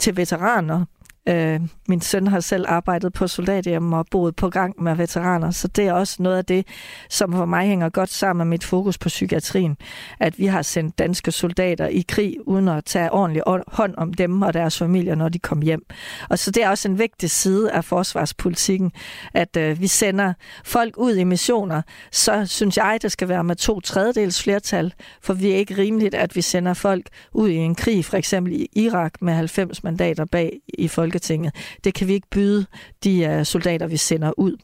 til 0.00 0.16
veteraner, 0.16 0.84
Øh, 1.28 1.60
min 1.88 2.00
søn 2.00 2.26
har 2.26 2.40
selv 2.40 2.64
arbejdet 2.68 3.12
på 3.12 3.26
soldathjem 3.26 3.92
og 3.92 4.06
boet 4.10 4.36
på 4.36 4.50
gang 4.50 4.82
med 4.82 4.94
veteraner, 4.94 5.50
så 5.50 5.68
det 5.68 5.86
er 5.86 5.92
også 5.92 6.22
noget 6.22 6.36
af 6.36 6.44
det, 6.44 6.66
som 7.10 7.32
for 7.32 7.44
mig 7.44 7.66
hænger 7.68 7.88
godt 7.88 8.10
sammen 8.10 8.48
med 8.48 8.54
mit 8.54 8.64
fokus 8.64 8.98
på 8.98 9.08
psykiatrien. 9.08 9.76
At 10.20 10.38
vi 10.38 10.46
har 10.46 10.62
sendt 10.62 10.98
danske 10.98 11.32
soldater 11.32 11.86
i 11.86 12.04
krig, 12.08 12.36
uden 12.46 12.68
at 12.68 12.84
tage 12.84 13.12
ordentlig 13.12 13.42
hånd 13.66 13.94
om 13.96 14.14
dem 14.14 14.42
og 14.42 14.54
deres 14.54 14.78
familier, 14.78 15.14
når 15.14 15.28
de 15.28 15.38
kom 15.38 15.62
hjem. 15.62 15.86
Og 16.28 16.38
så 16.38 16.50
det 16.50 16.62
er 16.62 16.68
også 16.68 16.88
en 16.88 16.98
vigtig 16.98 17.30
side 17.30 17.72
af 17.72 17.84
forsvarspolitikken, 17.84 18.92
at 19.34 19.56
øh, 19.56 19.80
vi 19.80 19.86
sender 19.86 20.32
folk 20.64 20.94
ud 20.96 21.16
i 21.16 21.24
missioner. 21.24 21.82
Så 22.12 22.46
synes 22.46 22.76
jeg, 22.76 22.98
det 23.02 23.12
skal 23.12 23.28
være 23.28 23.44
med 23.44 23.56
to 23.56 23.80
tredjedels 23.80 24.42
flertal, 24.42 24.94
for 25.22 25.34
vi 25.34 25.50
er 25.50 25.56
ikke 25.56 25.76
rimeligt, 25.78 26.14
at 26.14 26.36
vi 26.36 26.42
sender 26.42 26.74
folk 26.74 27.08
ud 27.32 27.48
i 27.48 27.56
en 27.56 27.74
krig, 27.74 28.04
for 28.04 28.16
eksempel 28.16 28.52
i 28.52 28.68
Irak 28.72 29.12
med 29.22 29.34
90 29.34 29.84
mandater 29.84 30.24
bag 30.24 30.58
i 30.78 30.88
Folketinget 30.88 31.17
Folketinget. 31.18 31.54
Det 31.84 31.94
kan 31.94 32.08
vi 32.08 32.12
ikke 32.12 32.28
byde 32.30 32.66
de 33.04 33.36
uh, 33.38 33.44
soldater, 33.44 33.86
vi 33.86 33.96
sender 33.96 34.32
ud. 34.36 34.56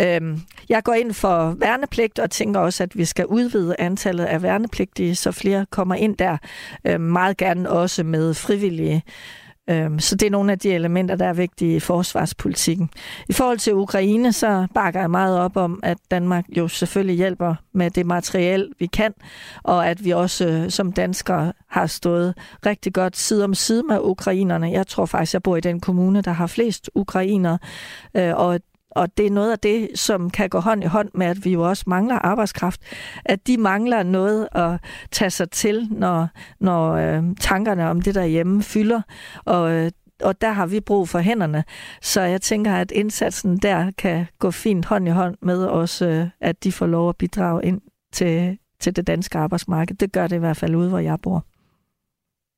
Øhm, 0.00 0.40
jeg 0.68 0.82
går 0.82 0.92
ind 0.92 1.12
for 1.12 1.54
værnepligt 1.58 2.18
og 2.18 2.30
tænker 2.30 2.60
også, 2.60 2.82
at 2.82 2.96
vi 2.96 3.04
skal 3.04 3.26
udvide 3.26 3.76
antallet 3.78 4.24
af 4.24 4.42
værnepligtige, 4.42 5.14
så 5.14 5.32
flere 5.32 5.66
kommer 5.70 5.94
ind 5.94 6.16
der. 6.16 6.36
Øhm, 6.84 7.00
meget 7.00 7.36
gerne 7.36 7.70
også 7.70 8.04
med 8.04 8.34
frivillige 8.34 9.02
Øhm, 9.70 9.98
så 9.98 10.16
det 10.16 10.26
er 10.26 10.30
nogle 10.30 10.52
af 10.52 10.58
de 10.58 10.72
elementer, 10.72 11.16
der 11.16 11.26
er 11.26 11.32
vigtige 11.32 11.76
i 11.76 11.80
forsvarspolitikken. 11.80 12.90
I 13.28 13.32
forhold 13.32 13.58
til 13.58 13.74
Ukraine, 13.74 14.32
så 14.32 14.66
bakker 14.74 15.00
jeg 15.00 15.10
meget 15.10 15.38
op 15.38 15.56
om, 15.56 15.80
at 15.82 15.98
Danmark 16.10 16.44
jo 16.56 16.68
selvfølgelig 16.68 17.16
hjælper 17.16 17.54
med 17.72 17.90
det 17.90 18.06
materiel, 18.06 18.68
vi 18.78 18.86
kan, 18.86 19.14
og 19.62 19.88
at 19.88 20.04
vi 20.04 20.10
også 20.10 20.48
øh, 20.48 20.70
som 20.70 20.92
danskere 20.92 21.52
har 21.68 21.86
stået 21.86 22.34
rigtig 22.66 22.92
godt 22.92 23.16
side 23.16 23.44
om 23.44 23.54
side 23.54 23.82
med 23.82 23.98
ukrainerne. 24.00 24.70
Jeg 24.70 24.86
tror 24.86 25.06
faktisk, 25.06 25.32
jeg 25.32 25.42
bor 25.42 25.56
i 25.56 25.60
den 25.60 25.80
kommune, 25.80 26.22
der 26.22 26.32
har 26.32 26.46
flest 26.46 26.90
ukrainere, 26.94 27.58
øh, 28.14 28.34
og 28.36 28.60
og 28.90 29.16
det 29.16 29.26
er 29.26 29.30
noget 29.30 29.52
af 29.52 29.58
det, 29.58 29.88
som 29.94 30.30
kan 30.30 30.48
gå 30.48 30.60
hånd 30.60 30.84
i 30.84 30.86
hånd 30.86 31.08
med, 31.14 31.26
at 31.26 31.44
vi 31.44 31.52
jo 31.52 31.68
også 31.68 31.84
mangler 31.86 32.14
arbejdskraft. 32.14 32.80
At 33.24 33.46
de 33.46 33.56
mangler 33.56 34.02
noget 34.02 34.48
at 34.52 34.80
tage 35.10 35.30
sig 35.30 35.50
til, 35.50 35.88
når, 35.90 36.28
når 36.60 36.92
øh, 36.92 37.22
tankerne 37.40 37.90
om 37.90 38.02
det 38.02 38.14
derhjemme 38.14 38.62
fylder. 38.62 39.02
Og, 39.44 39.72
øh, 39.72 39.90
og 40.22 40.40
der 40.40 40.52
har 40.52 40.66
vi 40.66 40.80
brug 40.80 41.08
for 41.08 41.18
hænderne. 41.18 41.64
Så 42.02 42.20
jeg 42.20 42.40
tænker, 42.40 42.74
at 42.74 42.90
indsatsen 42.90 43.56
der 43.56 43.90
kan 43.98 44.26
gå 44.38 44.50
fint 44.50 44.84
hånd 44.84 45.08
i 45.08 45.10
hånd 45.10 45.36
med 45.42 45.64
også, 45.64 46.06
øh, 46.06 46.26
at 46.40 46.64
de 46.64 46.72
får 46.72 46.86
lov 46.86 47.08
at 47.08 47.16
bidrage 47.16 47.64
ind 47.64 47.80
til, 48.12 48.58
til 48.80 48.96
det 48.96 49.06
danske 49.06 49.38
arbejdsmarked. 49.38 49.96
Det 49.96 50.12
gør 50.12 50.26
det 50.26 50.36
i 50.36 50.38
hvert 50.38 50.56
fald 50.56 50.74
ude, 50.74 50.88
hvor 50.88 50.98
jeg 50.98 51.18
bor. 51.22 51.44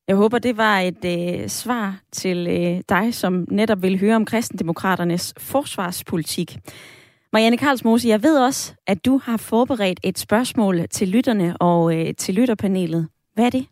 Jeg 0.08 0.16
håber, 0.16 0.38
det 0.38 0.56
var 0.56 0.78
et 0.78 1.04
øh, 1.04 1.48
svar 1.48 2.00
til 2.12 2.46
øh, 2.46 2.80
dig, 2.88 3.14
som 3.14 3.46
netop 3.50 3.82
vil 3.82 4.00
høre 4.00 4.16
om 4.16 4.24
kristendemokraternes 4.24 5.34
forsvarspolitik. 5.38 6.56
Marianne 7.32 7.56
Karlsmose, 7.56 8.08
jeg 8.08 8.22
ved 8.22 8.38
også, 8.38 8.74
at 8.86 9.04
du 9.04 9.20
har 9.24 9.36
forberedt 9.36 10.00
et 10.02 10.18
spørgsmål 10.18 10.88
til 10.88 11.08
lytterne 11.08 11.56
og 11.56 11.96
øh, 11.96 12.14
til 12.14 12.34
lytterpanelet. 12.34 13.08
Hvad 13.34 13.44
er 13.44 13.50
det? 13.50 13.66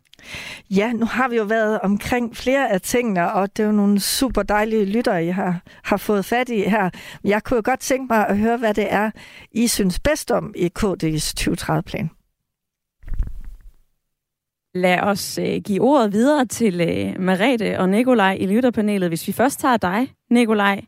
Ja, 0.69 0.91
nu 0.93 1.05
har 1.05 1.27
vi 1.27 1.35
jo 1.35 1.43
været 1.43 1.79
omkring 1.79 2.37
flere 2.37 2.71
af 2.71 2.81
tingene, 2.81 3.33
og 3.33 3.57
det 3.57 3.63
er 3.63 3.67
jo 3.67 3.73
nogle 3.73 3.99
super 3.99 4.43
dejlige 4.43 4.85
lyttere, 4.85 5.25
I 5.25 5.29
har, 5.29 5.61
har 5.83 5.97
fået 5.97 6.25
fat 6.25 6.49
i 6.49 6.61
her. 6.61 6.89
Jeg 7.23 7.43
kunne 7.43 7.55
jo 7.55 7.61
godt 7.65 7.79
tænke 7.79 8.13
mig 8.13 8.27
at 8.27 8.37
høre, 8.37 8.57
hvad 8.57 8.73
det 8.73 8.93
er, 8.93 9.11
I 9.51 9.67
synes 9.67 9.99
bedst 9.99 10.31
om 10.31 10.53
i 10.57 10.69
KD's 10.79 11.33
2030-plan. 11.39 12.09
Lad 14.73 14.99
os 15.03 15.39
øh, 15.39 15.61
give 15.65 15.81
ordet 15.81 16.13
videre 16.13 16.45
til 16.45 16.81
øh, 16.81 17.21
Marete 17.21 17.79
og 17.79 17.89
Nikolaj 17.89 18.37
i 18.39 18.45
lytterpanelet. 18.47 19.09
Hvis 19.09 19.27
vi 19.27 19.33
først 19.33 19.59
tager 19.59 19.77
dig, 19.77 20.07
Nikolaj, 20.29 20.81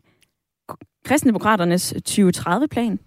Kristendemokraternes 1.04 1.92
2030-plan. 2.08 2.98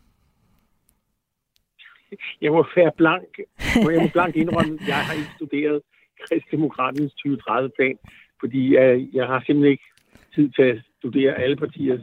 Jeg 2.42 2.52
må 2.52 2.66
være 2.76 2.92
blank. 2.98 3.40
Må 3.84 3.90
jeg 3.90 4.02
må 4.02 4.10
blank 4.14 4.36
indrømme, 4.36 4.80
jeg 4.88 4.96
har 4.96 5.14
ikke 5.14 5.32
studeret 5.36 5.82
Kristendemokraternes 6.28 7.14
2030-plan, 7.26 7.98
fordi 8.40 8.78
øh, 8.78 9.16
jeg 9.16 9.28
har 9.28 9.40
simpelthen 9.46 9.72
ikke 9.72 9.90
tid 10.36 10.50
til 10.50 10.64
at 10.64 10.82
studere 11.00 11.34
alle 11.34 11.56
partiers 11.56 12.02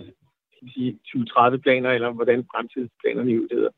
sige, 0.75 0.99
2030-planer, 1.09 1.91
eller 1.91 2.11
hvordan 2.13 2.47
fremtidsplanerne 2.53 3.33
i 3.33 3.35
hedder. 3.35 3.71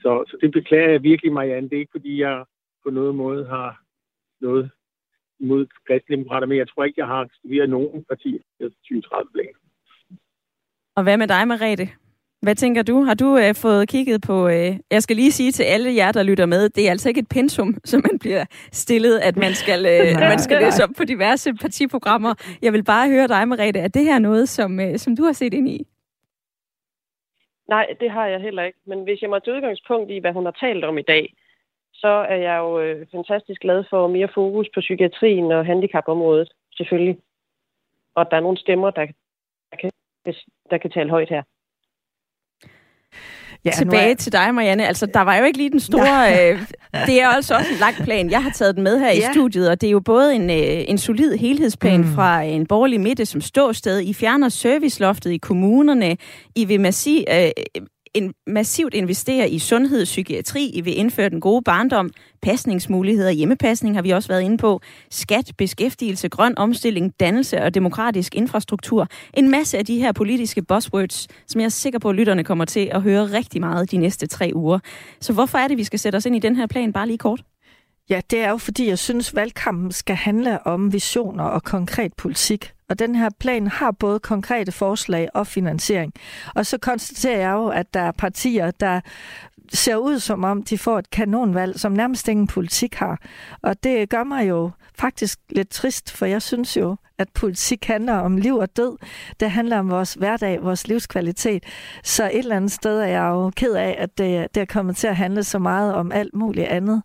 Så, 0.00 0.24
så 0.28 0.38
det 0.40 0.52
beklager 0.52 0.90
jeg 0.90 1.02
virkelig, 1.02 1.32
Marianne. 1.32 1.68
Det 1.68 1.76
er 1.76 1.80
ikke, 1.80 1.98
fordi 1.98 2.20
jeg 2.20 2.44
på 2.84 2.90
noget 2.90 3.14
måde 3.14 3.46
har 3.46 3.80
noget 4.40 4.70
imod 5.40 5.66
kristendemokrater, 5.86 6.46
men 6.46 6.58
jeg 6.58 6.68
tror 6.68 6.84
ikke, 6.84 7.00
jeg 7.00 7.06
har 7.06 7.28
studeret 7.38 7.70
nogen 7.70 8.04
parti 8.04 8.30
2030 8.60 9.30
plan. 9.34 9.54
Og 10.96 11.02
hvad 11.02 11.16
med 11.16 11.28
dig, 11.28 11.48
Merete? 11.48 11.88
Hvad 12.42 12.54
tænker 12.54 12.82
du? 12.82 13.04
Har 13.04 13.14
du 13.14 13.38
øh, 13.38 13.54
fået 13.54 13.88
kigget 13.88 14.22
på... 14.26 14.48
Øh, 14.48 14.72
jeg 14.90 15.02
skal 15.02 15.16
lige 15.16 15.32
sige 15.32 15.52
til 15.52 15.62
alle 15.62 15.94
jer, 15.94 16.12
der 16.12 16.22
lytter 16.22 16.46
med, 16.46 16.68
det 16.68 16.86
er 16.86 16.90
altså 16.90 17.08
ikke 17.08 17.18
et 17.18 17.28
pensum, 17.28 17.74
som 17.90 18.02
man 18.10 18.18
bliver 18.18 18.44
stillet, 18.72 19.18
at 19.18 19.36
man 19.36 19.54
skal, 19.54 19.86
øh, 19.86 20.20
man 20.20 20.38
skal 20.38 20.62
læse 20.62 20.84
op 20.84 20.90
på 20.96 21.04
diverse 21.04 21.54
partiprogrammer. 21.54 22.34
Jeg 22.62 22.72
vil 22.72 22.84
bare 22.84 23.08
høre 23.08 23.28
dig, 23.28 23.48
Merete. 23.48 23.78
Er 23.78 23.88
det 23.88 24.04
her 24.04 24.18
noget, 24.18 24.48
som, 24.48 24.80
øh, 24.80 24.98
som 24.98 25.16
du 25.16 25.22
har 25.24 25.32
set 25.32 25.54
ind 25.54 25.68
i? 25.68 25.86
Nej, 27.68 27.86
det 28.00 28.10
har 28.10 28.26
jeg 28.26 28.40
heller 28.40 28.62
ikke. 28.62 28.78
Men 28.86 29.02
hvis 29.04 29.22
jeg 29.22 29.30
må 29.30 29.38
tage 29.38 29.56
udgangspunkt 29.56 30.10
i, 30.10 30.18
hvad 30.18 30.32
hun 30.32 30.44
har 30.44 30.56
talt 30.60 30.84
om 30.84 30.98
i 30.98 31.02
dag, 31.02 31.34
så 32.02 32.12
er 32.32 32.38
jeg 32.48 32.56
jo 32.58 32.80
øh, 32.80 33.06
fantastisk 33.14 33.60
glad 33.60 33.84
for 33.90 34.08
mere 34.16 34.28
fokus 34.34 34.68
på 34.74 34.80
psykiatrien 34.80 35.52
og 35.52 35.66
handicapområdet, 35.66 36.48
selvfølgelig. 36.76 37.16
Og 38.14 38.26
der 38.30 38.36
er 38.36 38.40
nogle 38.40 38.58
stemmer, 38.58 38.90
der, 38.90 39.06
der, 39.70 39.76
kan, 39.80 39.90
der 40.70 40.78
kan 40.78 40.90
tale 40.90 41.10
højt 41.10 41.28
her. 41.28 41.42
Ja, 43.64 43.70
Tilbage 43.70 44.10
er... 44.10 44.14
til 44.14 44.32
dig, 44.32 44.54
Marianne. 44.54 44.86
Altså, 44.86 45.06
der 45.06 45.20
var 45.20 45.36
jo 45.36 45.44
ikke 45.44 45.58
lige 45.58 45.70
den 45.70 45.80
store... 45.80 46.50
øh, 46.52 46.60
det 47.06 47.22
er 47.22 47.28
altså 47.28 47.54
også 47.54 47.70
en 47.72 47.80
lang 47.80 47.96
plan. 48.04 48.30
Jeg 48.30 48.42
har 48.42 48.50
taget 48.50 48.74
den 48.74 48.82
med 48.82 48.98
her 48.98 49.12
ja. 49.12 49.30
i 49.30 49.32
studiet, 49.32 49.70
og 49.70 49.80
det 49.80 49.86
er 49.86 49.90
jo 49.90 50.00
både 50.00 50.34
en, 50.34 50.50
øh, 50.50 50.84
en 50.88 50.98
solid 50.98 51.36
helhedsplan 51.36 52.00
mm. 52.00 52.06
fra 52.14 52.42
en 52.42 52.66
borgerlig 52.66 53.00
midte 53.00 53.26
som 53.26 53.40
ståsted. 53.40 54.00
I 54.00 54.14
fjerner 54.14 54.48
serviceloftet 54.48 55.30
i 55.30 55.36
kommunerne. 55.36 56.16
I 56.56 56.64
vil 56.64 56.80
massiv, 56.80 57.24
øh, 57.28 57.50
en, 58.14 58.34
massivt 58.46 58.94
investere 58.94 59.50
i 59.50 59.58
sundhed, 59.58 60.04
psykiatri, 60.04 60.70
I 60.74 60.80
vil 60.80 60.98
indføre 60.98 61.28
den 61.28 61.40
gode 61.40 61.62
barndom, 61.62 62.10
pasningsmuligheder, 62.42 63.30
hjemmepasning 63.30 63.96
har 63.96 64.02
vi 64.02 64.10
også 64.10 64.28
været 64.28 64.42
inde 64.42 64.58
på, 64.58 64.80
skat, 65.10 65.52
beskæftigelse, 65.58 66.28
grøn 66.28 66.58
omstilling, 66.58 67.12
dannelse 67.20 67.62
og 67.62 67.74
demokratisk 67.74 68.34
infrastruktur. 68.34 69.08
En 69.34 69.50
masse 69.50 69.78
af 69.78 69.86
de 69.86 69.98
her 69.98 70.12
politiske 70.12 70.62
buzzwords, 70.62 71.28
som 71.46 71.60
jeg 71.60 71.64
er 71.64 71.68
sikker 71.68 71.98
på, 71.98 72.10
at 72.10 72.16
lytterne 72.16 72.44
kommer 72.44 72.64
til 72.64 72.88
at 72.92 73.02
høre 73.02 73.24
rigtig 73.24 73.60
meget 73.60 73.90
de 73.90 73.96
næste 73.96 74.26
tre 74.26 74.52
uger. 74.54 74.78
Så 75.20 75.32
hvorfor 75.32 75.58
er 75.58 75.68
det, 75.68 75.76
vi 75.76 75.84
skal 75.84 75.98
sætte 75.98 76.16
os 76.16 76.26
ind 76.26 76.36
i 76.36 76.38
den 76.38 76.56
her 76.56 76.66
plan 76.66 76.92
bare 76.92 77.06
lige 77.06 77.18
kort? 77.18 77.42
Ja, 78.10 78.20
det 78.30 78.40
er 78.40 78.50
jo 78.50 78.56
fordi, 78.56 78.88
jeg 78.88 78.98
synes, 78.98 79.34
valgkampen 79.34 79.92
skal 79.92 80.16
handle 80.16 80.66
om 80.66 80.92
visioner 80.92 81.44
og 81.44 81.62
konkret 81.62 82.12
politik. 82.14 82.72
Og 82.90 82.98
den 82.98 83.14
her 83.14 83.28
plan 83.40 83.66
har 83.66 83.90
både 83.90 84.18
konkrete 84.20 84.72
forslag 84.72 85.28
og 85.34 85.46
finansiering. 85.46 86.12
Og 86.54 86.66
så 86.66 86.78
konstaterer 86.78 87.38
jeg 87.38 87.52
jo, 87.52 87.68
at 87.68 87.94
der 87.94 88.00
er 88.00 88.12
partier, 88.12 88.70
der 88.70 89.00
ser 89.72 89.96
ud 89.96 90.18
som 90.18 90.44
om, 90.44 90.62
de 90.62 90.78
får 90.78 90.98
et 90.98 91.10
kanonvalg, 91.10 91.80
som 91.80 91.92
nærmest 91.92 92.28
ingen 92.28 92.46
politik 92.46 92.94
har. 92.94 93.20
Og 93.62 93.84
det 93.84 94.08
gør 94.08 94.24
mig 94.24 94.48
jo 94.48 94.70
faktisk 94.94 95.38
lidt 95.50 95.70
trist, 95.70 96.12
for 96.12 96.26
jeg 96.26 96.42
synes 96.42 96.76
jo, 96.76 96.96
at 97.20 97.28
politik 97.28 97.84
handler 97.84 98.14
om 98.14 98.36
liv 98.36 98.56
og 98.56 98.76
død. 98.76 98.96
Det 99.40 99.50
handler 99.50 99.78
om 99.78 99.90
vores 99.90 100.14
hverdag, 100.14 100.62
vores 100.62 100.88
livskvalitet. 100.88 101.64
Så 102.04 102.24
et 102.24 102.38
eller 102.38 102.56
andet 102.56 102.72
sted 102.72 103.00
er 103.00 103.06
jeg 103.06 103.28
jo 103.28 103.50
ked 103.56 103.72
af, 103.72 103.96
at 103.98 104.18
det, 104.18 104.54
det 104.54 104.60
er 104.60 104.64
kommet 104.64 104.96
til 104.96 105.06
at 105.06 105.16
handle 105.16 105.44
så 105.44 105.58
meget 105.58 105.94
om 105.94 106.12
alt 106.12 106.34
muligt 106.34 106.66
andet. 106.66 107.02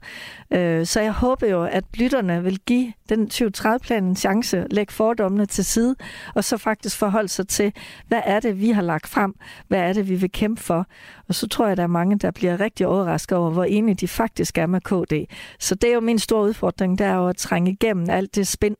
Øh, 0.51 0.85
så 0.85 1.01
jeg 1.01 1.11
håber 1.11 1.47
jo, 1.47 1.63
at 1.63 1.83
lytterne 1.93 2.43
vil 2.43 2.59
give 2.59 2.93
den 3.09 3.29
2030-plan 3.33 4.03
en 4.03 4.15
chance, 4.15 4.65
lægge 4.71 4.93
fordommene 4.93 5.45
til 5.45 5.65
side, 5.65 5.95
og 6.35 6.43
så 6.43 6.57
faktisk 6.57 6.97
forholde 6.97 7.27
sig 7.27 7.47
til, 7.47 7.73
hvad 8.07 8.21
er 8.25 8.39
det, 8.39 8.61
vi 8.61 8.69
har 8.69 8.81
lagt 8.81 9.07
frem? 9.07 9.33
Hvad 9.67 9.79
er 9.79 9.93
det, 9.93 10.09
vi 10.09 10.15
vil 10.15 10.31
kæmpe 10.31 10.61
for? 10.61 10.87
Og 11.27 11.35
så 11.35 11.47
tror 11.47 11.65
jeg, 11.65 11.71
at 11.71 11.77
der 11.77 11.83
er 11.83 11.87
mange, 11.87 12.19
der 12.19 12.31
bliver 12.31 12.59
rigtig 12.59 12.87
overrasket 12.87 13.37
over, 13.37 13.49
hvor 13.51 13.63
enige 13.63 13.95
de 13.95 14.07
faktisk 14.07 14.57
er 14.57 14.65
med 14.65 14.81
KD. 14.81 15.33
Så 15.59 15.75
det 15.75 15.89
er 15.89 15.93
jo 15.93 15.99
min 15.99 16.19
store 16.19 16.43
udfordring, 16.43 16.97
det 16.97 17.07
er 17.07 17.15
jo 17.15 17.27
at 17.27 17.37
trænge 17.37 17.71
igennem 17.71 18.09
alt 18.09 18.35
det 18.35 18.47
spind 18.47 18.75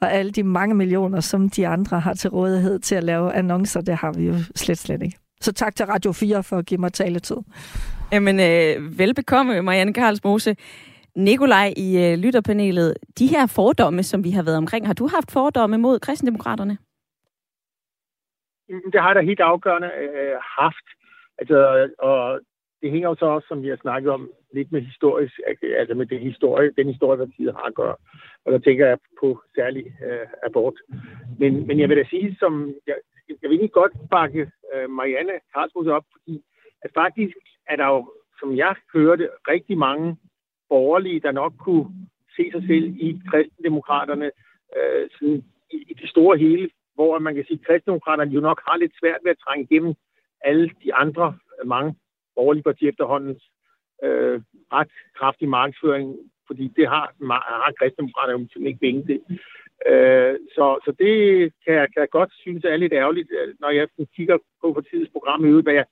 og 0.00 0.12
alle 0.12 0.30
de 0.30 0.42
mange 0.42 0.74
millioner, 0.82 1.20
som 1.20 1.40
de 1.56 1.62
andre 1.66 2.00
har 2.00 2.14
til 2.14 2.30
rådighed 2.30 2.78
til 2.78 2.94
at 3.00 3.04
lave 3.04 3.32
annoncer. 3.40 3.80
Det 3.80 3.96
har 4.02 4.12
vi 4.18 4.22
jo 4.26 4.34
slet, 4.62 4.78
slet 4.78 5.02
ikke. 5.02 5.16
Så 5.40 5.52
tak 5.52 5.74
til 5.76 5.86
Radio 5.86 6.12
4 6.12 6.42
for 6.42 6.56
at 6.56 6.66
give 6.66 6.80
mig 6.80 6.92
taletid. 6.92 7.36
Jamen, 8.12 8.36
øh, 8.48 8.98
velbekomme, 8.98 9.62
Marianne 9.62 9.94
Karlsmose. 9.94 10.56
Nikolaj 11.16 11.68
i 11.76 11.88
øh, 12.04 12.18
lytterpanelet, 12.18 12.94
de 13.18 13.26
her 13.26 13.46
fordomme, 13.46 14.02
som 14.02 14.24
vi 14.24 14.30
har 14.30 14.42
været 14.42 14.56
omkring, 14.56 14.86
har 14.86 14.94
du 14.94 15.06
haft 15.16 15.30
fordomme 15.32 15.76
mod 15.78 15.98
kristendemokraterne? 15.98 16.78
Det 18.92 19.00
har 19.00 19.08
jeg 19.08 19.16
da 19.16 19.20
helt 19.20 19.40
afgørende 19.40 19.90
øh, 20.02 20.36
haft. 20.58 20.86
Altså, 21.38 21.58
og 21.98 22.40
det 22.82 22.90
hænger 22.90 23.08
jo 23.08 23.16
så 23.18 23.26
også, 23.26 23.48
som 23.48 23.62
vi 23.62 23.68
har 23.68 23.78
snakket 23.82 24.10
om, 24.12 24.30
lidt 24.52 24.72
med 24.72 24.80
historisk, 24.80 25.40
altså 25.78 25.94
med 25.94 26.06
det 26.06 26.20
historie, 26.20 26.72
den 26.76 26.86
historie, 26.86 27.16
hvad 27.16 27.26
tiden 27.36 27.54
har 27.54 27.62
at 27.62 27.74
gøre. 27.74 27.96
Og 28.44 28.52
der 28.52 28.58
tænker 28.58 28.86
jeg 28.86 28.98
på 29.20 29.42
særlig 29.54 29.84
øh, 30.06 30.26
abort. 30.46 30.74
Men, 31.38 31.66
men 31.66 31.80
jeg 31.80 31.88
vil 31.88 31.96
da 31.96 32.04
sige, 32.10 32.36
som 32.38 32.74
jeg, 32.86 32.96
jeg 33.42 33.50
vil 33.50 33.62
ikke 33.62 33.80
godt 33.80 33.92
bakke 34.10 34.50
øh, 34.74 34.90
Marianne 34.90 35.32
Karlsruhe 35.54 35.92
op, 35.92 36.04
fordi 36.12 36.44
at 36.82 36.90
faktisk 36.94 37.36
er 37.68 37.76
der 37.76 37.86
jo, 37.86 38.12
som 38.40 38.56
jeg 38.56 38.74
hørte, 38.92 39.28
rigtig 39.48 39.78
mange 39.78 40.16
borgerlige, 40.68 41.20
der 41.20 41.32
nok 41.32 41.52
kunne 41.58 41.86
se 42.36 42.50
sig 42.52 42.62
selv 42.66 42.86
i 43.06 43.20
kristendemokraterne 43.30 44.30
øh, 44.76 45.08
sådan 45.12 45.44
i, 45.70 45.76
i 45.90 45.94
det 45.94 46.08
store 46.10 46.38
hele, 46.38 46.70
hvor 46.94 47.18
man 47.18 47.34
kan 47.34 47.44
sige, 47.44 47.58
at 47.60 47.66
kristendemokraterne 47.66 48.30
jo 48.30 48.40
nok 48.40 48.62
har 48.68 48.76
lidt 48.76 48.92
svært 49.00 49.20
ved 49.24 49.30
at 49.30 49.42
trænge 49.44 49.66
igennem 49.70 49.94
alle 50.44 50.70
de 50.84 50.94
andre 50.94 51.38
øh, 51.60 51.68
mange 51.68 51.94
borgerlige 52.36 52.62
partier 52.62 52.88
efterhånden 52.88 53.40
øh, 54.02 54.40
ret 54.72 54.92
kraftig 55.18 55.48
markedsføring, 55.48 56.16
fordi 56.46 56.72
det 56.76 56.88
har, 56.88 57.14
har 57.64 57.72
kristendemokraterne 57.78 58.48
jo 58.56 58.66
ikke 58.66 58.80
penge 58.80 59.06
til. 59.06 59.20
Øh, 59.86 60.34
så, 60.54 60.64
så 60.84 60.90
det 60.98 61.14
kan 61.64 61.74
jeg, 61.74 61.86
kan 61.92 62.00
jeg 62.00 62.10
godt 62.10 62.32
synes 62.32 62.64
er 62.64 62.76
lidt 62.76 62.92
ærgerligt, 62.92 63.30
øh, 63.38 63.54
når 63.60 63.70
jeg 63.70 63.88
kigger 64.16 64.38
på 64.60 64.72
partiets 64.72 65.12
program 65.12 65.44
i 65.44 65.62
hvad 65.62 65.74
jeg, 65.74 65.84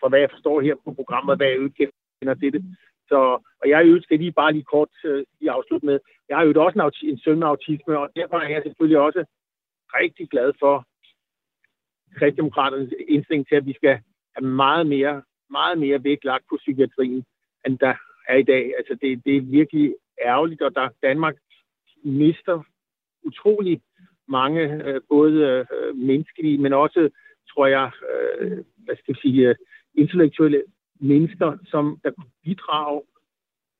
for 0.00 0.08
hvad 0.08 0.20
jeg 0.20 0.30
forstår 0.30 0.60
her 0.60 0.74
på 0.84 0.92
programmet, 0.92 1.36
hvad 1.36 1.46
jeg 1.46 1.60
udkender 1.60 2.34
til 2.40 2.52
det. 2.52 2.64
Så, 3.08 3.18
og 3.60 3.68
jeg 3.68 3.86
øvrigt 3.86 4.04
skal 4.04 4.18
lige 4.18 4.32
bare 4.32 4.52
lige 4.52 4.70
kort 4.72 4.88
øh, 5.04 5.24
lige 5.40 5.50
afslutte 5.50 5.86
med, 5.86 5.98
jeg 6.28 6.36
har 6.36 6.44
jo 6.44 6.64
også 6.64 7.00
en, 7.02 7.10
en 7.10 7.18
søn 7.18 7.38
med 7.38 7.46
autisme, 7.46 7.98
og 7.98 8.08
derfor 8.16 8.36
er 8.36 8.48
jeg 8.48 8.62
selvfølgelig 8.62 8.98
også 8.98 9.24
rigtig 9.94 10.28
glad 10.28 10.52
for 10.60 10.84
kristdemokraternes 12.18 12.92
indstilling 13.08 13.48
til, 13.48 13.54
at 13.54 13.66
vi 13.66 13.72
skal 13.72 14.00
have 14.36 14.48
meget 14.48 14.86
mere, 14.86 15.22
meget 15.50 15.78
mere 15.78 16.04
vægtlagt 16.04 16.44
på 16.50 16.56
psykiatrien, 16.56 17.24
end 17.66 17.78
der 17.78 17.94
er 18.28 18.36
i 18.36 18.42
dag. 18.42 18.72
Altså 18.78 18.98
det, 19.02 19.24
det 19.24 19.36
er 19.36 19.40
virkelig 19.40 19.94
ærgerligt, 20.24 20.62
og 20.62 20.74
der 20.74 20.88
Danmark 21.02 21.36
mister 22.04 22.62
utrolig 23.24 23.80
mange, 24.28 24.84
øh, 24.84 25.00
både 25.08 25.66
øh, 25.72 25.96
menneskelige, 25.96 26.58
men 26.58 26.72
også, 26.72 27.10
tror 27.50 27.66
jeg, 27.66 27.90
øh, 28.12 28.50
hvad 28.76 28.96
skal 28.96 29.12
jeg 29.12 29.16
sige, 29.16 29.48
øh, 29.48 29.54
intellektuelle 29.94 30.62
mennesker, 31.00 31.58
som 31.64 32.00
der 32.04 32.10
kunne 32.10 32.30
bidrage, 32.44 33.02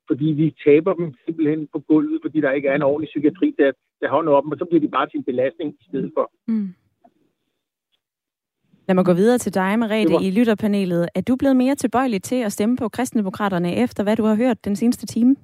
fordi 0.07 0.25
vi 0.25 0.55
taber 0.65 0.93
dem 0.93 1.13
simpelthen 1.25 1.67
på 1.67 1.79
gulvet, 1.79 2.19
fordi 2.21 2.41
der 2.41 2.51
ikke 2.51 2.67
er 2.67 2.75
en 2.75 2.81
ordentlig 2.81 3.07
psykiatri, 3.07 3.55
der, 3.57 3.71
der 4.01 4.09
holder 4.09 4.31
op 4.31 4.43
dem, 4.43 4.51
og 4.51 4.57
så 4.57 4.65
bliver 4.65 4.81
de 4.81 4.87
bare 4.89 5.09
til 5.09 5.17
en 5.17 5.23
belastning 5.23 5.75
i 5.79 5.83
stedet 5.89 6.11
for. 6.17 6.31
Mm. 6.47 6.73
Lad 8.87 8.95
mig 8.95 9.05
gå 9.05 9.13
videre 9.13 9.37
til 9.37 9.53
dig, 9.53 9.79
Merete, 9.79 10.13
i 10.21 10.31
lytterpanelet. 10.31 11.09
Er 11.15 11.21
du 11.21 11.35
blevet 11.35 11.55
mere 11.55 11.75
tilbøjelig 11.75 12.23
til 12.23 12.35
at 12.35 12.51
stemme 12.51 12.77
på 12.77 12.89
kristendemokraterne 12.89 13.75
efter, 13.75 14.03
hvad 14.03 14.15
du 14.15 14.23
har 14.23 14.35
hørt 14.35 14.65
den 14.65 14.75
seneste 14.75 15.05
time? 15.05 15.35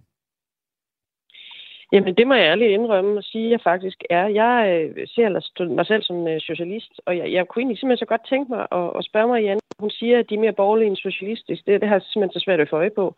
Jamen, 1.92 2.16
det 2.16 2.28
må 2.28 2.34
jeg 2.34 2.44
ærligt 2.44 2.72
indrømme 2.72 3.18
og 3.18 3.24
sige, 3.24 3.46
at 3.46 3.52
jeg 3.52 3.62
faktisk 3.64 4.04
er. 4.10 4.28
Jeg 4.28 4.56
øh, 4.74 5.08
ser 5.08 5.66
mig 5.66 5.86
selv 5.86 6.04
som 6.04 6.28
øh, 6.28 6.42
socialist, 6.42 7.02
og 7.06 7.18
jeg, 7.18 7.32
jeg 7.32 7.48
kunne 7.48 7.62
egentlig 7.62 7.80
simpelthen 7.80 8.06
så 8.06 8.10
godt 8.14 8.30
tænke 8.30 8.52
mig 8.52 8.68
at, 8.72 8.88
at 8.98 9.06
spørge 9.06 9.28
mig 9.28 9.42
igen. 9.44 9.60
Hun 9.80 9.90
siger, 9.90 10.20
at 10.20 10.30
de 10.30 10.36
er 10.36 10.40
mere 10.40 10.60
borgerlige 10.62 10.88
end 10.88 10.98
socialistiske. 10.98 11.72
Det, 11.72 11.82
det 11.82 11.90
har 11.90 11.96
jeg 11.96 12.02
simpelthen 12.02 12.40
så 12.40 12.44
svært 12.46 12.60
at 12.60 12.70
få 12.70 12.76
øje 12.76 12.96
på. 13.00 13.16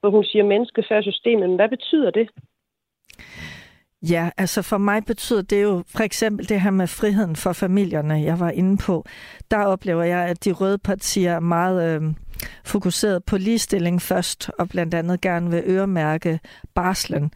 Hvor 0.00 0.10
hun 0.10 0.24
siger, 0.24 0.44
menneske 0.44 0.84
før 0.88 1.00
systemet. 1.00 1.48
Men 1.48 1.56
hvad 1.56 1.68
betyder 1.68 2.10
det? 2.10 2.28
Ja, 4.10 4.30
altså 4.36 4.62
for 4.62 4.78
mig 4.78 5.04
betyder 5.04 5.42
det 5.42 5.62
jo 5.62 5.84
for 5.88 6.02
eksempel 6.02 6.48
det 6.48 6.60
her 6.60 6.70
med 6.70 6.86
friheden 6.86 7.36
for 7.36 7.52
familierne, 7.52 8.14
jeg 8.14 8.40
var 8.40 8.50
inde 8.50 8.76
på. 8.76 9.06
Der 9.50 9.58
oplever 9.58 10.02
jeg, 10.02 10.18
at 10.18 10.44
de 10.44 10.52
røde 10.52 10.78
partier 10.78 11.32
er 11.32 11.40
meget 11.40 12.02
øh, 12.02 12.02
fokuseret 12.64 13.24
på 13.24 13.36
ligestilling 13.36 14.02
først, 14.02 14.50
og 14.58 14.68
blandt 14.68 14.94
andet 14.94 15.20
gerne 15.20 15.50
vil 15.50 15.62
øremærke 15.66 16.40
barslen. 16.74 17.32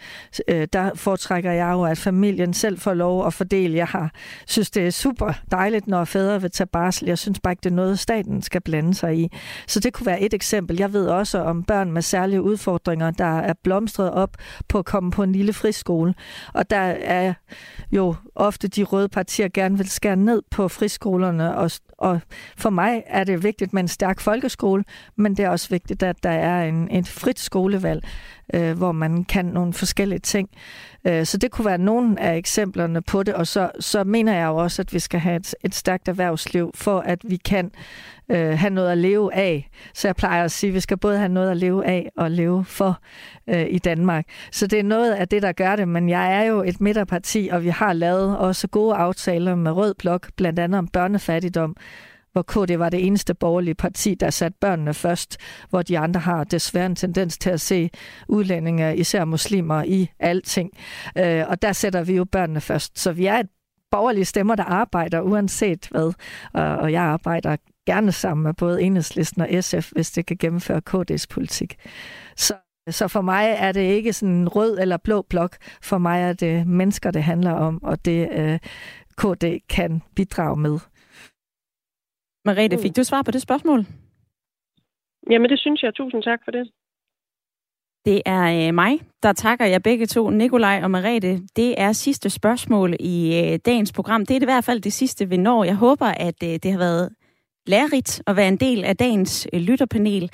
Øh, 0.49 0.69
der 0.73 0.91
foretrækker 0.95 1.53
jeg 1.53 1.73
jo, 1.73 1.83
at 1.83 1.99
familien 1.99 2.55
selv 2.55 2.79
får 2.79 2.95
lov 2.95 3.27
at 3.27 3.35
fordele. 3.35 3.77
Jeg 3.77 3.87
har 3.87 4.11
synes, 4.47 4.71
det 4.71 4.87
er 4.87 4.91
super 4.91 5.33
dejligt, 5.51 5.87
når 5.87 6.05
fædre 6.05 6.41
vil 6.41 6.51
tage 6.51 6.67
barsel. 6.67 7.09
Jeg 7.09 7.19
synes 7.19 7.41
bare 7.41 7.53
ikke, 7.53 7.61
det 7.61 7.71
er 7.71 7.75
noget, 7.75 7.99
staten 7.99 8.43
skal 8.43 8.61
blande 8.61 8.95
sig 8.95 9.19
i. 9.19 9.29
Så 9.67 9.81
det 9.81 9.93
kunne 9.93 10.07
være 10.07 10.21
et 10.21 10.35
eksempel. 10.35 10.77
Jeg 10.77 10.93
ved 10.93 11.07
også 11.07 11.39
om 11.39 11.63
børn 11.63 11.93
med 11.93 12.03
særlige 12.03 12.43
udfordringer, 12.43 13.11
der 13.11 13.39
er 13.39 13.53
blomstret 13.65 14.11
op 14.11 14.37
på 14.69 14.79
at 14.79 14.85
komme 14.85 15.11
på 15.11 15.23
en 15.23 15.33
lille 15.33 15.53
friskole. 15.53 16.15
Og 16.55 16.71
der 16.71 16.95
er 17.01 17.35
jo 17.93 18.15
ofte 18.35 18.69
de 18.69 18.83
røde 18.83 19.09
partier 19.09 19.49
gerne 19.55 19.79
vil 19.79 19.91
skære 19.91 20.17
ned 20.17 20.43
på 20.51 20.69
friskolerne. 20.69 21.57
Og, 21.57 21.71
og 21.99 22.21
for 22.57 22.71
mig 22.71 23.03
er 23.07 23.25
det 23.25 23.43
vigtigt 23.43 23.73
med 23.73 23.83
en 23.83 23.89
stærk 23.89 24.21
folkeskole, 24.21 24.85
men 25.17 25.37
det 25.37 25.45
er 25.45 25.49
også 25.49 25.69
vigtigt, 25.69 26.03
at 26.03 26.23
der 26.23 26.31
er 26.31 26.65
en, 26.65 26.89
et 26.91 27.09
frit 27.09 27.39
skolevalg, 27.39 28.05
øh, 28.55 28.79
hvor 28.79 28.93
man 28.93 29.25
kan 29.25 29.45
nogle 29.45 29.73
forskellige 29.73 30.19
ting. 30.19 30.49
Øh, 31.05 31.27
så 31.27 31.39
det 31.39 31.51
kunne 31.51 31.65
være 31.65 31.79
nogle 31.79 32.21
af 32.21 32.37
eksemplerne 32.37 33.03
på 33.03 33.23
det, 33.23 33.35
og 33.35 33.47
så, 33.47 33.71
så 33.81 34.05
mener 34.05 34.35
jeg 34.35 34.47
jo 34.47 34.57
også, 34.57 34.83
at 34.83 34.95
vi 34.95 34.99
skal 34.99 35.21
have 35.21 35.37
et, 35.37 35.55
et 35.65 35.75
stærkt 35.75 36.09
erhvervsliv, 36.09 36.71
for 36.75 37.01
at 37.01 37.19
vi 37.25 37.37
kan 37.37 37.71
øh, 38.31 38.59
have 38.59 38.71
noget 38.71 38.91
at 38.91 38.99
leve 38.99 39.35
af. 39.35 39.71
Så 39.95 40.09
jeg 40.09 40.17
plejer 40.17 40.45
at 40.45 40.51
sige, 40.51 40.69
at 40.69 40.75
vi 40.75 40.81
skal 40.81 40.97
både 40.97 41.19
have 41.19 41.29
noget 41.29 41.51
at 41.51 41.57
leve 41.57 41.87
af 41.87 42.11
og 42.17 42.31
leve 42.31 42.65
for 42.65 43.01
øh, 43.49 43.67
i 43.71 43.79
Danmark. 43.79 44.25
Så 44.53 44.67
det 44.67 44.79
er 44.79 44.83
noget 44.83 45.13
af 45.13 45.29
det, 45.29 45.43
der 45.43 45.53
gør 45.53 45.77
det, 45.77 45.89
men 45.89 46.09
jeg 46.09 46.35
er 46.35 46.43
jo 46.43 46.63
et 46.63 46.81
midterparti, 46.81 47.49
og 47.53 47.65
vi 47.65 47.69
har 47.69 47.93
lavet 47.93 48.39
også 48.39 48.69
gode 48.69 48.95
aftaler 48.95 49.55
med 49.55 49.73
Rød 49.73 49.95
Blok, 49.95 50.31
blandt 50.37 50.59
andet 50.59 50.79
om 50.79 50.89
børnefattigdom, 50.89 51.77
hvor 52.33 52.43
KD 52.43 52.77
var 52.77 52.89
det 52.89 53.07
eneste 53.07 53.35
borgerlige 53.35 53.75
parti, 53.75 54.15
der 54.15 54.31
satte 54.31 54.59
børnene 54.61 54.95
først, 54.95 55.37
hvor 55.71 55.83
de 55.83 55.99
andre 55.99 56.21
har 56.21 56.45
desværre 56.45 56.87
en 56.87 56.97
tendens 56.97 57.39
til 57.39 57.51
at 57.51 57.61
se 57.61 57.91
udlændinge, 58.29 58.97
især 58.97 59.25
muslimer, 59.25 59.83
i 59.83 60.11
alting. 60.21 60.71
Øh, 61.19 61.45
og 61.49 61.63
der 61.63 61.73
sætter 61.73 62.03
vi 62.03 62.17
jo 62.17 62.25
børnene 62.25 62.61
først. 62.61 62.99
Så 62.99 63.13
vi 63.13 63.27
er 63.27 63.39
et 63.39 63.47
borgerlige 63.91 64.25
stemmer, 64.25 64.55
der 64.55 64.65
arbejder 64.65 65.21
uanset 65.21 65.89
hvad. 65.91 66.13
Og 66.53 66.93
jeg 66.93 67.03
arbejder 67.03 67.57
gerne 67.93 68.13
sammen 68.13 68.45
med 68.45 68.55
både 68.55 68.83
Enhedslisten 68.83 69.43
og 69.43 69.49
SF, 69.65 69.93
hvis 69.93 70.11
det 70.11 70.27
kan 70.27 70.37
gennemføre 70.37 70.83
KD's 70.91 71.27
politik. 71.35 71.71
Så, 72.37 72.55
så 72.91 73.09
for 73.09 73.21
mig 73.21 73.45
er 73.59 73.73
det 73.73 73.81
ikke 73.81 74.13
sådan 74.13 74.35
en 74.35 74.49
rød 74.49 74.79
eller 74.79 74.97
blå 74.97 75.23
blok. 75.23 75.57
For 75.83 75.99
mig 75.99 76.19
er 76.23 76.33
det 76.33 76.67
mennesker, 76.67 77.11
det 77.11 77.23
handler 77.23 77.53
om, 77.53 77.83
og 77.83 78.05
det 78.05 78.29
øh, 78.41 78.59
KD 79.21 79.45
kan 79.69 80.03
bidrage 80.17 80.57
med. 80.61 80.79
Marete, 82.45 82.77
mm. 82.77 82.83
fik 82.83 82.97
du 82.97 83.05
svar 83.05 83.23
på 83.23 83.31
det 83.31 83.43
spørgsmål? 83.43 83.81
Jamen, 85.31 85.51
det 85.51 85.59
synes 85.59 85.83
jeg. 85.83 85.95
Tusind 85.95 86.23
tak 86.23 86.41
for 86.45 86.51
det. 86.51 86.65
Det 88.05 88.23
er 88.27 88.69
øh, 88.69 88.75
mig, 88.75 89.01
der 89.23 89.33
takker 89.33 89.67
jer 89.67 89.79
begge 89.79 90.07
to, 90.07 90.31
Nikolaj 90.31 90.81
og 90.83 90.91
Marete. 90.91 91.41
Det 91.57 91.81
er 91.81 91.93
sidste 91.93 92.31
spørgsmål 92.31 92.97
i 93.01 93.17
øh, 93.41 93.59
dagens 93.67 93.93
program. 93.93 94.27
Det 94.27 94.35
er 94.35 94.39
det 94.39 94.47
i 94.47 94.53
hvert 94.53 94.65
fald 94.65 94.81
det 94.81 94.93
sidste, 94.93 95.29
vi 95.29 95.37
når. 95.37 95.65
Jeg 95.65 95.77
håber, 95.77 96.07
at 96.07 96.43
øh, 96.43 96.49
det 96.49 96.71
har 96.73 96.79
været 96.79 97.11
lærerigt 97.69 98.23
at 98.27 98.37
være 98.37 98.49
en 98.49 98.57
del 98.57 98.85
af 98.85 98.97
dagens 98.97 99.49
øh, 99.53 99.61
lytterpanel. 99.61 100.31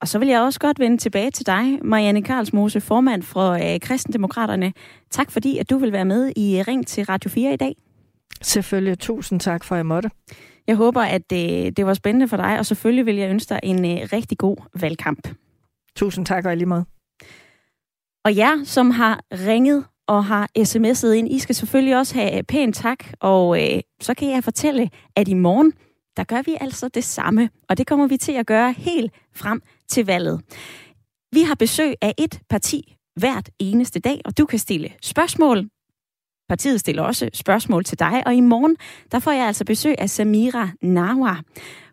Og 0.00 0.08
så 0.08 0.18
vil 0.18 0.28
jeg 0.28 0.40
også 0.40 0.60
godt 0.60 0.78
vende 0.78 0.96
tilbage 0.96 1.30
til 1.30 1.46
dig, 1.46 1.78
Marianne 1.82 2.22
Karlsmose, 2.22 2.80
formand 2.80 3.22
for 3.22 3.50
øh, 3.50 3.80
Kristendemokraterne. 3.80 4.72
Tak 5.10 5.30
fordi, 5.30 5.58
at 5.58 5.70
du 5.70 5.78
vil 5.78 5.92
være 5.92 6.04
med 6.04 6.32
i 6.36 6.58
øh, 6.58 6.64
Ring 6.68 6.86
til 6.86 7.04
Radio 7.04 7.30
4 7.30 7.52
i 7.52 7.56
dag. 7.56 7.76
Selvfølgelig. 8.42 8.98
Tusind 8.98 9.40
tak 9.40 9.64
for, 9.64 9.74
at 9.74 9.76
jeg 9.76 9.86
måtte. 9.86 10.10
Jeg 10.66 10.76
håber, 10.76 11.02
at 11.02 11.30
det, 11.30 11.76
det 11.76 11.86
var 11.86 11.94
spændende 11.94 12.28
for 12.28 12.36
dig, 12.36 12.58
og 12.58 12.66
selvfølgelig 12.66 13.06
vil 13.06 13.16
jeg 13.16 13.30
ønske 13.30 13.48
dig 13.48 13.60
en 13.62 13.84
rigtig 14.12 14.38
god 14.38 14.56
valgkamp. 14.74 15.28
Tusind 15.96 16.26
tak, 16.26 16.46
og 16.46 16.56
lige 16.56 16.66
måde. 16.66 16.84
Og 18.24 18.36
jer, 18.36 18.64
som 18.64 18.90
har 18.90 19.20
ringet 19.32 19.84
og 20.06 20.24
har 20.24 20.48
sms'et 20.58 21.12
ind, 21.12 21.32
I 21.32 21.38
skal 21.38 21.54
selvfølgelig 21.54 21.96
også 21.96 22.14
have 22.14 22.42
pænt 22.42 22.76
tak, 22.76 23.04
og 23.20 23.48
uh, 23.48 23.58
så 24.00 24.14
kan 24.14 24.30
jeg 24.30 24.44
fortælle, 24.44 24.90
at 25.16 25.28
i 25.28 25.34
morgen, 25.34 25.72
der 26.20 26.24
gør 26.24 26.42
vi 26.42 26.56
altså 26.60 26.88
det 26.88 27.04
samme, 27.04 27.50
og 27.68 27.78
det 27.78 27.86
kommer 27.86 28.06
vi 28.06 28.16
til 28.16 28.32
at 28.32 28.46
gøre 28.46 28.72
helt 28.72 29.12
frem 29.34 29.62
til 29.88 30.06
valget. 30.06 30.40
Vi 31.32 31.42
har 31.42 31.54
besøg 31.54 31.94
af 32.00 32.14
et 32.18 32.40
parti 32.50 32.96
hvert 33.16 33.50
eneste 33.58 34.00
dag, 34.00 34.20
og 34.24 34.38
du 34.38 34.46
kan 34.46 34.58
stille 34.58 34.92
spørgsmål 35.02 35.68
Partiet 36.48 36.80
stiller 36.80 37.02
også 37.02 37.30
spørgsmål 37.34 37.84
til 37.84 37.98
dig, 37.98 38.22
og 38.26 38.34
i 38.34 38.40
morgen 38.40 38.76
der 39.12 39.18
får 39.18 39.30
jeg 39.30 39.46
altså 39.46 39.64
besøg 39.64 39.94
af 39.98 40.10
Samira 40.10 40.68
Nawa. 40.82 41.36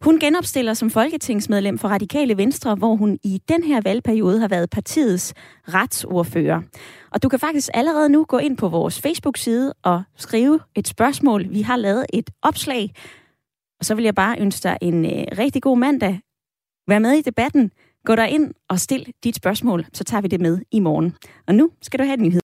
Hun 0.01 0.19
genopstiller 0.19 0.73
som 0.73 0.89
folketingsmedlem 0.89 1.77
for 1.77 1.87
Radikale 1.87 2.37
Venstre, 2.37 2.75
hvor 2.75 2.95
hun 2.95 3.19
i 3.23 3.41
den 3.49 3.63
her 3.63 3.81
valgperiode 3.81 4.39
har 4.39 4.47
været 4.47 4.69
partiets 4.69 5.33
retsordfører. 5.73 6.61
Og 7.11 7.23
du 7.23 7.29
kan 7.29 7.39
faktisk 7.39 7.69
allerede 7.73 8.09
nu 8.09 8.25
gå 8.25 8.37
ind 8.37 8.57
på 8.57 8.69
vores 8.69 9.01
Facebook-side 9.01 9.73
og 9.83 10.03
skrive 10.15 10.59
et 10.75 10.87
spørgsmål. 10.87 11.49
Vi 11.49 11.61
har 11.61 11.75
lavet 11.75 12.05
et 12.13 12.29
opslag, 12.41 12.93
og 13.79 13.85
så 13.85 13.95
vil 13.95 14.03
jeg 14.03 14.15
bare 14.15 14.39
ønske 14.39 14.63
dig 14.63 14.77
en 14.81 15.05
øh, 15.05 15.23
rigtig 15.37 15.61
god 15.61 15.77
mandag. 15.77 16.19
Vær 16.87 16.99
med 16.99 17.11
i 17.11 17.21
debatten. 17.21 17.71
Gå 18.05 18.15
der 18.15 18.25
ind 18.25 18.53
og 18.69 18.79
stil 18.79 19.13
dit 19.23 19.35
spørgsmål, 19.35 19.85
så 19.93 20.03
tager 20.03 20.21
vi 20.21 20.27
det 20.27 20.41
med 20.41 20.59
i 20.71 20.79
morgen. 20.79 21.15
Og 21.47 21.55
nu 21.55 21.71
skal 21.81 21.99
du 21.99 22.03
have 22.03 22.17
en 22.17 22.23
nyhed. 22.23 22.35